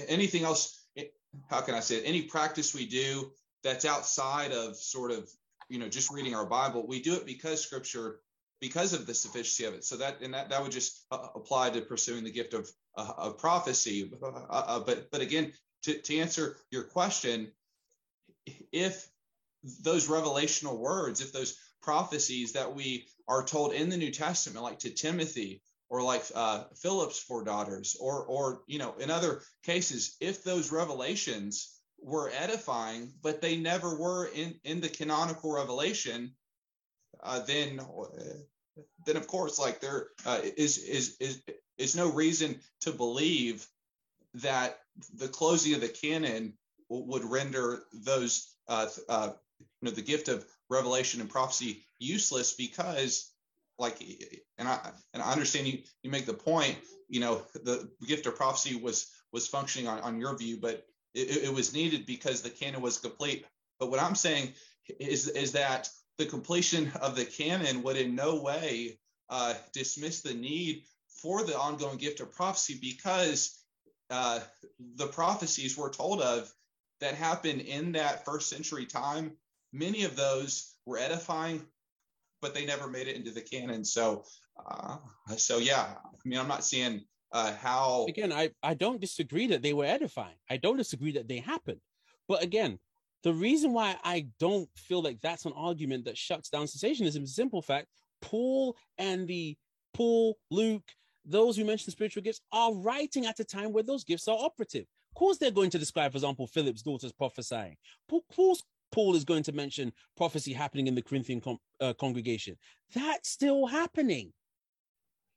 [0.07, 0.85] anything else,
[1.49, 2.03] how can I say it?
[2.05, 3.31] Any practice we do
[3.63, 5.29] that's outside of sort of,
[5.69, 8.19] you know, just reading our Bible, we do it because scripture,
[8.59, 9.85] because of the sufficiency of it.
[9.85, 13.11] So that, and that, that would just uh, apply to pursuing the gift of, uh,
[13.17, 14.11] of prophecy.
[14.21, 15.51] Uh, uh, but, but again,
[15.83, 17.51] to, to answer your question,
[18.71, 19.07] if
[19.83, 24.79] those revelational words, if those prophecies that we are told in the New Testament, like
[24.79, 30.15] to Timothy, or like uh, Philip's four daughters, or or you know, in other cases,
[30.19, 36.31] if those revelations were edifying, but they never were in in the canonical revelation,
[37.23, 37.79] uh, then
[39.05, 41.41] then of course, like there uh, is is is
[41.81, 43.65] is no reason to believe
[44.35, 44.79] that
[45.15, 46.53] the closing of the canon
[46.89, 49.29] would render those uh, uh,
[49.59, 53.31] you know the gift of revelation and prophecy useless because
[53.79, 54.01] like
[54.57, 56.77] and i and i understand you you make the point
[57.09, 61.43] you know the gift of prophecy was was functioning on, on your view but it,
[61.45, 63.45] it was needed because the canon was complete.
[63.79, 64.53] But what i'm saying
[64.99, 68.99] is is that the completion of the canon would in no way
[69.29, 70.83] uh, dismiss the need
[71.21, 73.63] for the ongoing gift of prophecy because
[74.09, 74.39] uh,
[74.95, 76.51] the prophecies we're told of
[76.99, 79.31] that happened in that first century time,
[79.73, 81.65] many of those were edifying,
[82.41, 83.83] but they never made it into the canon.
[83.85, 84.23] So,
[84.69, 84.97] uh,
[85.37, 88.05] so yeah, I mean, I'm not seeing uh, how.
[88.09, 90.35] Again, I, I don't disagree that they were edifying.
[90.49, 91.79] I don't disagree that they happened.
[92.27, 92.79] But again,
[93.23, 97.35] the reason why I don't feel like that's an argument that shuts down cessationism is
[97.35, 97.87] simple fact.
[98.21, 99.57] Paul and the
[99.93, 100.89] Paul, Luke,
[101.25, 104.85] those who mention spiritual gifts are writing at a time where those gifts are operative.
[105.11, 107.75] Of course, they're going to describe, for example, Philip's daughters prophesying.
[108.11, 111.41] Of course, Paul is going to mention prophecy happening in the Corinthian
[111.79, 112.57] uh, congregation.
[112.93, 114.33] That's still happening.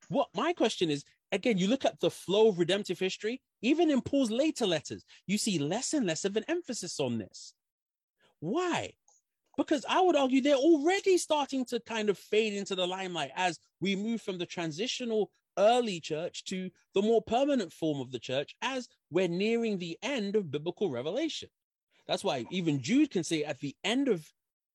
[0.09, 4.01] What my question is again, you look at the flow of redemptive history, even in
[4.01, 7.55] Paul's later letters, you see less and less of an emphasis on this.
[8.41, 8.93] Why?
[9.57, 13.59] Because I would argue they're already starting to kind of fade into the limelight as
[13.81, 18.55] we move from the transitional early church to the more permanent form of the church
[18.63, 21.49] as we're nearing the end of biblical revelation.
[22.07, 24.27] That's why even Jude can say at the end of,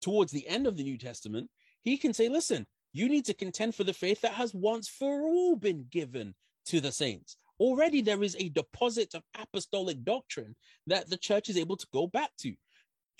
[0.01, 1.49] towards the end of the New Testament,
[1.81, 5.21] he can say, listen, you need to contend for the faith that has once for
[5.21, 6.33] all been given
[6.65, 7.37] to the saints.
[7.59, 10.55] Already there is a deposit of apostolic doctrine
[10.87, 12.55] that the church is able to go back to.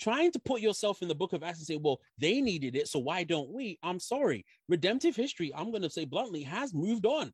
[0.00, 2.88] Trying to put yourself in the book of Acts and say, well, they needed it,
[2.88, 3.78] so why don't we?
[3.82, 4.46] I'm sorry.
[4.66, 7.32] Redemptive history, I'm going to say bluntly, has moved on.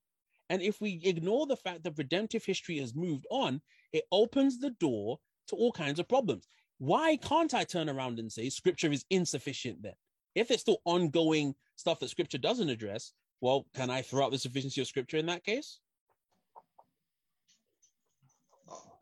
[0.49, 3.61] And if we ignore the fact that redemptive history has moved on,
[3.93, 5.19] it opens the door
[5.49, 6.49] to all kinds of problems.
[6.79, 9.95] Why can't I turn around and say scripture is insufficient then?
[10.35, 14.39] If it's still ongoing stuff that scripture doesn't address, well, can I throw out the
[14.39, 15.79] sufficiency of scripture in that case?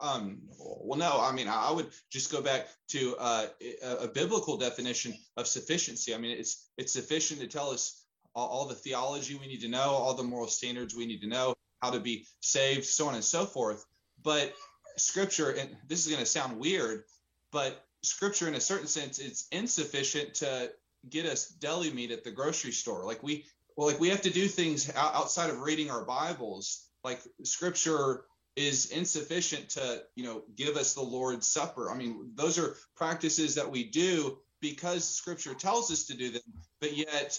[0.01, 3.47] Um, well, no, I mean, I would just go back to uh,
[3.83, 6.15] a, biblical definition of sufficiency.
[6.15, 8.04] I mean, it's it's sufficient to tell us
[8.35, 11.29] all, all the theology we need to know, all the moral standards we need to
[11.29, 13.85] know, how to be saved, so on and so forth.
[14.23, 14.55] But
[14.97, 17.05] scripture, and this is going to sound weird,
[17.51, 20.71] but scripture, in a certain sense, it's insufficient to
[21.09, 23.05] get us deli meat at the grocery store.
[23.05, 23.45] Like we,
[23.77, 26.89] well, like we have to do things outside of reading our Bibles.
[27.03, 28.25] Like scripture
[28.57, 31.91] is insufficient to, you know, give us the Lord's Supper.
[31.91, 36.43] I mean, those are practices that we do because scripture tells us to do them,
[36.81, 37.39] but yet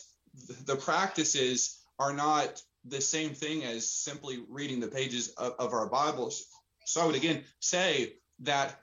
[0.66, 5.88] the practices are not the same thing as simply reading the pages of, of, our
[5.88, 6.46] Bibles.
[6.86, 8.78] So I would again say that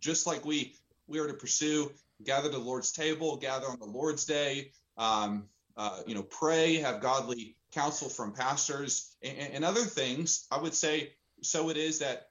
[0.00, 0.74] just like we
[1.06, 1.90] we are to pursue,
[2.24, 7.00] gather the Lord's table, gather on the Lord's day, um, uh, you know, pray, have
[7.00, 10.46] godly counsel from pastors and, and other things.
[10.50, 11.12] I would say
[11.42, 11.70] so.
[11.70, 12.28] It is that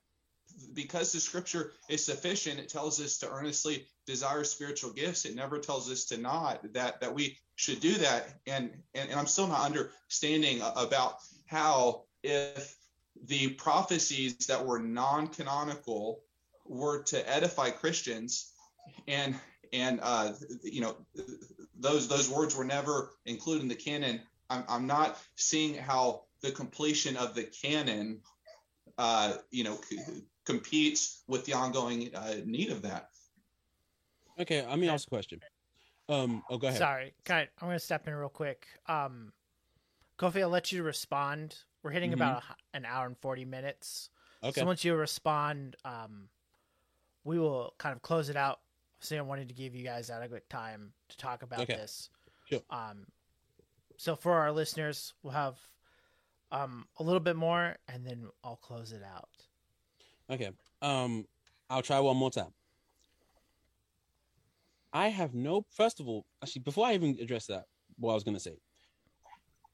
[0.74, 5.26] because the Scripture is sufficient, it tells us to earnestly desire spiritual gifts.
[5.26, 8.30] It never tells us to not that that we should do that.
[8.48, 12.78] And and, and I'm still not understanding about how if
[13.26, 16.22] the prophecies that were non-canonical
[16.66, 18.54] were to edify Christians,
[19.08, 19.36] and
[19.74, 20.96] and uh, you know
[21.78, 24.22] those those words were never included in the canon.
[24.50, 28.22] I'm, I'm not seeing how the completion of the canon,
[28.98, 33.10] uh, you know, c- competes with the ongoing uh, need of that.
[34.40, 35.42] Okay, let me ask a question.
[36.10, 36.80] Um, oh, go ahead.
[36.80, 37.14] Sorry.
[37.30, 38.66] I'm going to step in real quick.
[38.88, 39.34] Um,
[40.18, 41.58] Kofi, I'll let you respond.
[41.84, 42.22] We're hitting mm-hmm.
[42.22, 44.10] about a, an hour and forty minutes.
[44.44, 44.62] Okay.
[44.62, 46.30] So once you respond, um,
[47.24, 48.60] we will kind of close it out.
[49.00, 51.76] So I wanted to give you guys adequate time to talk about okay.
[51.76, 52.10] this.
[52.50, 52.62] Sure.
[52.70, 53.06] Um,
[53.98, 55.58] so for our listeners, we'll have
[56.52, 59.30] um a little bit more, and then I'll close it out.
[60.30, 60.52] Okay.
[60.82, 61.28] Um,
[61.70, 62.54] I'll try one more time.
[64.94, 65.66] I have no.
[65.70, 67.66] First of all, actually, before I even address that,
[67.98, 68.58] what I was going to say.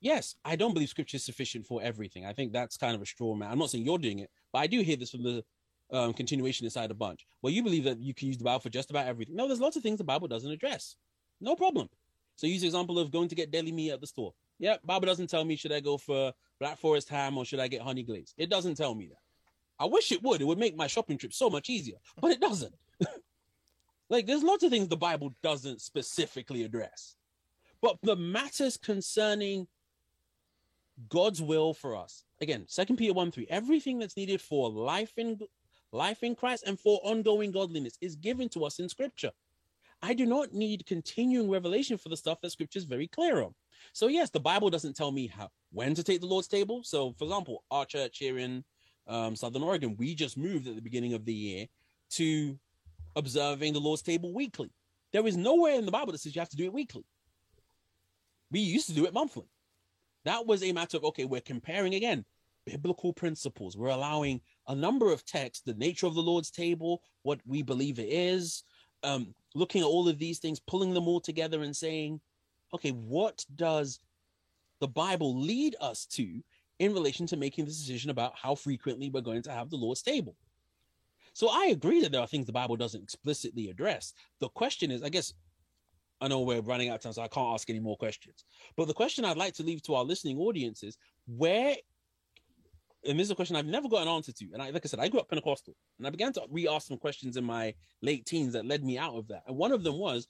[0.01, 2.25] Yes, I don't believe scripture is sufficient for everything.
[2.25, 3.49] I think that's kind of a straw man.
[3.49, 5.43] I'm not saying you're doing it, but I do hear this from the
[5.93, 7.25] um, continuationist side a bunch.
[7.41, 9.35] Well, you believe that you can use the Bible for just about everything.
[9.35, 10.97] No, there's lots of things the Bible doesn't address.
[11.39, 11.87] No problem.
[12.35, 14.33] So use the example of going to get deli meat at the store.
[14.59, 17.67] Yeah, Bible doesn't tell me should I go for Black Forest ham or should I
[17.67, 18.33] get honey glaze.
[18.37, 19.17] It doesn't tell me that.
[19.79, 20.41] I wish it would.
[20.41, 22.73] It would make my shopping trip so much easier, but it doesn't.
[24.09, 27.15] Like, there's lots of things the Bible doesn't specifically address.
[27.81, 29.67] But the matters concerning
[31.09, 35.39] God's will for us, again, Second Peter 1 3, everything that's needed for life in
[35.91, 39.31] life in Christ and for ongoing godliness is given to us in Scripture.
[40.01, 43.53] I do not need continuing revelation for the stuff that Scripture is very clear on.
[43.93, 46.83] So yes, the Bible doesn't tell me how when to take the Lord's table.
[46.83, 48.63] So, for example, our church here in
[49.07, 51.67] um, Southern Oregon, we just moved at the beginning of the year
[52.11, 52.57] to
[53.15, 54.71] observing the Lord's table weekly.
[55.11, 57.05] There is nowhere in the Bible that says you have to do it weekly.
[58.51, 59.49] We used to do it monthly.
[60.25, 62.25] That was a matter of okay, we're comparing again
[62.65, 63.77] biblical principles.
[63.77, 67.99] We're allowing a number of texts, the nature of the Lord's table, what we believe
[67.99, 68.63] it is,
[69.03, 72.21] um, looking at all of these things, pulling them all together and saying,
[72.73, 73.99] okay, what does
[74.79, 76.41] the Bible lead us to
[76.79, 80.01] in relation to making this decision about how frequently we're going to have the Lord's
[80.01, 80.35] table?
[81.33, 84.13] So I agree that there are things the Bible doesn't explicitly address.
[84.39, 85.33] The question is, I guess,
[86.21, 88.45] I know we're running out of time, so I can't ask any more questions.
[88.77, 91.75] But the question I'd like to leave to our listening audience is where,
[93.05, 94.45] and this is a question I've never got an answer to.
[94.53, 96.87] And I, like I said, I grew up Pentecostal and I began to re ask
[96.87, 99.43] some questions in my late teens that led me out of that.
[99.47, 100.27] And one of them was,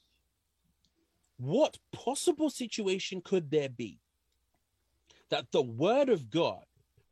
[1.37, 3.99] what possible situation could there be
[5.29, 6.63] that the word of God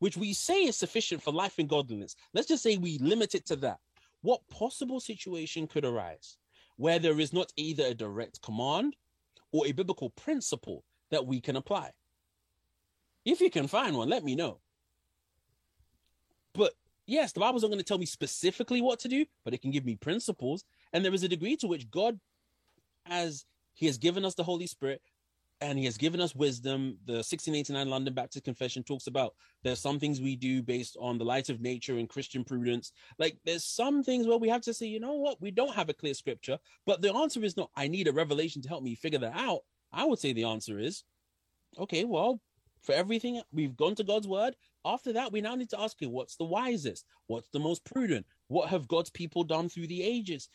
[0.02, 2.16] which we say is sufficient for life and godliness.
[2.34, 3.78] Let's just say we limit it to that.
[4.24, 6.38] What possible situation could arise
[6.78, 8.96] where there is not either a direct command
[9.52, 11.92] or a biblical principle that we can apply?
[13.26, 14.60] If you can find one, let me know.
[16.56, 16.74] But
[17.06, 19.70] yes, the Bible's not going to tell me specifically what to do, but it can
[19.70, 20.64] give me principles.
[20.94, 22.20] And there is a degree to which God,
[23.06, 23.46] as
[23.76, 25.00] He has given us the Holy Spirit,
[25.62, 26.98] and he has given us wisdom.
[27.06, 31.24] The 1689 London Baptist Confession talks about there's some things we do based on the
[31.24, 32.92] light of nature and Christian prudence.
[33.20, 35.90] Like there's some things where we have to say, you know what, we don't have
[35.90, 38.96] a clear scripture, but the answer is not, I need a revelation to help me
[38.96, 39.62] figure that out.
[39.94, 41.04] I would say the answer is,
[41.78, 42.42] okay, well,
[42.82, 44.56] for everything we've gone to God's word.
[44.84, 47.06] After that, we now need to ask you, what's the wisest?
[47.28, 48.26] What's the most prudent?
[48.48, 50.50] What have God's people done through the ages?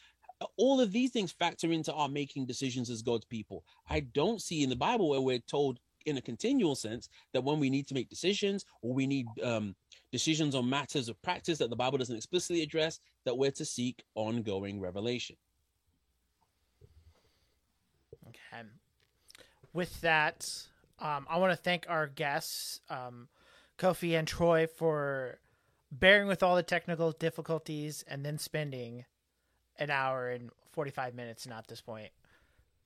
[0.56, 3.64] All of these things factor into our making decisions as God's people.
[3.88, 7.58] I don't see in the Bible where we're told in a continual sense that when
[7.58, 9.74] we need to make decisions or we need um,
[10.12, 14.04] decisions on matters of practice that the Bible doesn't explicitly address, that we're to seek
[14.14, 15.36] ongoing revelation.
[18.28, 18.68] Okay.
[19.72, 20.48] With that,
[20.98, 23.28] um, I want to thank our guests, um,
[23.78, 25.38] Kofi and Troy, for
[25.90, 29.04] bearing with all the technical difficulties and then spending
[29.78, 32.10] an hour and 45 minutes now at this point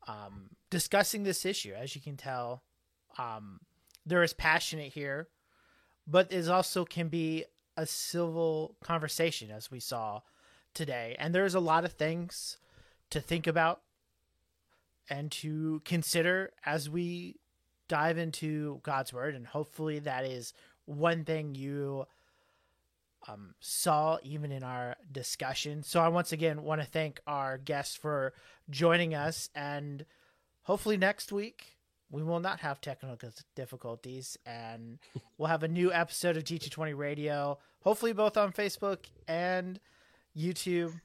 [0.06, 1.72] um, discussing this issue.
[1.74, 2.62] As you can tell,
[3.18, 3.60] um,
[4.06, 5.28] there is passionate here,
[6.06, 7.44] but it also can be
[7.76, 10.20] a civil conversation, as we saw
[10.74, 11.16] today.
[11.18, 12.56] And there's a lot of things
[13.10, 13.82] to think about
[15.08, 17.36] and to consider as we
[17.88, 19.34] dive into God's word.
[19.34, 20.52] And hopefully, that is
[20.84, 22.06] one thing you
[23.30, 25.82] um, saw even in our discussion.
[25.82, 28.32] So I once again want to thank our guests for
[28.68, 30.04] joining us, and
[30.62, 31.78] hopefully next week
[32.10, 34.98] we will not have technical difficulties, and
[35.38, 37.58] we'll have a new episode of G220 Radio.
[37.80, 39.80] Hopefully both on Facebook and
[40.36, 41.00] YouTube,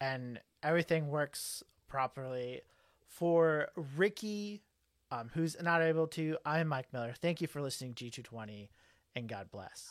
[0.00, 2.62] and everything works properly.
[3.06, 4.62] For Ricky,
[5.10, 7.12] um, who's not able to, I'm Mike Miller.
[7.20, 8.68] Thank you for listening, G220,
[9.16, 9.88] and God bless.